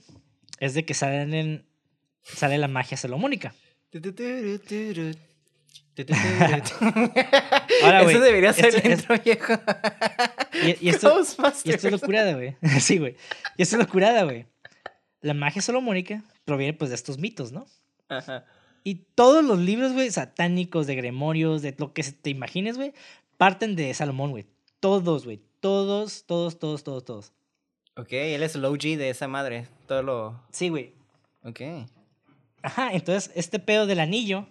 [0.60, 1.66] es de que salen,
[2.24, 3.54] sale la magia salomónica.
[7.84, 9.54] Ahora, Eso debería ser esto- el es- viejo.
[10.64, 11.20] Y, y esto,
[11.64, 12.56] y esto es locurada, güey.
[12.80, 13.16] Sí, güey.
[13.58, 14.46] Y esto es locurada, güey.
[15.22, 17.66] La magia salomónica proviene pues de estos mitos, ¿no?
[18.10, 18.46] Ajá.
[18.84, 22.94] Y todos los libros, güey, satánicos, de gremorios, de lo que te imagines, güey,
[23.38, 24.46] parten de Salomón, güey.
[24.80, 25.40] Todos, güey.
[25.60, 27.34] Todos, todos, todos, todos, todos.
[27.96, 29.68] Ok, él es el OG de esa madre.
[29.86, 30.42] Todo lo.
[30.52, 30.94] Sí, güey.
[31.44, 31.62] Ok.
[32.64, 34.48] Ajá, entonces este pedo del anillo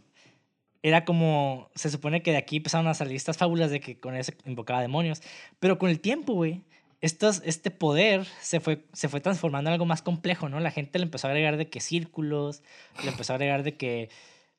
[0.83, 4.17] era como, se supone que de aquí empezaron a salir estas fábulas de que con
[4.17, 5.23] eso invocaba demonios,
[5.59, 6.63] pero con el tiempo, güey,
[7.01, 10.60] estos, este poder se fue, se fue transformando en algo más complejo, ¿no?
[10.60, 12.62] La gente le empezó a agregar de que círculos,
[13.02, 14.10] le empezó a agregar de que,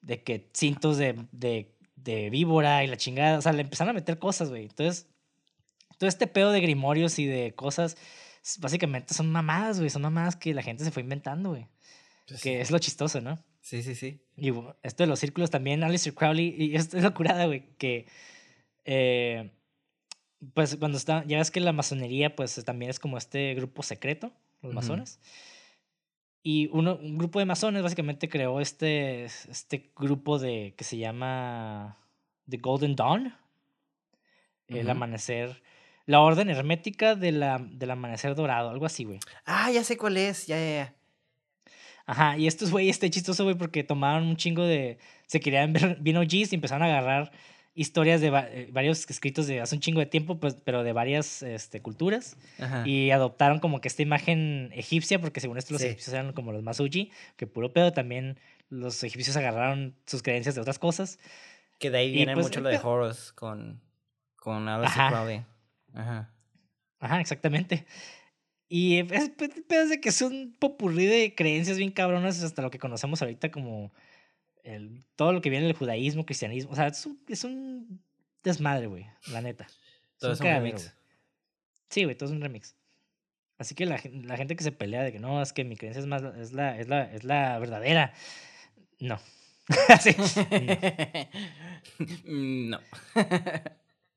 [0.01, 3.93] de que cintos de, de, de víbora y la chingada, o sea, le empezaron a
[3.93, 4.63] meter cosas, güey.
[4.63, 5.07] Entonces,
[5.99, 7.95] todo este pedo de grimorios y de cosas,
[8.59, 11.67] básicamente son mamadas, güey, son mamadas que la gente se fue inventando, güey.
[12.27, 13.37] Pues Que es lo chistoso, ¿no?
[13.61, 14.19] Sí, sí, sí.
[14.35, 14.51] Y
[14.81, 18.07] esto de los círculos también, Alistair Crowley, y esto es locurada, güey, que
[18.85, 19.51] eh,
[20.53, 24.31] pues cuando está, ya ves que la masonería pues también es como este grupo secreto,
[24.61, 25.19] los masones.
[26.43, 31.97] Y uno, un grupo de masones básicamente creó este, este grupo de que se llama
[32.49, 33.35] The Golden Dawn,
[34.67, 35.61] el amanecer,
[36.05, 39.19] la orden hermética de la, del amanecer dorado, algo así, güey.
[39.45, 40.47] Ah, ya sé cuál es.
[40.47, 40.95] Ya, ya, ya.
[42.05, 44.97] Ajá, y estos güeyes está chistoso, güey, porque tomaron un chingo de.
[45.27, 47.31] Se querían ver bien OGs y empezaron a agarrar
[47.73, 50.91] historias de va- eh, varios escritos de hace un chingo de tiempo, pues, pero de
[50.93, 52.37] varias este, culturas.
[52.59, 52.87] Ajá.
[52.87, 55.87] Y adoptaron como que esta imagen egipcia, porque según esto los Sí.
[55.87, 58.37] egipcios eran como los más OG, que puro pedo también
[58.69, 61.19] los egipcios agarraron sus creencias de otras cosas.
[61.79, 63.81] Que de ahí viene pues, mucho lo de Horus con,
[64.35, 65.09] con Aleister Ajá.
[65.11, 65.45] Crowley.
[65.93, 66.33] Ajá.
[66.99, 67.85] Ajá, exactamente.
[68.69, 72.41] Y es, es, el pedo es de que es un popurrí de creencias bien cabronas
[72.43, 73.91] hasta lo que conocemos ahorita como
[74.63, 76.71] el, todo lo que viene del judaísmo, cristianismo.
[76.71, 78.01] O sea, es un, es un
[78.43, 79.67] desmadre, güey, la neta.
[80.17, 80.93] Todo es un cagadero, remix.
[81.89, 82.75] Sí, güey, todo es un remix.
[83.57, 85.99] Así que la, la gente que se pelea de que no, es que mi creencia
[85.99, 88.13] es más es la, es la, es la verdadera.
[88.99, 89.19] No.
[92.25, 92.79] Mm, no.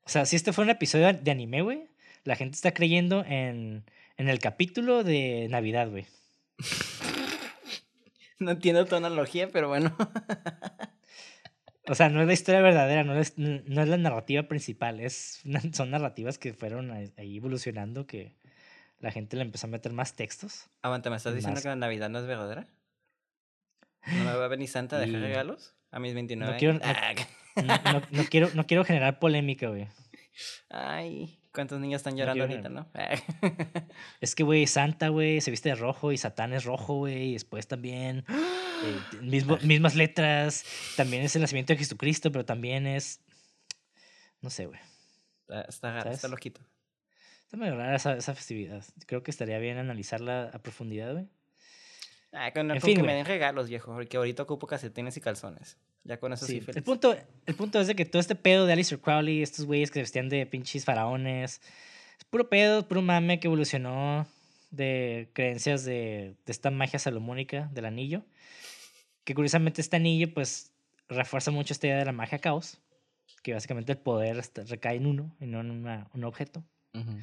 [0.04, 1.88] O sea, si este fue un episodio de anime, güey,
[2.24, 3.84] la gente está creyendo en,
[4.16, 6.06] en el capítulo de Navidad, güey.
[8.44, 9.94] no entiendo tu analogía, pero bueno.
[11.86, 15.42] O sea, no es la historia verdadera, no es, no es la narrativa principal, es,
[15.74, 18.36] son narrativas que fueron ahí evolucionando, que
[19.00, 20.70] la gente le empezó a meter más textos.
[20.80, 22.66] Aguanta, ¿me estás diciendo Más- que la Navidad no es verdadera?
[24.06, 25.74] ¿No me va a venir Santa a dejar Y- regalos?
[25.90, 26.86] A mis 29 quiero- años.
[26.86, 27.14] Ah,
[27.56, 29.86] No, no- no quiero, no quiero generar polémica, güey.
[30.70, 32.88] Ay, ¿cuántos niños están llorando ahorita, no?
[32.94, 33.14] Ah.
[34.20, 37.32] Es que, güey, Santa, güey, se viste de rojo y Satán es rojo, güey, y
[37.34, 40.64] después también, eh, mismo- mismas letras,
[40.96, 43.20] también es el nacimiento de Jesucristo, pero también es,
[44.40, 44.80] no sé, güey.
[45.48, 46.30] Está, está está ¿Sabes?
[46.30, 46.60] loquito.
[47.44, 48.82] Está medio rara esa, esa festividad.
[49.06, 51.28] Creo que estaría bien analizarla a profundidad, güey.
[52.34, 53.16] Ah, con, En con fin, que me güey.
[53.18, 55.76] den regalos, viejo, porque ahorita ocupo calcetines y calzones.
[56.02, 56.76] Ya con eso sí, Sí, feliz.
[56.76, 57.16] el, punto,
[57.46, 60.00] el punto es de que todo este pedo de Alistair Crowley, estos güeyes que se
[60.02, 61.60] vestían de pinches faraones,
[62.18, 64.26] es puro pedo, puro mame que evolucionó
[64.70, 68.22] de creencias de, de esta magia salomónica del anillo.
[69.24, 70.72] Que curiosamente este anillo, pues,
[71.08, 72.78] refuerza mucho esta idea de la magia caos,
[73.42, 76.64] que básicamente el poder está- recae en uno y no en una- un objeto.
[76.94, 77.16] Ujú.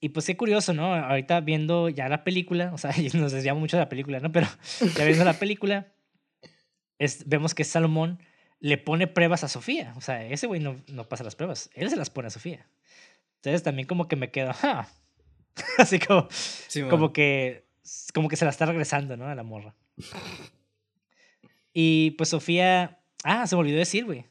[0.00, 0.94] Y pues qué curioso, ¿no?
[0.94, 4.30] Ahorita viendo ya la película, o sea, nos desviamos mucho de la película, ¿no?
[4.30, 4.46] Pero
[4.96, 5.92] ya viendo la película,
[6.98, 8.20] es, vemos que Salomón
[8.60, 9.92] le pone pruebas a Sofía.
[9.96, 12.66] O sea, ese güey no, no pasa las pruebas, él se las pone a Sofía.
[13.36, 14.88] Entonces también como que me quedo, "Ah".
[15.78, 16.28] Así como,
[16.88, 17.66] como que,
[18.14, 19.26] como que se la está regresando, ¿no?
[19.26, 19.74] A la morra.
[21.72, 24.26] Y pues Sofía, ah, se me olvidó decir, güey.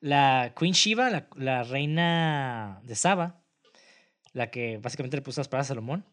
[0.00, 3.41] La Queen Shiva, la, la reina de Saba,
[4.32, 6.04] la que básicamente le puso las palabras a Salomón,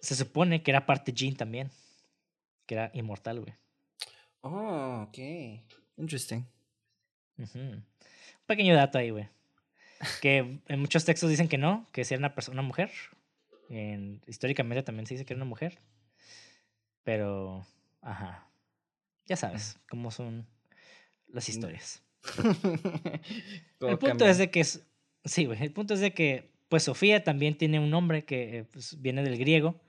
[0.00, 1.70] se supone que era parte Jin también.
[2.66, 3.54] Que era inmortal, güey.
[4.40, 5.18] Oh, ok.
[5.96, 6.44] Interesting.
[7.36, 7.84] Un
[8.46, 9.28] pequeño dato ahí, güey.
[10.20, 12.90] Que en muchos textos dicen que no, que si era una persona, una mujer.
[13.70, 15.78] En- históricamente también se dice que era una mujer.
[17.02, 17.66] Pero,
[18.02, 18.48] ajá.
[19.26, 20.46] Ya sabes cómo son
[21.28, 22.02] las historias.
[23.80, 24.82] el punto es de que es.
[25.24, 25.62] Sí, güey.
[25.62, 29.22] El punto es de que, pues Sofía también tiene un nombre que eh, pues, viene
[29.22, 29.80] del griego,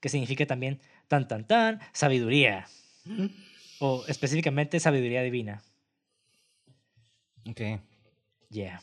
[0.00, 2.66] que significa también tan, tan, tan, sabiduría.
[3.80, 5.62] O específicamente sabiduría divina.
[7.48, 7.60] Ok.
[8.50, 8.80] Yeah.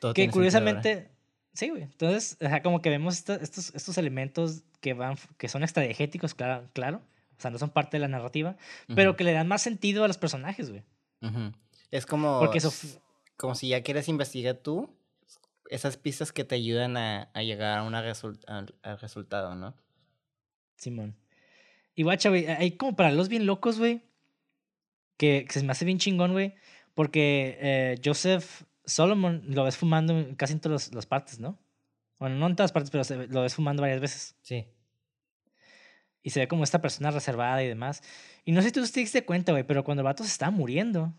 [0.00, 1.10] Todo Que curiosamente,
[1.52, 1.82] sí, güey.
[1.82, 6.68] Entonces, ajá, como que vemos esta- estos, estos elementos que van, que son extradiegéticos, claro,
[6.72, 7.02] claro.
[7.38, 8.56] O sea, no son parte de la narrativa,
[8.94, 10.82] pero que le dan más sentido a los personajes, güey.
[11.90, 12.72] Es como, Porque eso
[13.36, 14.94] como si ya quieres investigar tú,
[15.74, 19.74] esas pistas que te ayudan a, a llegar a una result- al, al resultado, ¿no?
[20.76, 21.16] Simón.
[21.94, 24.02] Y guacha, güey, hay como para los bien locos, güey,
[25.16, 26.54] que, que se me hace bien chingón, güey,
[26.94, 31.58] porque eh, Joseph Solomon lo ves fumando casi en todas las partes, ¿no?
[32.18, 34.36] Bueno, no en todas partes, pero se lo ves fumando varias veces.
[34.42, 34.68] Sí.
[36.22, 38.02] Y se ve como esta persona reservada y demás.
[38.44, 40.50] Y no sé si tú te diste cuenta, güey, pero cuando el vato se estaba
[40.52, 41.12] muriendo,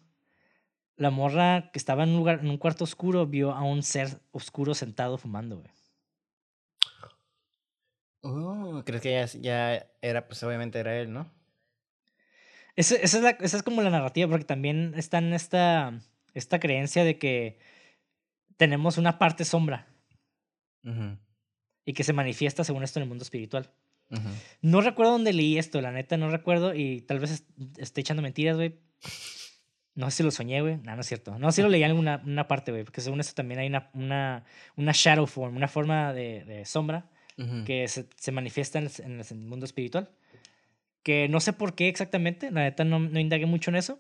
[0.96, 4.20] la morra que estaba en un lugar, en un cuarto oscuro, vio a un ser
[4.32, 5.72] oscuro sentado fumando, güey.
[8.22, 11.30] Oh, ¿crees que ya, ya era, pues obviamente era él, ¿no?
[12.76, 16.00] Esa, esa es la- esa es como la narrativa, porque también está en esta,
[16.34, 17.60] esta creencia de que
[18.58, 19.88] tenemos una parte sombra
[21.86, 23.72] y que se manifiesta según esto en el mundo espiritual.
[24.62, 28.22] No recuerdo dónde leí esto, la neta, no recuerdo y tal vez est- esté echando
[28.22, 28.80] mentiras, güey.
[29.96, 30.78] No sé si lo soñé, güey.
[30.78, 31.38] No, no es cierto.
[31.38, 33.90] No, sí lo leí en alguna una parte, güey, porque según esto también hay una,
[33.94, 34.44] una,
[34.76, 37.10] una shadow form, una forma de, de sombra
[37.66, 40.10] que se, se manifiesta en el, en el mundo espiritual.
[41.04, 44.00] Que no sé por qué exactamente, la neta no, no indagué mucho en eso.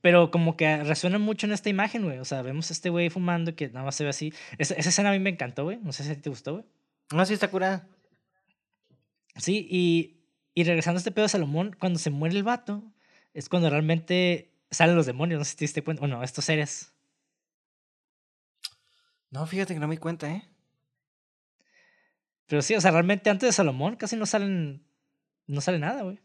[0.00, 2.18] Pero como que resuena mucho en esta imagen, güey.
[2.18, 4.32] O sea, vemos a este güey fumando que nada más se ve así.
[4.56, 5.78] Esa, esa escena a mí me encantó, güey.
[5.82, 6.64] No sé si a ti te gustó, güey.
[7.12, 7.88] No, sí está curada.
[9.36, 10.20] Sí, y,
[10.54, 12.84] y regresando a este pedo de Salomón, cuando se muere el vato,
[13.38, 15.38] es cuando realmente salen los demonios.
[15.38, 16.00] No sé si te diste cuenta.
[16.00, 16.92] Bueno, estos seres.
[19.30, 20.42] No, fíjate que no me di cuenta, ¿eh?
[22.46, 24.82] Pero sí, o sea, realmente antes de Salomón casi no salen.
[25.46, 26.20] No sale nada, güey.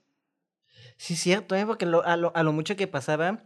[0.98, 1.66] Sí, cierto, ¿eh?
[1.66, 3.44] Porque lo- a, lo, a lo mucho que pasaba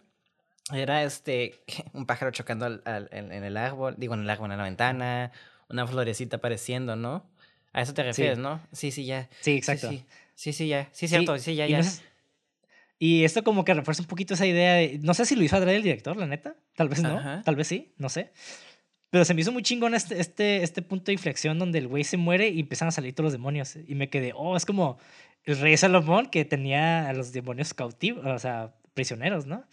[0.74, 1.64] era este
[1.94, 4.64] un pájaro chocando al, al- en, en el árbol, digo, en el árbol, en la
[4.64, 5.32] ventana,
[5.70, 7.26] una florecita apareciendo, ¿no?
[7.74, 8.60] A eso te refieres, ¿no?
[8.72, 9.30] Sí, sí, ya.
[9.40, 9.90] Sí, exacto.
[9.90, 10.90] Sí, sí, sí, ya.
[10.92, 11.80] Sí, cierto, sí, ya, y ya.
[11.80, 11.84] no
[13.00, 15.00] y esto como que refuerza un poquito esa idea de...
[15.04, 16.56] No sé si lo hizo Adrede el director, la neta.
[16.76, 17.18] Tal vez no.
[17.18, 17.42] Ajá.
[17.46, 18.32] Tal vez sí, no sé.
[19.10, 22.04] Pero se me hizo muy chingón este, este, este punto de inflexión donde el güey
[22.04, 23.76] se muere y empiezan a salir todos los demonios.
[23.88, 24.98] Y me quedé, oh, es como
[25.44, 29.64] el rey Salomón que tenía a los demonios cautivos, o sea, prisioneros, ¿no?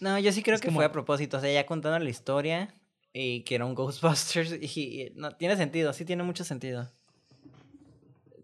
[0.00, 1.36] No, yo sí creo Es que como- fue a propósito.
[1.38, 2.74] O sea, ya contando la historia
[3.14, 4.52] y que era un Ghostbusters.
[4.76, 6.90] Y, y- no, tiene sentido, sí tiene mucho sentido.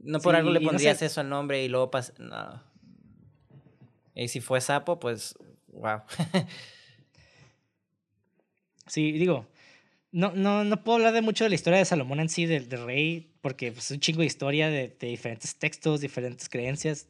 [0.01, 2.15] No por Sí, algo le y no sé- pondrías eso al nombre y luego pas
[2.19, 2.63] No.
[4.19, 5.35] Y si fue sapo, pues.
[5.69, 6.03] Wow.
[8.91, 9.47] Sí, digo,
[10.13, 12.71] no, no, no puedo hablar de mucho de la historia de Salomón en sí, del,
[12.71, 17.07] del rey, porque pues, es un chingo de historia de, de diferentes textos, diferentes creencias.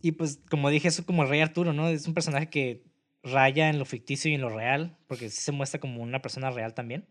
[0.00, 1.90] Y pues, como dije, es como el rey Arturo, ¿no?
[1.90, 2.82] Es un personaje que
[3.22, 6.50] raya en lo ficticio y en lo real, porque sí se muestra como una persona
[6.50, 7.06] real también.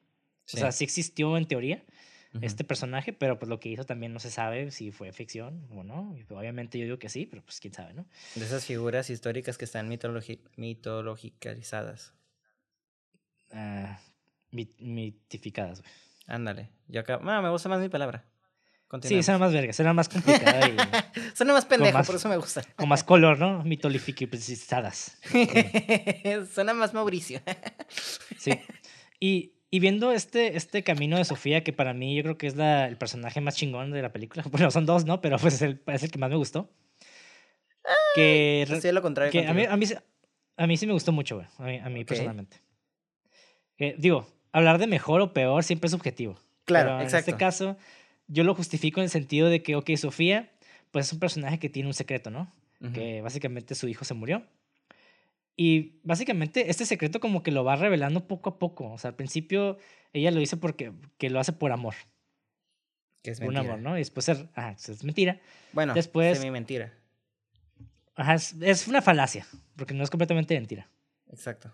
[0.51, 1.83] O sea, sí existió en teoría
[2.41, 5.83] este personaje, pero pues lo que hizo también no se sabe si fue ficción o
[5.83, 6.13] no.
[6.27, 8.05] Pues, obviamente yo digo que sí, pero pues quién sabe, ¿no?
[8.35, 12.13] De esas figuras históricas que están mitologi mitologicalizadas.
[13.51, 13.99] Ah,
[14.51, 15.91] mit- mitificadas, güey.
[16.27, 16.69] Ándale.
[16.87, 17.19] Yo acá.
[17.21, 18.25] No, me gusta más mi palabra.
[19.01, 20.77] Sí, suena más verga, suena más complicada y...
[21.35, 22.61] Suena más pendejo, más- por eso me gusta.
[22.77, 23.61] Con más color, ¿no?
[23.63, 25.17] Mitolificadas.
[26.53, 27.41] Suena más Mauricio.
[28.37, 28.51] Sí.
[29.19, 32.55] Y, y viendo este, este camino de Sofía, que para mí yo creo que es
[32.55, 34.43] la, el personaje más chingón de la película.
[34.51, 35.21] Bueno, son dos, ¿no?
[35.21, 36.69] Pero pues es el, es el que más me gustó.
[38.15, 39.31] Que, re- Sí, lo contrario.
[39.31, 39.95] que a, mí, a, mí, sí-
[40.57, 41.47] a mí sí me gustó mucho, güey.
[41.57, 42.07] A mí, a mí Ok.
[42.07, 42.57] personalmente.
[43.77, 46.39] Que, digo, hablar de mejor o peor siempre es subjetivo.
[46.65, 47.31] Claro, Pero en exacto.
[47.31, 47.77] este caso,
[48.27, 50.51] yo lo justifico en el sentido de que, ok, Sofía,
[50.91, 52.51] pues es un personaje que tiene un secreto, ¿no?
[52.81, 52.91] Ujú.
[52.93, 54.45] que básicamente su hijo se murió.
[55.57, 58.91] Y básicamente este secreto como que lo va revelando poco a poco.
[58.91, 59.77] O sea, al principio
[60.13, 61.95] ella lo dice porque que lo hace por amor.
[63.23, 63.73] Que es Por un mentira.
[63.75, 63.95] amor, ¿no?
[63.97, 65.39] Y después es, ajá, es mentira.
[65.73, 66.93] Bueno, Después- mi mentira.
[68.15, 69.45] Ajá, es, es una falacia,
[69.75, 70.87] porque no es completamente mentira.
[71.31, 71.73] Exacto.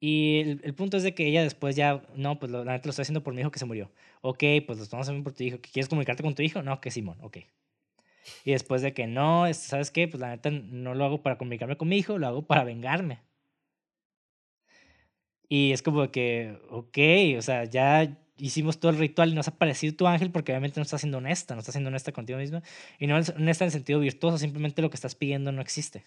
[0.00, 2.86] Y el, el punto es de que ella después ya, no, pues lo, la neta
[2.86, 3.92] lo estoy haciendo por mi hijo que se murió.
[4.20, 5.60] Ok, pues lo estamos haciendo por tu hijo.
[5.60, 6.62] ¿Que ¿Quieres comunicarte con tu hijo?
[6.62, 7.38] No, que Simón, ok.
[8.44, 10.08] Y después de que no, es- ¿sabes qué?
[10.08, 13.20] Pues la neta no lo hago para comunicarme con mi hijo, lo hago para vengarme.
[15.48, 16.98] Y es como que, ok,
[17.38, 20.80] o sea, ya hicimos todo el ritual y nos ha parecido tu ángel porque obviamente
[20.80, 22.62] no estás siendo honesta, no estás siendo honesta contigo misma.
[22.98, 26.04] Y no es honesta en el sentido virtuoso, simplemente lo que estás pidiendo no existe.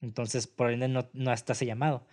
[0.00, 2.06] Entonces, por ende, no, no está ese llamado.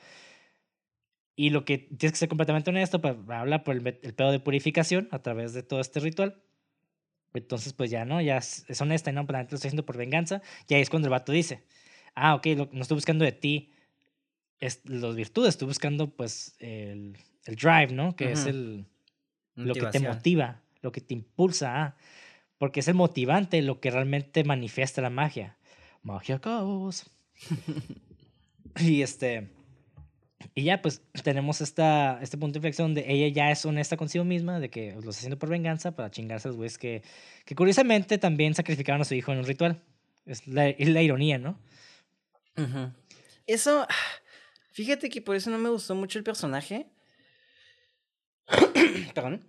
[1.37, 4.39] Y lo que tienes que ser completamente honesto, pues habla por el, el pedo de
[4.39, 6.41] purificación a través de todo este ritual.
[7.37, 8.21] Entonces, pues ya, ¿no?
[8.21, 10.41] Ya es, es honesta y no, la neta lo estoy haciendo por venganza.
[10.67, 11.63] Y ahí es cuando el vato dice,
[12.15, 13.71] ah, ok, lo- no estoy buscando de ti
[14.59, 18.15] es, los virtudes, estoy buscando, pues, el, el drive, ¿no?
[18.15, 18.85] Que es el,
[19.55, 21.95] lo que te motiva, lo que te impulsa a.
[22.57, 25.57] Porque es el motivante lo que realmente manifiesta la magia.
[26.01, 27.09] Magia caos.
[28.79, 29.49] y este.
[30.53, 34.23] Y ya, pues tenemos esta, este punto de inflexión donde ella ya es honesta consigo
[34.23, 37.01] misma, de que lo está haciendo por venganza para chingarse a los güeyes que,
[37.45, 39.81] que curiosamente también sacrificaron a su hijo en un ritual.
[40.25, 41.59] Es la, es la ironía, ¿no?
[42.57, 42.91] Ujú.
[43.47, 43.87] Eso,
[44.71, 46.87] fíjate que por eso no me gustó mucho el personaje.
[49.15, 49.43] Perdón.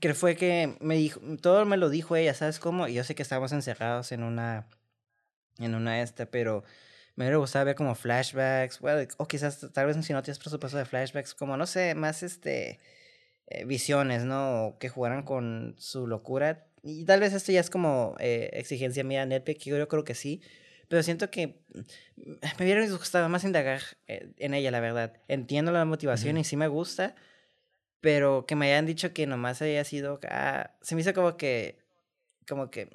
[0.00, 2.88] Que fue que me dijo, todo me lo dijo ella, ¿sabes cómo?
[2.88, 4.66] Y yo sé que estábamos encerrados en una,
[5.58, 6.64] en una esta, pero
[7.16, 10.78] me hubiera gustado ver como flashbacks, well, o quizás tal vez si no tienes presupuesto
[10.78, 12.80] de flashbacks, como no sé, más este,
[13.46, 14.66] eh, visiones, ¿no?
[14.66, 16.66] O que jugaran con su locura.
[16.82, 20.14] Y tal vez esto ya es como eh, exigencia mía, Netpeak, yo, yo creo que
[20.14, 20.42] sí.
[20.88, 21.60] Pero siento que
[22.58, 25.14] me hubiera gustado más indagar eh, en ella, la verdad.
[25.28, 27.14] Entiendo la motivación y sí me gusta,
[28.00, 30.20] pero que me hayan dicho que nomás haya sido...
[30.28, 31.78] ah, se me hizo como que...
[32.46, 32.88] Como que...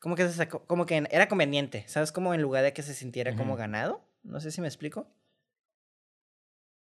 [0.00, 2.10] Como que, se sacó- como que era conveniente, ¿sabes?
[2.10, 3.58] Como en lugar de que se sintiera como Ujú.
[3.60, 4.02] ganado.
[4.24, 5.06] No sé si me explico.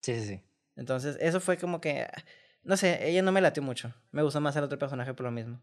[0.03, 0.41] Sí, sí, sí.
[0.77, 2.03] Entonces, eso fue como que...
[2.03, 2.25] ah,
[2.63, 3.93] No sé, ella no me latió mucho.
[4.13, 5.61] Me gustó más el otro personaje por lo mismo.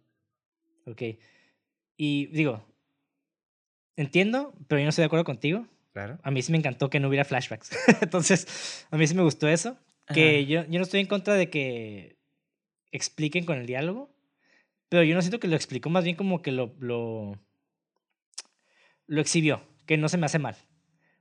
[0.88, 1.02] Ok.
[1.96, 2.66] Y digo,
[3.96, 5.68] entiendo, pero yo no estoy de acuerdo contigo.
[5.94, 6.18] Claro.
[6.24, 7.70] A mí sí me encantó que no hubiera flashbacks.
[8.02, 9.78] Entonces, a mí sí me gustó eso.
[10.14, 12.18] Que yo, yo no estoy en contra de que
[12.92, 14.10] expliquen con el diálogo,
[14.94, 17.36] pero yo no siento que lo explicó, más bien como que lo, lo,
[19.08, 20.56] lo exhibió, que no se me hace mal.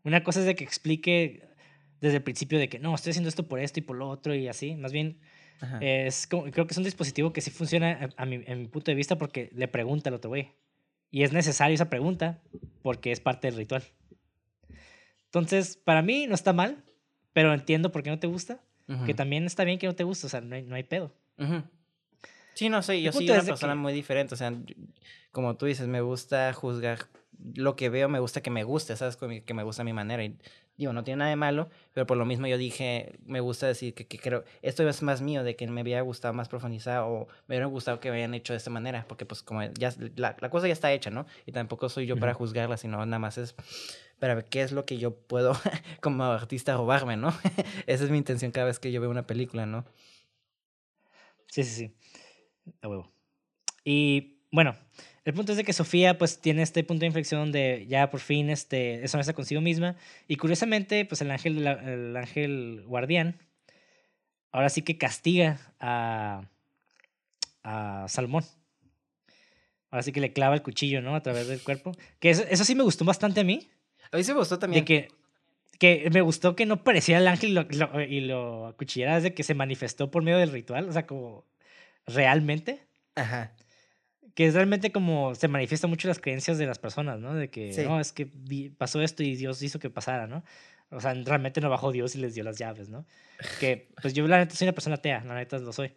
[0.05, 1.49] Una cosa es de que explique
[1.99, 4.35] desde el principio de que no, estoy haciendo esto por esto y por lo otro
[4.35, 4.75] y así.
[4.77, 5.21] Más bien,
[5.63, 5.79] Ajá.
[5.81, 8.69] es como, creo que es un dispositivo que sí funciona a, a mi, en mi
[8.69, 10.51] punto de vista porque le pregunta al otro güey.
[11.11, 12.43] Y es necesario esa pregunta
[12.83, 13.85] porque es parte del ritual.
[15.25, 16.85] Entonces, para mí no está mal,
[17.33, 18.61] pero entiendo por qué no te gusta.
[19.07, 21.15] Que también está bien que no te guste, o sea, no hay, no hay pedo.
[21.39, 21.63] Ujú.
[22.55, 24.35] Sí, no sé, yo soy una persona que- muy diferente.
[24.35, 24.53] O sea,
[25.31, 27.09] como tú dices, me gusta juzgar
[27.55, 29.17] lo que veo, me gusta que me guste, ¿sabes?
[29.17, 30.23] Que me gusta mi manera.
[30.25, 30.37] Y
[30.77, 33.95] digo, no tiene nada de malo, pero por lo mismo yo dije, me gusta decir
[33.95, 37.27] que, que creo, esto es más mío, de que me hubiera gustado más profundizar o
[37.47, 40.37] me hubiera gustado que me hayan hecho de esta manera, porque pues como ya la,
[40.41, 41.27] la cosa ya está hecha, ¿no?
[41.47, 42.39] Y tampoco soy yo para Ujú.
[42.41, 43.55] juzgarla, sino nada más es
[44.19, 45.53] para ver qué es lo que yo puedo
[46.01, 47.29] como artista robarme, ¿no?
[47.87, 49.85] Esa es mi intención cada vez que yo veo una película, ¿no?
[51.49, 51.95] Sí, sí, sí.
[52.81, 53.13] A huevo.
[53.85, 54.77] Y bueno,
[55.25, 58.21] el punto es de que Sofía pues tiene este punto de inflexión donde ya por
[58.21, 59.97] fin este, es honesta consigo misma.
[60.29, 63.39] Y curiosamente, pues el ángel, de el ángel guardián
[64.53, 66.43] ahora sí que castiga a,
[67.63, 68.45] a Salmón.
[69.91, 71.15] Ahora sí que le clava el cuchillo, ¿no?
[71.15, 71.93] A través del cuerpo.
[72.19, 73.69] Que eso, eso sí me gustó bastante a mí.
[74.11, 74.85] A mí sí me gustó también.
[74.85, 75.09] De que,
[75.79, 79.35] que me gustó que no pareciera el ángel y lo, lo- y lo acuchillara desde
[79.35, 80.89] que se manifestó por medio del ritual.
[80.89, 81.45] O sea, como
[82.07, 82.87] realmente.
[83.15, 83.53] Ajá.
[84.35, 87.35] Que es realmente como se manifiesta mucho las creencias de las personas, ¿no?
[87.35, 87.83] De que, Sí.
[87.83, 88.27] no, es que
[88.79, 90.43] pasó esto y Dios hizo que pasara, ¿no?
[90.91, 93.07] O sea, realmente no bajó Dios y les dio las llaves, ¿no?
[93.61, 95.93] Que, pues yo la neta soy una persona atea, la neta lo soy.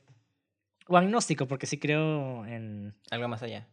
[0.87, 2.93] O agnóstico, porque sí creo en...
[3.09, 3.67] Algo más allá.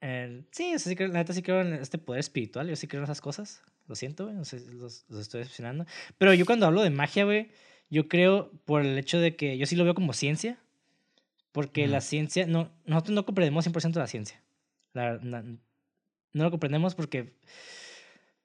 [0.00, 2.76] en- sí, o sea, sí creo, la neta sí creo en este poder espiritual, yo
[2.76, 3.62] sí creo en esas cosas.
[3.88, 5.86] Lo siento, güey, no sé, los, los estoy decepcionando.
[6.18, 7.48] Pero yo cuando hablo de magia, güey,
[7.90, 10.58] yo creo por el hecho de que yo sí lo veo como ciencia.
[11.52, 14.42] Porque la ciencia, no, nosotros no comprendemos 100% de la ciencia.
[14.92, 15.18] La-
[16.32, 17.34] no lo comprendemos porque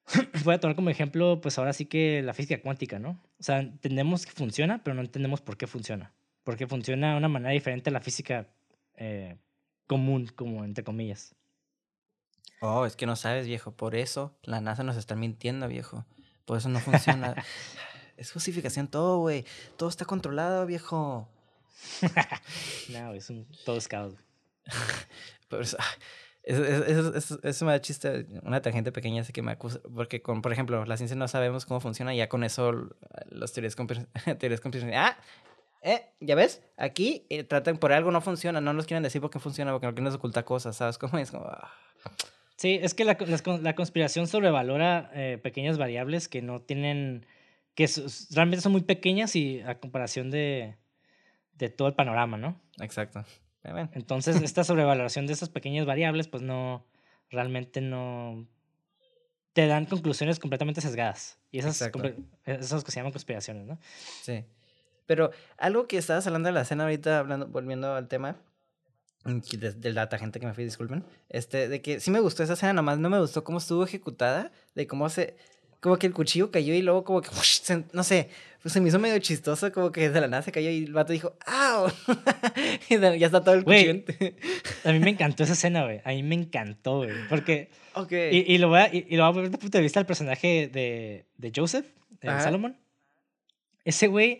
[0.44, 3.22] voy a tomar como ejemplo, pues ahora sí que la física cuántica, ¿no?
[3.40, 6.14] O sea, entendemos que funciona, pero no entendemos por qué funciona.
[6.44, 8.48] Porque funciona de una manera diferente a la física
[8.96, 9.38] eh,
[9.88, 11.36] común, como entre comillas.
[12.62, 13.72] Oh, es que no sabes, viejo.
[13.72, 16.06] Por eso la NASA nos está mintiendo, viejo.
[16.46, 17.36] Por eso no funciona.
[18.18, 19.46] es justificación todo, güey.
[19.78, 21.28] Todo está controlado, viejo.
[22.90, 23.78] No, es un todo
[24.10, 24.24] güey.
[25.50, 25.78] Por eso,
[26.44, 26.64] eso,
[27.16, 28.26] eso, eso- me da chiste.
[28.44, 29.80] Una tangente pequeña así que me acusa.
[29.94, 32.14] Porque, con, por ejemplo, la ciencia no sabemos cómo funciona.
[32.14, 32.90] Y ya con eso,
[33.30, 33.76] las teorías,
[34.40, 34.62] teorías.
[34.96, 35.18] ¡Ah!
[35.82, 36.62] Eh, ¿Ya ves?
[36.78, 38.62] Aquí eh, tratan por algo no funciona.
[38.62, 41.30] No nos quieren decir por qué funciona, porque no quieren ocultar cosas, ¿sabes cómo es?
[41.32, 41.72] Como, ah.
[42.56, 47.26] Sí, es que la, con- la conspiración sobrevalora eh, pequeñas variables que no tienen,
[47.76, 47.90] que
[48.32, 50.78] realmente son muy pequeñas y a comparación de,
[51.58, 52.60] de todo el panorama, ¿no?
[52.80, 53.24] Exacto.
[53.94, 56.86] Entonces, esta sobrevaloración de esas pequeñas variables, pues no,
[57.30, 58.48] realmente no,
[59.54, 61.38] te dan conclusiones completamente sesgadas.
[61.52, 61.82] Y esas,
[62.46, 63.80] esas que se llaman conspiraciones, ¿no?
[64.24, 64.44] Sí.
[65.06, 68.38] Pero algo que estabas hablando de la escena ahorita, hablando, volviendo al tema,
[69.26, 72.20] mm, que de- del data gente que me fui, disculpen, este, de que sí me
[72.20, 75.38] gustó esa escena, nomás no me gustó cómo estuvo ejecutada, de cómo se,
[75.84, 78.30] como que el cuchillo cayó y luego como que, se- no sé,
[78.62, 80.94] pues se me hizo medio chistoso, como que de la nada se cayó y el
[80.94, 81.88] vato dijo, ¡au!
[82.90, 84.02] y ya está todo el cuchillo.
[84.86, 86.00] A mí me encantó esa escena, güey.
[86.06, 87.12] A mí me encantó, güey.
[87.30, 88.12] Porque ok.
[88.32, 89.82] Y, y lo voy a, y, y lo voy a ver desde el punto de
[89.82, 91.86] vista del personaje de, de Joseph,
[92.22, 92.40] de Ajá.
[92.40, 92.78] Salomon.
[93.84, 94.40] Ese güey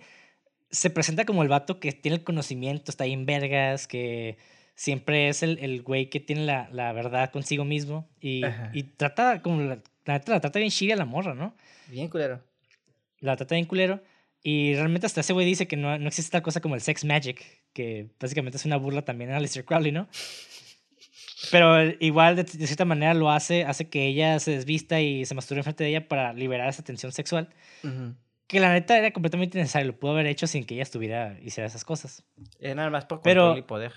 [0.72, 4.38] se presenta como el vato que tiene el conocimiento, está ahí en vergas, que
[4.76, 8.08] siempre es el, el güey que tiene la, la verdad consigo mismo.
[8.22, 11.56] Y, y trata como la, la, neta la trata bien chida la morra, ¿no?
[11.88, 12.42] Bien culero.
[13.20, 14.02] La trata bien culero.
[14.42, 17.06] Y realmente hasta ese güey dice que no, no existe tal cosa como el sex
[17.06, 20.10] magic, que básicamente es una burla también a Aleister Crowley, ¿no?
[21.52, 25.36] Pero igual, de, de cierta manera, lo hace, hace que ella se desvista y se
[25.36, 27.50] masturbe enfrente de ella para liberar esa tensión sexual.
[28.48, 31.68] Que la neta era completamente necesario, lo pudo haber hecho sin que ella estuviera, hiciera
[31.68, 32.24] esas cosas.
[32.60, 33.94] Es nada más por Pero- control y poder.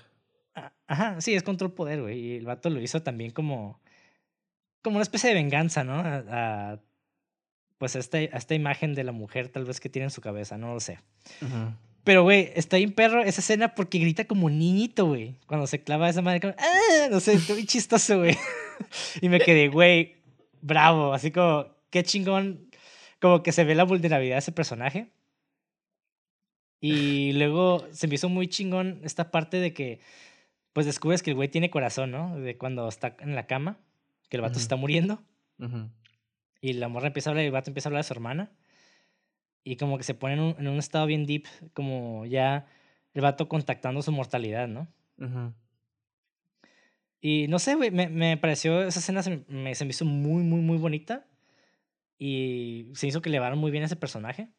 [0.87, 2.19] Ajá, sí, es control poder, güey.
[2.19, 3.79] Y el vato lo hizo también como,
[4.87, 5.95] como una especie de venganza, ¿no?
[5.95, 6.79] A, a,
[7.77, 10.21] pues a esta, a esta imagen de la mujer tal vez que tiene en su
[10.21, 10.99] cabeza, no lo sé.
[12.05, 15.35] Pero, güey, está bien perro esa escena porque grita como niñito, güey.
[15.45, 17.07] Cuando se clava esa madre, como, ¡ah!
[17.11, 18.33] No sé, está muy chistoso, güey.
[19.21, 20.15] y me quedé, güey,
[20.61, 21.13] bravo.
[21.13, 22.69] Así como, qué chingón.
[23.19, 25.11] Como que se ve la vulnerabilidad de ese personaje.
[26.79, 29.99] Y luego se me hizo muy chingón esta parte de que,
[30.71, 32.39] pues descubres que el güey tiene corazón, ¿no?
[32.39, 33.79] De cuando está en la cama,
[34.29, 35.23] que el vato se está muriendo.
[36.61, 38.51] Y la morra empieza a hablar y el vato empieza a hablar de su hermana.
[39.63, 42.65] Y como que se pone en un, en un estado bien deep, como ya
[43.13, 44.87] el vato contactando su mortalidad, ¿no?
[47.19, 50.43] Y no sé, güey, me, me pareció, esa escena se me, se me hizo muy,
[50.43, 51.25] muy, muy bonita.
[52.19, 54.49] Y se hizo que elevaron muy bien a ese personaje.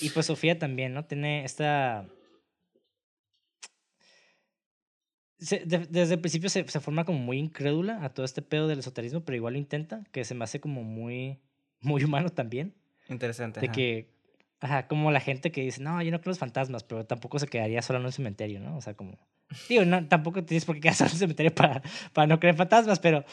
[0.00, 1.04] Y pues Sofía también, ¿no?
[1.04, 2.06] Tiene esta...
[5.44, 8.68] se- de- desde el principio se, se forma como muy incrédula a todo este pedo
[8.68, 11.38] del esoterismo, pero igual lo intenta, que se me hace como muy,
[11.80, 12.74] muy humano también.
[13.08, 13.60] Interesante.
[13.60, 13.72] De ajá.
[13.74, 14.12] que
[14.60, 17.40] Ajá, como la gente que dice, no, yo no creo en los fantasmas, pero tampoco
[17.40, 18.76] se quedaría solo en un cementerio, ¿no?
[18.76, 19.18] O sea, como...
[19.68, 21.82] Digo, no, tampoco tienes por qué quedar solo en un cementerio para,
[22.12, 23.24] para no creer en fantasmas, pero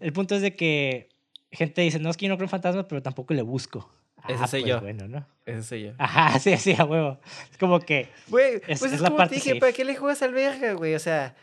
[0.00, 1.10] el punto es de que
[1.52, 3.92] gente dice, no, es que yo no creo en fantasmas, pero tampoco le busco.
[4.26, 4.80] Ese Ah, soy pues yo.
[4.80, 5.26] Bueno, ¿no?
[5.44, 5.92] Ese soy yo.
[5.98, 7.20] Ajá, sí, sí, a huevo.
[7.52, 8.08] Es como que...
[8.28, 9.60] Güey, Es- pues es es, la como parte te dije, safe.
[9.60, 10.94] ¿para qué le juegas al verga, güey?
[10.94, 11.36] O sea,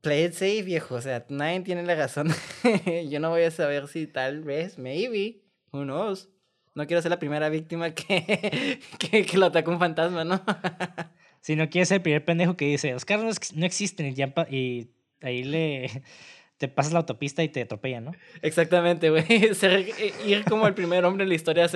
[0.00, 0.94] play it safe, viejo.
[0.94, 2.28] O sea, nadie tiene la razón.
[3.10, 5.42] Yo no voy a saber si tal vez, maybe,
[5.72, 6.28] who knows.
[6.74, 10.42] No quiero ser la primera víctima que, que, lo atacó un fantasma, ¿no?
[11.40, 14.12] Si no quieres ser el primer pendejo que dice, los carros no no existen
[14.50, 14.90] y
[15.22, 16.02] ahí le...
[16.58, 18.12] Te pasas la autopista y te atropellan, ¿no?
[18.42, 19.24] Exactamente, güey.
[19.28, 21.68] Eh, Ir como el primer hombre en la historia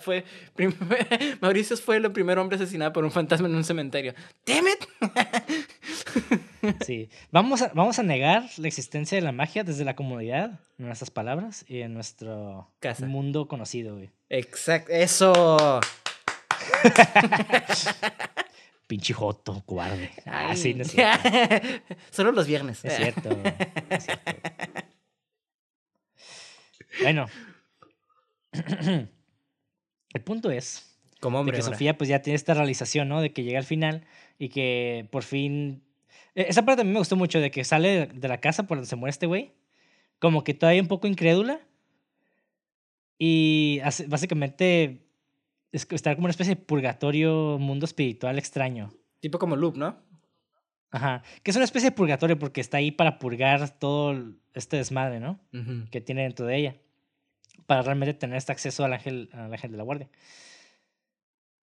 [0.00, 0.24] fue...
[1.40, 4.14] Mauricio fue el primer hombre asesinado por un fantasma en un cementerio.
[4.46, 4.84] ¡Damn it!
[6.86, 7.10] Sí.
[7.30, 11.10] Vamos a, vamos a negar la existencia de la magia desde la comodidad, en nuestras
[11.10, 13.04] palabras y en nuestro Casa.
[13.04, 14.10] mundo conocido, güey.
[14.30, 14.90] Exacto.
[14.90, 15.80] ¡Eso!
[18.86, 20.10] Pinche joto, cobarde.
[20.26, 21.28] Ah, sí, no es cierto.
[22.10, 22.84] Solo los viernes.
[22.84, 23.30] Es cierto.
[23.90, 24.32] es cierto.
[27.02, 27.26] Bueno.
[30.12, 31.56] El punto es Como de hombre.
[31.56, 31.74] que ahora.
[31.74, 33.20] Sofía pues ya tiene esta realización, ¿no?
[33.20, 34.06] De que llega al final
[34.38, 35.82] y que por fin...
[36.34, 38.76] e- Esa parte a mí me gustó mucho, de que sale de la casa por
[38.76, 39.52] donde se muere este güey,
[40.20, 41.60] como que todavía un poco incrédula
[43.18, 45.03] y básicamente
[45.74, 48.92] es que está como una especie de purgatorio, mundo espiritual extraño.
[49.20, 49.98] Tipo como loop, ¿no?
[50.92, 55.18] Ajá, que es una especie de purgatorio porque está ahí para purgar todo este desmadre,
[55.18, 55.40] ¿no?
[55.52, 55.90] Ujú.
[55.90, 56.76] que tiene dentro de ella
[57.66, 60.08] para realmente tener este acceso al ángel, al ángel de la guardia.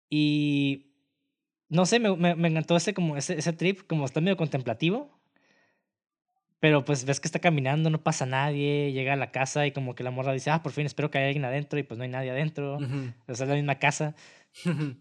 [0.08, 0.92] Y
[1.68, 5.19] no sé, me, me, me encantó ese, como ese, ese trip, como está medio contemplativo,
[6.60, 9.94] pero pues ves que está caminando, no pasa nadie, llega a la casa y como
[9.94, 12.04] que la morra dice, ah, por fin espero que haya alguien adentro y pues no
[12.04, 13.12] hay nadie adentro, Ujú.
[13.28, 14.14] o sea, es la misma casa.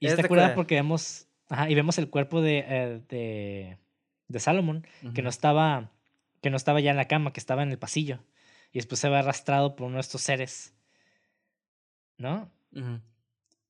[0.00, 0.54] Y Es está curada cura.
[0.56, 3.78] porque vemos, ajá, y vemos el cuerpo de, eh, de,
[4.26, 4.84] de Salomón,
[5.14, 5.92] que no estaba
[6.40, 8.18] que no estaba ya en la cama, que estaba en el pasillo.
[8.72, 10.74] Y después se ve arrastrado por uno de estos seres.
[12.18, 12.50] ¿No?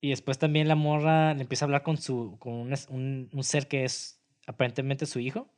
[0.00, 3.44] Y después también la morra le empieza a hablar con su con un, un, un
[3.44, 5.51] ser que es aparentemente su hijo.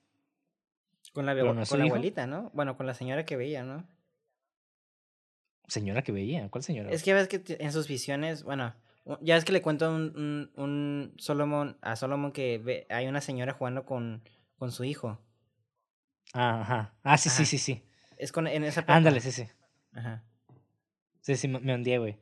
[1.15, 2.51] Con la, no con abuelita, ¿no?
[2.55, 3.87] Bueno, con la señora que veía, ¿no?
[5.69, 6.49] Señora que veía.
[6.51, 6.91] ¿Cuál señora?
[6.91, 8.75] Es que ves que en sus visiones, bueno,
[9.21, 13.21] ya es que le cuento un, un, un Solomon, a Solomon que ve, hay una
[13.21, 14.23] señora jugando con,
[14.59, 15.19] con su hijo.
[16.35, 16.95] Ah, ajá.
[17.03, 17.45] Ah, sí, sí, Ajá.
[17.47, 17.83] sí, sí.
[18.19, 18.93] Es con, en esa parte.
[18.93, 19.47] Ándale, sí, sí.
[19.93, 20.23] Ajá.
[21.21, 22.19] Sí, sí, me hundí, güey.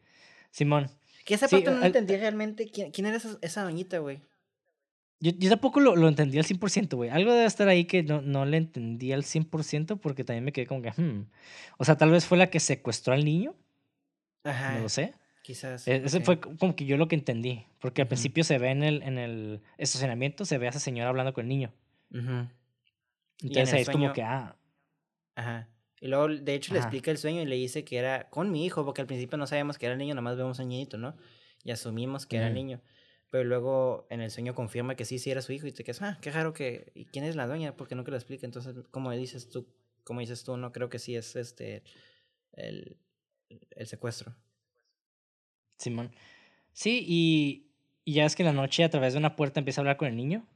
[0.51, 0.89] Simón.
[1.24, 4.20] Que esa Sí, parte no al- entendí realmente quién, quién era esa, esa doñita, güey.
[5.22, 7.08] Yo, yo tampoco lo, lo entendí al 100%, güey.
[7.08, 10.66] Algo debe estar ahí que no, no le entendí al 100% porque también me quedé
[10.66, 11.26] como que, hmm.
[11.78, 13.54] O sea, tal vez fue la que secuestró al niño,
[14.42, 14.74] Ajá.
[14.74, 15.14] no lo sé.
[15.44, 15.86] Quizás.
[15.86, 17.64] E- Ese fue co- como que yo lo que entendí.
[17.78, 21.10] Porque al principio se ve en el, en el estacionamiento, se ve a esa señora
[21.10, 21.72] hablando con el niño.
[22.10, 22.50] En
[23.40, 24.56] Entonces ahí es como que, ah,
[25.36, 25.68] Ajá.
[26.00, 28.66] Y luego, de hecho, le explica el sueño y le dice que era con mi
[28.66, 31.16] hijo, porque al principio no sabíamos que era el niño, nomás vemos un niñito, ¿no?
[31.62, 32.80] Y asumimos que era el niño.
[33.32, 36.02] Pero luego en el sueño confirma que sí, sí era su hijo y te quedas,
[36.02, 36.92] ah, qué raro que...
[36.94, 37.74] ¿Y quién es la doña?
[37.74, 38.44] Porque nunca lo explica.
[38.44, 39.66] Entonces, como dices tú,
[40.04, 41.82] como dices tú, no creo que sí es este
[42.52, 42.98] el,
[43.70, 44.34] el secuestro.
[45.78, 46.12] Simón.
[46.74, 47.70] Sí, y,
[48.04, 49.96] y ya es que en la noche a través de una puerta empieza a hablar
[49.96, 50.46] con el niño.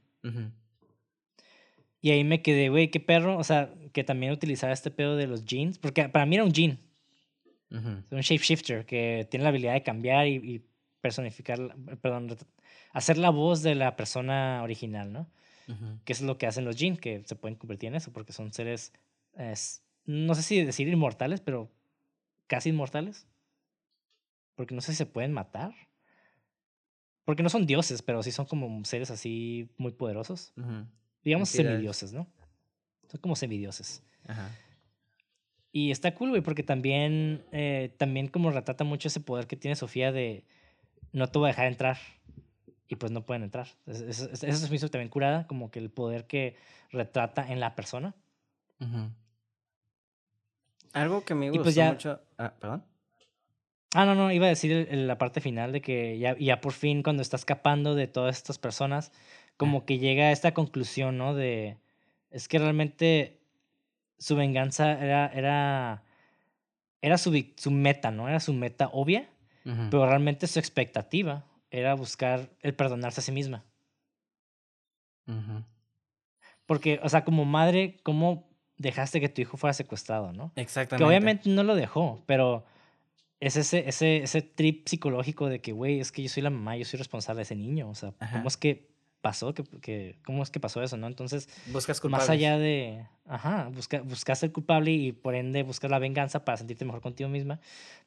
[1.99, 3.39] Y ahí me quedé, güey, qué perro.
[3.39, 5.79] O sea, que también utilizaba este pedo de los jeans.
[5.79, 6.77] Porque para mí era un jean.
[7.71, 8.03] Ujú.
[8.11, 10.65] un shapeshifter que tiene la habilidad de cambiar y, y
[11.01, 12.37] personificar, perdón,
[12.91, 15.27] hacer la voz de la persona original, ¿no?
[15.67, 15.99] Ujú.
[16.05, 18.53] Que es lo que hacen los Jin, que se pueden convertir en eso, porque son
[18.53, 18.93] seres,
[19.37, 21.69] es- no sé si decir inmortales, pero
[22.47, 23.27] casi inmortales.
[24.55, 25.73] Porque no sé si se pueden matar.
[27.25, 30.53] Porque no son dioses, pero sí son como seres así muy poderosos.
[31.23, 31.75] Digamos Entidades.
[31.75, 32.25] semidioses, ¿no?
[33.11, 34.01] Son como semidioses.
[34.25, 34.49] Ajá.
[35.73, 39.75] Y está cool, güey, porque también, eh, también como retrata mucho ese poder que tiene
[39.75, 40.45] Sofía de
[41.11, 41.97] no te voy a dejar entrar.
[42.89, 43.67] Y pues no pueden entrar.
[43.85, 46.55] Es- es- es- Eso se me hizo también curada, como que el poder que
[46.91, 48.13] retrata en la persona.
[50.93, 52.21] Algo que me Y gustó pues ya- mucho...
[52.37, 52.83] Ah, perdón.
[53.93, 56.61] Ah, no, no, iba a decir el- el- la parte final de que ya, ya
[56.61, 59.11] por fin cuando está escapando de todas estas personas,
[59.55, 61.33] como que llega a esta conclusión, ¿no?
[61.33, 61.77] De,
[62.31, 63.39] es que realmente
[64.17, 66.03] su venganza era, era,
[67.01, 68.27] era su, su meta, ¿no?
[68.27, 69.29] Era su meta obvia,
[69.65, 69.87] Ujú.
[69.89, 71.45] pero realmente su expectativa
[71.77, 73.63] era buscar el perdonarse a sí misma.
[76.65, 80.51] Porque, o sea, como madre, ¿cómo dejaste que tu hijo fuera secuestrado, no?
[80.55, 81.03] Exactamente.
[81.03, 82.65] Que obviamente no lo dejó, pero
[83.39, 86.77] es ese, ese, ese trip psicológico de que, güey, es que yo soy la mamá,
[86.77, 87.89] yo soy responsable de ese niño.
[87.89, 88.37] O sea, Ajá.
[88.37, 88.89] ¿cómo es que
[89.27, 89.53] pasó?
[89.53, 91.07] que que, ¿Cómo es que pasó eso, no?
[91.07, 92.27] Entonces, Buscas culpables.
[92.27, 96.57] más allá de, ajá, busca, buscas ser culpable y por ende buscas la venganza para
[96.57, 97.59] sentirte mejor contigo misma.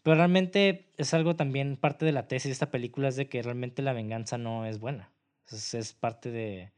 [0.02, 3.42] Pero realmente es algo también, parte de la tesis de esta película es de que
[3.42, 5.10] realmente la venganza no es buena.
[5.50, 6.70] Es, es parte de,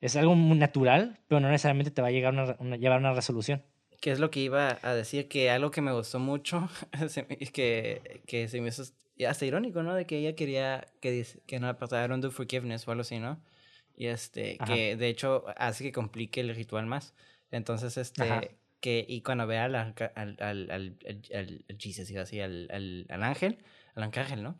[0.00, 3.12] es algo natural, pero no necesariamente te va a llegar una, una- llevar a una
[3.14, 3.62] resolución.
[4.00, 6.68] Que es lo que iba a decir, que algo que me gustó mucho,
[7.52, 8.82] que, que se me hizo
[9.28, 9.94] hasta irónico, ¿no?
[9.94, 13.40] De que ella quería que, que no pasara don't do forgiveness o algo así, ¿no?
[14.00, 14.72] Y este, Ajá.
[14.74, 17.14] que de hecho hace que complique el ritual más.
[17.50, 18.42] Entonces, este, Ajá.
[18.80, 20.96] que, y cuando vea al, al, al, al, al,
[21.34, 23.58] al- al Jesus, iba así, al, al, al ángel,
[23.96, 24.56] al arcángel, ¿no?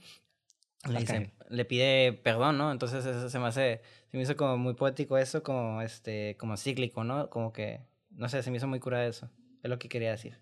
[0.88, 2.72] Le, dice- le pide perdón, ¿no?
[2.72, 6.56] Entonces eso se me hace, se me hizo como muy poético eso, como este, como
[6.56, 7.30] cíclico, ¿no?
[7.30, 9.30] Como que, no sé, se me hizo muy cura eso.
[9.62, 10.36] Es lo que quería decir.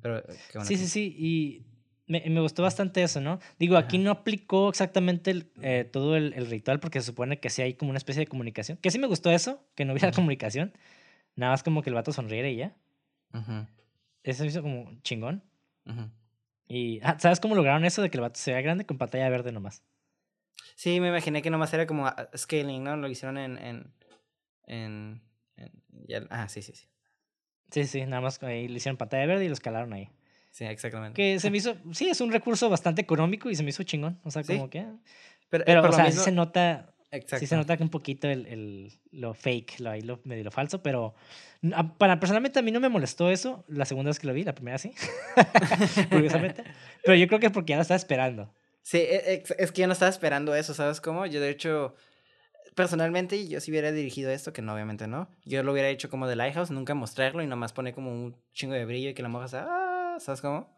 [0.00, 1.66] Pero, qué bueno Sí, que- sí, sí, y
[2.06, 3.38] me, me gustó bastante eso, ¿no?
[3.58, 7.50] Digo, aquí no aplicó exactamente el, eh, todo el, el ritual porque se supone que
[7.50, 8.78] sí hay como una especie de comunicación.
[8.78, 10.16] Que sí me gustó eso, que no hubiera Ujú.
[10.16, 10.72] comunicación.
[11.36, 12.76] Nada más como que el vato sonriera y ya.
[13.32, 13.66] Ujú,
[14.22, 15.42] Eso hizo como chingón.
[16.66, 19.28] Y, ah, ¿sabes cómo lograron eso de que el vato se vea grande con pantalla
[19.28, 19.82] verde nomás?
[20.76, 22.96] Sí, me imaginé que nomás era como ah, scaling, ¿no?
[22.96, 23.58] Lo hicieron en...
[23.58, 23.92] en,
[24.66, 25.22] en,
[26.30, 26.86] ah, sí, sí, sí.
[27.70, 30.08] Sí, sí, nada más ahí le hicieron pantalla verde y lo escalaron ahí.
[30.54, 31.16] Sí, exactamente.
[31.16, 34.20] Que se me hizo, sí, es un recurso bastante económico y se me hizo chingón.
[34.22, 34.52] O sea, Sí.
[34.54, 34.78] como que...
[34.80, 34.94] ah.
[35.50, 37.38] Pero, Pero, por o sea, mismo- sí se nota, Exacto.
[37.38, 40.50] Sí se nota que un poquito el, el- lo fake, lo, ahí lo medio lo
[40.52, 41.14] falso, pero
[41.62, 44.32] n- a- para personalmente a mí no me molestó eso la segunda vez que lo
[44.32, 44.92] vi, la primera sí,
[46.10, 46.64] curiosamente.
[47.04, 48.52] Pero yo creo que es porque ya lo estaba esperando.
[48.82, 51.24] Sí, e- ex- es que yo no estaba esperando eso, ¿sabes cómo?
[51.26, 51.94] Yo de hecho,
[52.74, 56.26] personalmente, yo si hubiera dirigido esto, que no, obviamente no, yo lo hubiera hecho como
[56.26, 59.28] de Lighthouse, nunca mostrarlo y nomás poner como un chingo de brillo y que la
[59.28, 59.66] moja sea,
[60.14, 60.68] ah, ¿sabes cómo?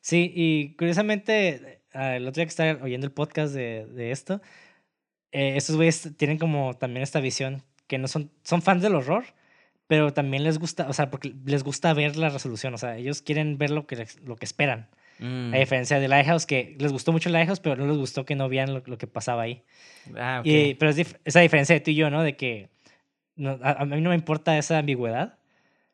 [0.00, 4.40] Sí, y curiosamente, ah, el otro día que estaba oyendo el podcast de, de esto,
[5.32, 9.24] eh, estos güeyes tienen como también esta visión que no son, son fans del horror,
[9.86, 13.22] pero también les gusta, o sea, porque les gusta ver la resolución, o sea, ellos
[13.22, 14.88] quieren ver lo que, lo que esperan.
[15.18, 18.36] Mm, A diferencia de Lighthouse, que les gustó mucho Lighthouse, pero no les gustó que
[18.36, 19.64] no vean lo, lo que pasaba ahí.
[20.16, 20.46] Ah, ok.
[20.46, 22.22] Y, pero es esa diferencia de tú y yo, ¿no?
[22.22, 22.68] De que
[23.34, 25.38] no- a, a mí no me importa esa ambigüedad,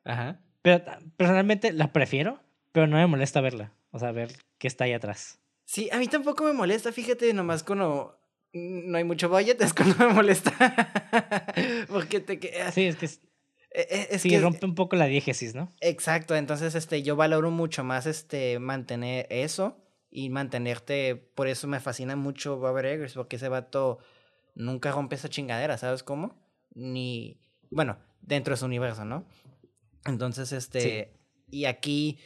[0.04, 0.40] Ajá.
[0.64, 0.82] Pero
[1.18, 2.40] personalmente la prefiero,
[2.72, 3.74] pero no me molesta verla.
[3.90, 5.38] O sea, ver qué está ahí atrás.
[5.66, 8.18] Sí, a mí tampoco me molesta, fíjate, nomás cuando
[8.54, 10.52] no hay mucho budget es cuando me molesta.
[11.88, 13.20] Porque te que- Sí, es que, es,
[13.72, 15.68] e- e- es sí, que rompe un poco la diégesis, ¿no?
[15.82, 19.76] Exacto, entonces este yo valoro mucho más este mantener eso
[20.10, 23.98] y mantenerte, por eso me fascina mucho Robert Eggers, porque ese vato
[24.54, 26.40] nunca rompe esa chingadera, ¿sabes cómo?
[26.74, 27.38] Ni
[27.70, 29.24] bueno, dentro de su universo, ¿no?
[30.04, 31.12] Entonces, este
[31.50, 32.18] y aquí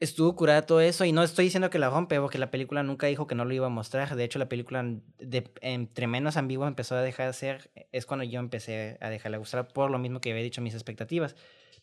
[0.00, 3.06] estuvo curada todo eso y no estoy diciendo que la rompe porque la película nunca
[3.06, 4.82] dijo que no lo iba a mostrar, de hecho la película
[5.18, 9.36] de, entre menos ambigua empezó a dejar de ser, es cuando yo empecé a dejarle
[9.38, 11.36] gustar por lo mismo que había dicho mis expectativas,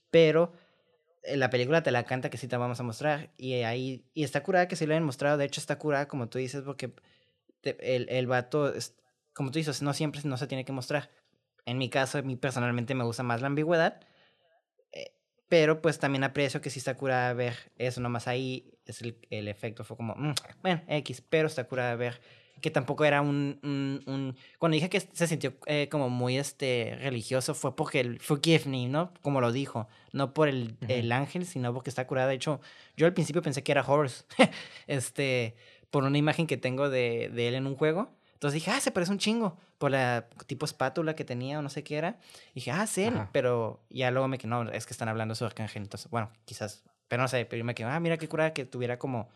[0.10, 0.52] pero
[1.24, 4.24] eh, la película te la canta que sí te vamos a mostrar y ahí y
[4.24, 5.38] está curada que sí lo hayan mostrado.
[5.38, 6.94] De hecho está curada como tú dices porque
[7.62, 8.74] te- el, el vato
[9.34, 11.12] como tú dices no siempre no se tiene que mostrar.
[11.66, 14.00] En mi caso a mí personalmente me gusta más la ambigüedad
[15.50, 19.48] pero pues también aprecio que sí está curada ver eso nomás ahí es el, el
[19.48, 22.20] efecto fue como mm, bueno X pero está curada ver
[22.62, 26.98] que tampoco era un, un, un- cuando dije que se sintió eh, como muy este
[27.02, 29.14] religioso fue porque el forgive me, ¿no?
[29.22, 32.30] Como lo dijo, no por el, el ángel, sino porque está curada.
[32.30, 32.60] De hecho,
[32.96, 34.26] yo al principio pensé que era Horus,
[34.88, 35.56] este,
[35.92, 38.10] por una imagen que tengo de, de él en un juego.
[38.38, 41.70] Entonces dije, ah, se parece un chingo, por la tipo espátula que tenía o no
[41.70, 42.20] sé qué era.
[42.52, 43.30] Y dije, ah, es él, Ajá.
[43.34, 45.82] pero ya luego me quedé, no, es que están hablando de su arcángel.
[45.82, 48.66] Entonces, bueno, quizás, pero no sé, pero yo me quedé, ah, mira qué curada que
[48.66, 49.28] tuviera como,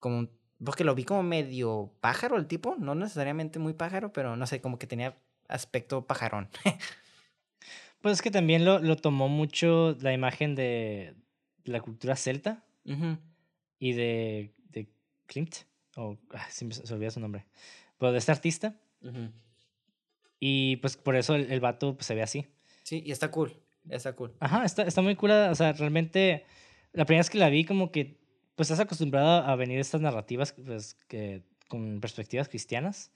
[0.00, 0.30] como un
[0.64, 4.62] porque lo vi como medio pájaro el tipo, no necesariamente muy pájaro, pero no sé,
[4.62, 5.14] como que tenía
[5.48, 6.48] aspecto pajarón.
[8.00, 11.14] Pues es que también lo, lo tomó mucho la imagen de
[11.64, 13.16] la cultura celta Ujú.
[13.78, 14.88] y de, de
[15.26, 15.56] Klimt,
[15.96, 17.46] o ah, siempre se se olvida su nombre,
[17.98, 18.76] pero de este artista.
[20.40, 22.46] Y pues por eso el, el vato pues, se ve así.
[22.82, 23.56] Sí, y está cool,
[23.88, 24.34] está cool.
[24.40, 25.30] Ajá, está, está muy cool.
[25.30, 26.44] O sea, realmente,
[26.92, 28.18] la primera vez que la vi, como que,
[28.54, 33.10] pues estás acostumbrado a venir estas narrativas, pues, que con perspectivas cristianas.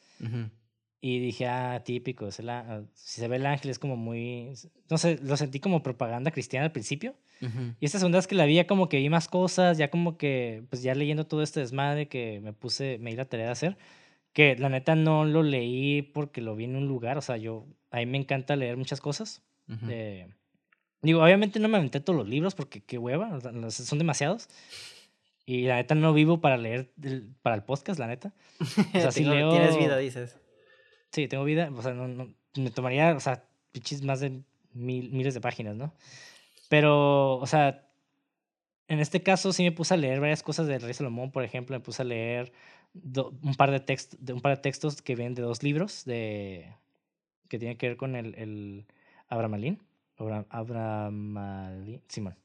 [1.01, 4.53] Y dije, ah, típico, es ah, si se ve el ángel es como muy,
[4.91, 7.15] no sé, lo sentí como propaganda cristiana al principio.
[7.41, 7.75] Ujú.
[7.79, 10.19] Y esta segunda vez que la vi, ya como que vi más cosas, ya como
[10.19, 13.53] que, pues ya leyendo todo este desmadre que me puse, me di la tarea de
[13.53, 13.79] hacer,
[14.33, 17.67] que la neta no lo leí porque lo vi en un lugar, o sea, yo,
[17.91, 19.43] a mí me encanta leer muchas cosas.
[19.69, 19.87] Ujú.
[19.91, 20.29] Eh,
[21.03, 23.41] digo, obviamente no me aventé todos los libros porque qué hueva,
[23.71, 24.49] son demasiados.
[25.47, 28.35] Y la neta no vivo para leer el- para el podcast, la neta.
[28.95, 29.51] O sea, sí Tengo- leo...
[29.51, 30.37] Tienes vida, dices.
[31.11, 31.71] Sí, tengo vida.
[31.75, 34.43] O sea, no, no- me tomaría, o sea, pichis más de
[34.75, 35.95] mil, miles de páginas, ¿no?
[36.69, 37.87] Pero, o sea,
[38.89, 41.77] en este caso sí me puse a leer varias cosas del Rey Salomón, por ejemplo,
[41.77, 42.53] me puse a leer
[42.93, 46.05] do- un, par de text, de un par de textos que vienen de dos libros
[46.05, 46.75] de
[47.49, 48.87] que tienen que ver con el, el
[49.29, 49.81] Abramalín.
[50.17, 52.37] Abra, Abramalín, Simón.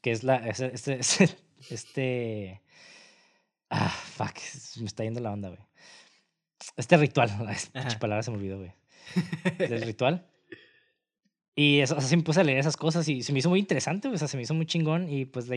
[0.00, 1.28] Que es la, este, este,
[1.70, 2.60] este,
[3.70, 4.36] ah, fuck,
[4.80, 5.60] me está yendo la onda, güey.
[6.76, 7.30] Este ritual,
[7.74, 8.72] la palabra se me olvidó, güey.
[9.58, 10.26] Del ritual.
[11.54, 13.50] Y eso, o sea, sí me puse a leer esas cosas y se me hizo
[13.50, 15.50] muy interesante, o sea, se me hizo muy chingón y pues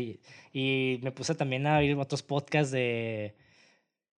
[0.51, 3.33] y me puse también a oír otros podcasts de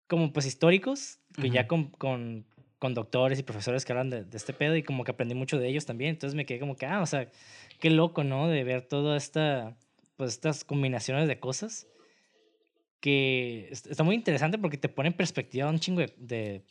[0.08, 1.68] como pues históricos, que ya Ujú.
[1.68, 2.46] con, con,
[2.78, 5.58] con doctores y profesores que hablan de, de este pedo y como que aprendí mucho
[5.58, 7.30] de ellos también, entonces me quedé como que, ah, o sea,
[7.80, 8.48] qué loco, ¿no?
[8.48, 9.76] De ver toda esta,
[10.16, 11.86] pues estas combinaciones de cosas
[13.00, 16.62] que est- está muy interesante porque te pone en perspectiva un chingo de, de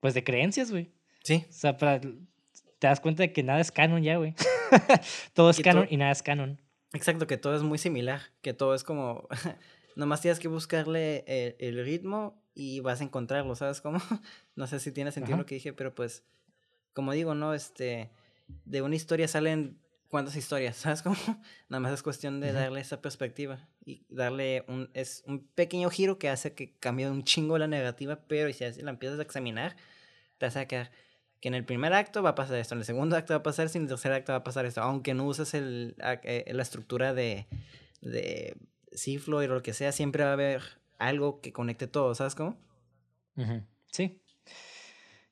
[0.00, 0.90] pues de creencias, güey.
[1.22, 4.34] Sí, O sea, para, te das cuenta de que nada es canon ya, güey.
[5.34, 6.60] todo es Y canon to- y nada es canon.
[6.92, 9.26] exacto, que todo es muy similar, que todo es como,
[9.96, 13.98] nomás tienes que buscarle el, el ritmo y vas a encontrarlo, ¿sabes cómo?
[14.56, 15.42] No sé si tiene sentido Ajá.
[15.42, 16.24] lo que dije, pero pues,
[16.92, 17.54] como digo, ¿no?
[17.54, 18.10] Este,
[18.64, 21.16] de una historia salen cuántas historias, ¿sabes cómo?
[21.68, 26.18] Nada más es cuestión de darle esa perspectiva y darle un, es un pequeño giro
[26.18, 29.76] que hace que cambie un chingo la negativa, pero si la empiezas a examinar,
[30.38, 30.92] te vas a quedar
[31.40, 33.42] que en el primer acto va a pasar esto, en el segundo acto va a
[33.42, 35.94] pasar esto, y en el tercer acto va a pasar esto, aunque no uses el,
[36.22, 37.48] eh, la estructura de,
[38.00, 38.56] de
[38.92, 40.62] Seafloid o lo que sea, siempre va a haber
[41.06, 42.56] algo que conecte todo, ¿sabes cómo?
[43.36, 44.20] Ujú, Sí.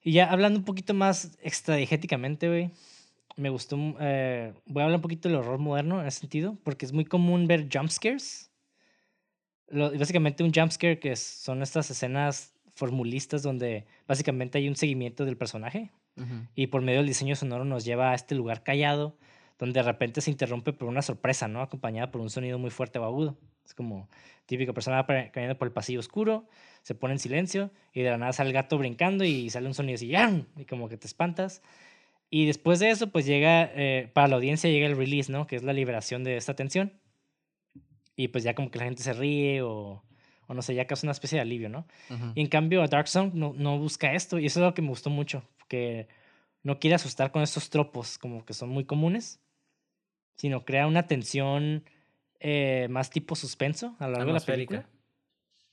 [0.02, 2.70] Y ya hablando un poquito más extradigéticamente, güey.
[3.36, 3.76] Me gustó.
[3.76, 6.92] mm, eh, voy a hablar un poquito del horror moderno en ese sentido, porque es
[6.92, 8.50] muy común ver jumpscares.
[9.70, 15.92] Básicamente, un jumpscare que son estas escenas formulistas donde básicamente hay un seguimiento del personaje
[16.54, 19.16] y por medio del diseño sonoro nos lleva a este lugar callado
[19.62, 21.62] donde de repente se interrumpe por una sorpresa, ¿no?
[21.62, 23.38] Acompañada por un sonido muy fuerte o agudo.
[23.64, 24.08] Es como
[24.44, 26.48] típica persona caminando por el pasillo oscuro,
[26.82, 29.74] se pone en silencio y de la nada sale el gato brincando y sale un
[29.74, 30.46] sonido así, ¡yam!
[30.56, 31.62] y como que te espantas.
[32.28, 35.46] Y después de eso, pues llega, eh, para la audiencia llega el release, ¿no?
[35.46, 36.94] Que es la liberación de esta tensión.
[38.16, 40.02] Y pues ya como que la gente se ríe o,
[40.48, 41.86] o no sé, ya causa una especie de alivio, ¿no?
[42.10, 42.32] Ujú.
[42.34, 44.40] Y en cambio, Dark Song no, no busca esto.
[44.40, 45.44] Y eso es lo que me gustó mucho.
[45.68, 46.08] Que
[46.64, 49.41] no quiere asustar con estos tropos, como que son muy comunes,
[50.36, 51.84] sino crea una tensión
[52.40, 54.88] eh, más tipo suspenso a lo largo de la película.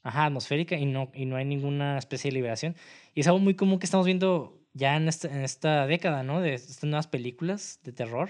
[0.01, 2.75] Ajá, atmosférica y no, y no hay ninguna especie de liberación.
[3.13, 6.41] Y es algo muy común que estamos viendo ya en esta, en esta década, ¿no?
[6.41, 8.29] De estas nuevas películas de terror.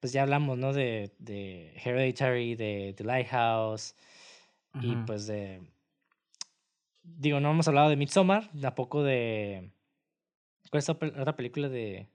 [0.00, 0.72] Pues ya hablamos, ¿no?
[0.72, 3.94] De, de Hereditary, de The Lighthouse,
[4.80, 5.60] y pues de.
[7.02, 9.70] Digo, no hemos hablado de Midsommar, tampoco de.
[10.70, 12.08] ¿Cuál es otra película de.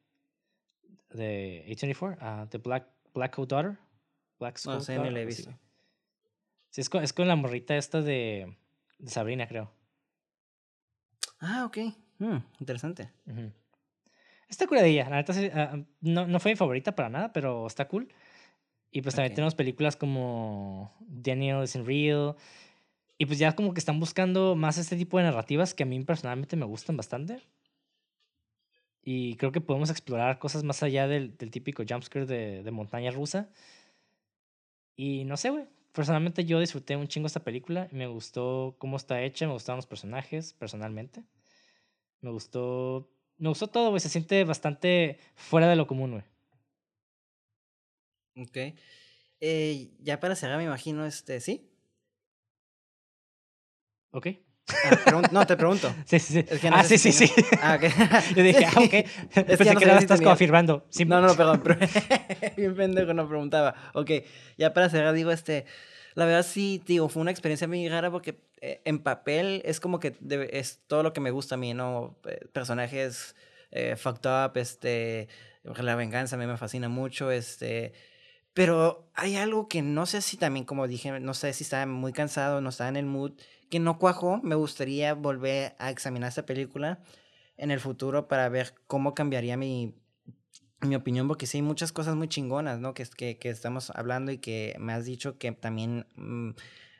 [1.12, 2.18] de A24?
[2.20, 3.78] Ah, The Black, Black Coat Daughter.
[4.40, 5.54] Black No Coat sé, ni Daughter, la he visto.
[6.70, 8.56] Sí, es con, es con la morrita esta de.
[8.98, 9.72] de Sabrina, creo.
[11.40, 11.78] Ah, ok.
[12.20, 13.12] Mm, interesante.
[13.26, 13.52] Ujú.
[14.48, 17.88] Está curadilla, la neta sí, ah, no, no fue mi favorita para nada, pero está
[17.88, 18.10] cool.
[18.92, 22.36] Y pues también tenemos películas como Daniel is in Real.
[23.18, 26.04] Y pues ya como que están buscando más este tipo de narrativas que a mí
[26.04, 27.42] personalmente me gustan bastante.
[29.04, 33.12] Y creo que podemos explorar cosas más allá del, del típico jumpscare de, de montaña
[33.12, 33.50] rusa.
[34.96, 35.68] Y no sé, güey.
[35.94, 37.90] Personalmente yo disfruté un chingo esta película.
[37.92, 41.24] Me gustó cómo está hecha, me gustaron los personajes, personalmente.
[42.22, 43.10] Me gustó.
[43.38, 44.00] Me gustó todo, güey.
[44.00, 46.24] Se siente bastante fuera de lo común, güey.
[48.38, 48.76] Ok.
[49.42, 51.68] Eh, ya para cerrar, me imagino, este, ¿sí?
[54.12, 54.28] ¿Ok?
[55.06, 55.94] Ah, no, te pregunto.
[56.06, 56.46] Sí, sí, sí.
[56.50, 57.32] Es que no ah, sí, sí, sí.
[57.62, 58.34] Ah, ok.
[58.36, 58.90] Yo dije, ah, ok.
[58.90, 59.06] que
[59.46, 60.86] Pensé ya no que sabía nada si estás confirmando.
[60.90, 61.62] Sí, No, no, perdón.
[61.64, 61.80] pero-
[62.58, 63.76] Bien pendejo, no preguntaba.
[63.94, 64.12] Ok,
[64.58, 65.66] ya para cerrar, digo, este.
[66.14, 70.00] La verdad sí, digo, fue una experiencia muy rara porque eh, en papel es como
[70.00, 70.14] que
[70.52, 72.18] es todo lo que me gusta a mí, ¿no?
[72.28, 73.36] Eh, Personajes
[73.72, 75.30] eh, fucked up, este.
[75.64, 77.94] La venganza a mí me fascina mucho, este.
[78.54, 82.12] Pero hay algo que no sé si también, como dije, no sé si estaba muy
[82.12, 83.32] cansado, no estaba en el mood,
[83.72, 84.40] que no cuajó.
[84.44, 87.00] Me gustaría volver a examinar esta película
[87.58, 89.96] en el futuro para ver cómo cambiaría mi,
[90.82, 92.94] mi opinión, porque sí hay muchas cosas muy chingonas, ¿no?
[92.94, 96.52] Que, que, que estamos hablando y que me has dicho que también mm,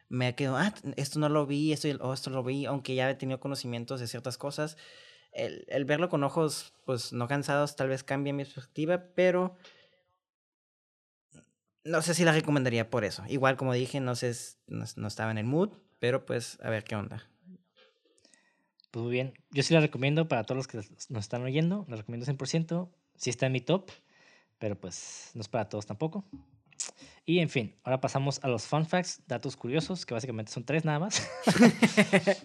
[0.10, 3.16] me quedado, ah, esto no lo vi, esto, oh, esto lo vi, aunque ya he
[3.16, 4.78] tenido conocimientos de ciertas cosas.
[5.34, 9.56] El, el verlo con ojos, pues no cansados, tal vez cambie mi perspectiva, pero
[11.84, 13.24] no sé si la recomendaría por eso.
[13.28, 14.34] Igual, como dije, no sé,
[14.68, 15.72] no estaba en el mood,
[16.02, 17.24] pero pues a ver qué onda.
[18.90, 19.34] Pues muy bien.
[19.52, 21.86] Yo sí la recomiendo para todos los que nos están oyendo.
[21.88, 22.90] La recomiendo 100%.
[23.18, 23.92] Sí está en mi top,
[24.58, 26.26] pero pues no es para todos tampoco.
[27.24, 30.86] Y en fin, ahora pasamos a los fun facts, datos curiosos, que básicamente son tres
[30.86, 31.30] nada más.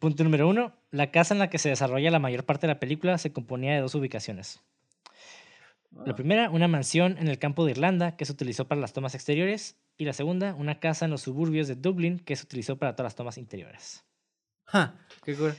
[0.00, 0.74] Punto número uno.
[0.90, 3.74] La casa en la que se desarrolla la mayor parte de la película se componía
[3.74, 4.60] de dos ubicaciones.
[6.04, 9.14] La primera, una mansión en el campo de Irlanda que se utilizó para las tomas
[9.14, 9.76] exteriores.
[9.98, 13.06] Y la segunda, una casa en los suburbios de Dublín que se utilizó para todas
[13.06, 14.04] las tomas interiores.
[14.64, 14.94] Ja,
[15.24, 15.54] qué cool.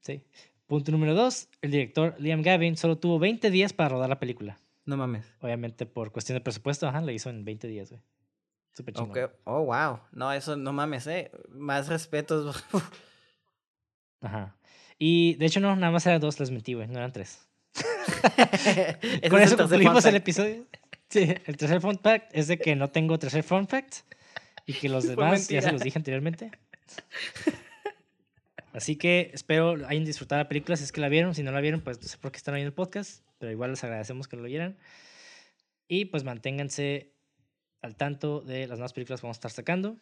[0.00, 0.22] Sí.
[0.66, 1.48] Punto número dos.
[1.62, 4.58] El director Liam Gavin solo tuvo 20 días para rodar la película.
[4.84, 5.32] No mames.
[5.40, 8.02] Obviamente por cuestión de presupuesto, ajá, lo hizo en 20 días, güey.
[8.74, 9.10] Súper chingón.
[9.10, 10.00] Ok, Oh, wow.
[10.12, 11.30] No, eso no mames, eh.
[11.48, 12.64] Más respetos.
[14.20, 14.56] Ajá.
[14.98, 17.48] Y de hecho no, nada más eran dos, les mentí, güey, no eran tres.
[19.30, 20.66] Con es eso concluimos el episodio.
[21.08, 23.96] Sí, el tercer fun fact es de que no tengo tercer fun fact
[24.66, 26.50] y que los demás ya se los dije anteriormente.
[28.72, 31.34] Así que espero hayan disfrutado la película si es que la vieron.
[31.34, 33.70] Si no la vieron, pues no sé por qué están oyendo el podcast, pero igual
[33.70, 34.78] les agradecemos que lo vieran.
[35.88, 37.14] Y pues manténganse
[37.80, 39.96] al tanto de las nuevas películas que vamos a estar sacando.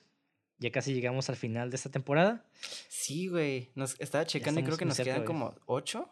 [0.59, 2.45] Ya casi llegamos al final de esta temporada.
[2.89, 3.71] Sí, güey.
[3.75, 6.11] Nos, estaba checando y creo que nos cerca, quedan como ocho.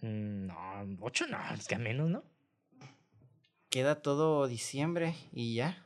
[0.00, 2.24] Mm, No, ocho no, es que a menos, ¿no?
[3.76, 5.84] Queda todo diciembre y ya.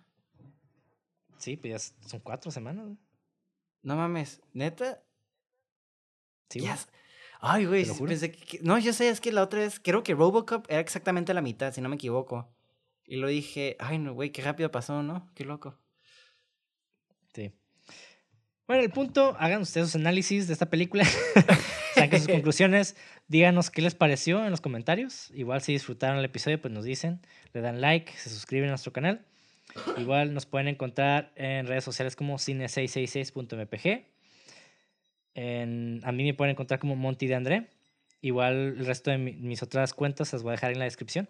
[1.39, 2.85] Sí, pues ya son cuatro semanas.
[2.85, 2.99] güey.
[3.83, 4.41] No mames.
[4.53, 5.03] ¿Neta?
[6.51, 6.71] Sí, güey.
[7.41, 7.85] Ay, güey.
[8.11, 9.81] Pensé que, que- No, yo sé, es que la otra vez.
[9.81, 12.49] Creo que Robocop era exactamente la mitad, si no me equivoco.
[13.07, 13.75] Y lo dije.
[13.81, 15.29] Ay, no, güey, qué rápido pasó, ¿no?
[15.35, 15.77] Qué loco.
[18.71, 21.03] Bueno, el punto, hagan ustedes sus análisis de esta película,
[21.97, 22.95] saquen sus conclusiones,
[23.27, 25.33] díganos qué les pareció en los comentarios.
[25.35, 27.21] Igual si disfrutaron el episodio, pues nos dicen,
[27.53, 29.27] le dan like, se suscriben a nuestro canal.
[29.97, 34.05] Igual nos pueden encontrar en redes sociales como cine666.mpg.
[35.35, 37.71] En, a mí me pueden encontrar como Monty de André.
[38.21, 41.29] Igual el resto de mi- mis otras cuentas las voy a dejar en la descripción.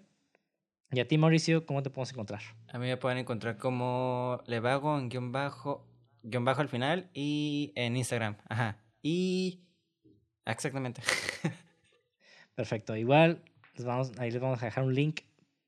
[0.93, 2.43] Y a ti, Mauricio, ¿cómo te podemos encontrar?
[2.69, 5.87] A mí me pueden encontrar como Levago en guion bajo,
[6.23, 8.37] guion bajo al final y en Instagram.
[8.49, 8.79] Ajá.
[9.03, 9.61] Y.
[10.45, 11.03] Exactamente.
[12.55, 12.97] Perfecto.
[12.97, 13.43] Igual,
[13.77, 15.21] les vamos, ahí les vamos a dejar un link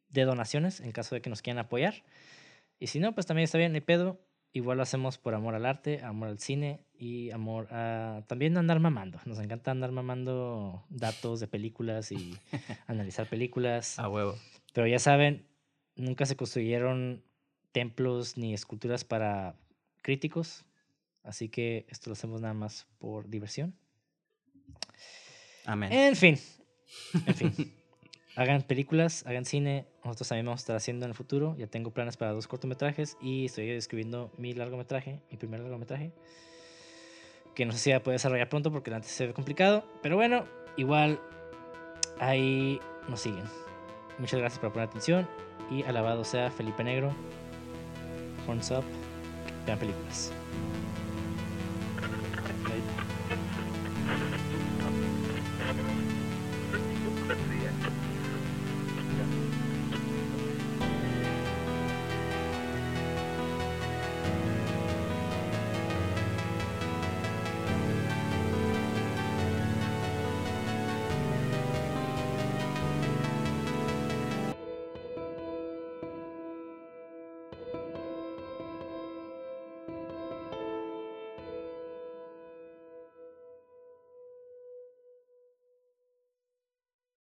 [0.09, 1.95] de donaciones en caso de que nos quieran apoyar.
[2.79, 4.21] Y si no, pues también está bien, hay pedo.
[4.55, 8.81] Igual lo hacemos por amor al arte, amor al cine y amor a también andar
[8.81, 9.19] mamando.
[9.25, 12.37] Nos encanta andar mamando datos de películas y
[12.87, 13.99] analizar películas.
[13.99, 14.37] A huevo.
[14.75, 15.47] Pero ya saben,
[15.97, 17.25] nunca se construyeron
[17.73, 19.55] templos ni esculturas para
[20.03, 20.65] críticos.
[21.23, 23.75] Así que esto lo hacemos nada más por diversión.
[25.65, 25.93] Amén.
[25.93, 26.39] En fin,
[27.27, 27.53] en fin.
[28.37, 29.87] hagan películas, hagan cine.
[30.05, 31.55] Nosotros también vamos a estar haciendo en el futuro.
[31.57, 36.13] Ya tengo planes para dos cortometrajes y estoy escribiendo mi largometraje, mi primer largometraje.
[37.55, 39.85] Que no sé si ya puede desarrollar pronto porque antes se ve complicado.
[40.03, 40.47] Pero bueno,
[40.77, 41.21] igual
[42.19, 43.45] ahí nos siguen.
[44.19, 45.29] Muchas gracias por poner atención
[45.71, 47.15] y alabado sea Felipe Negro.
[48.47, 48.85] Horns up,
[49.67, 50.33] vean películas.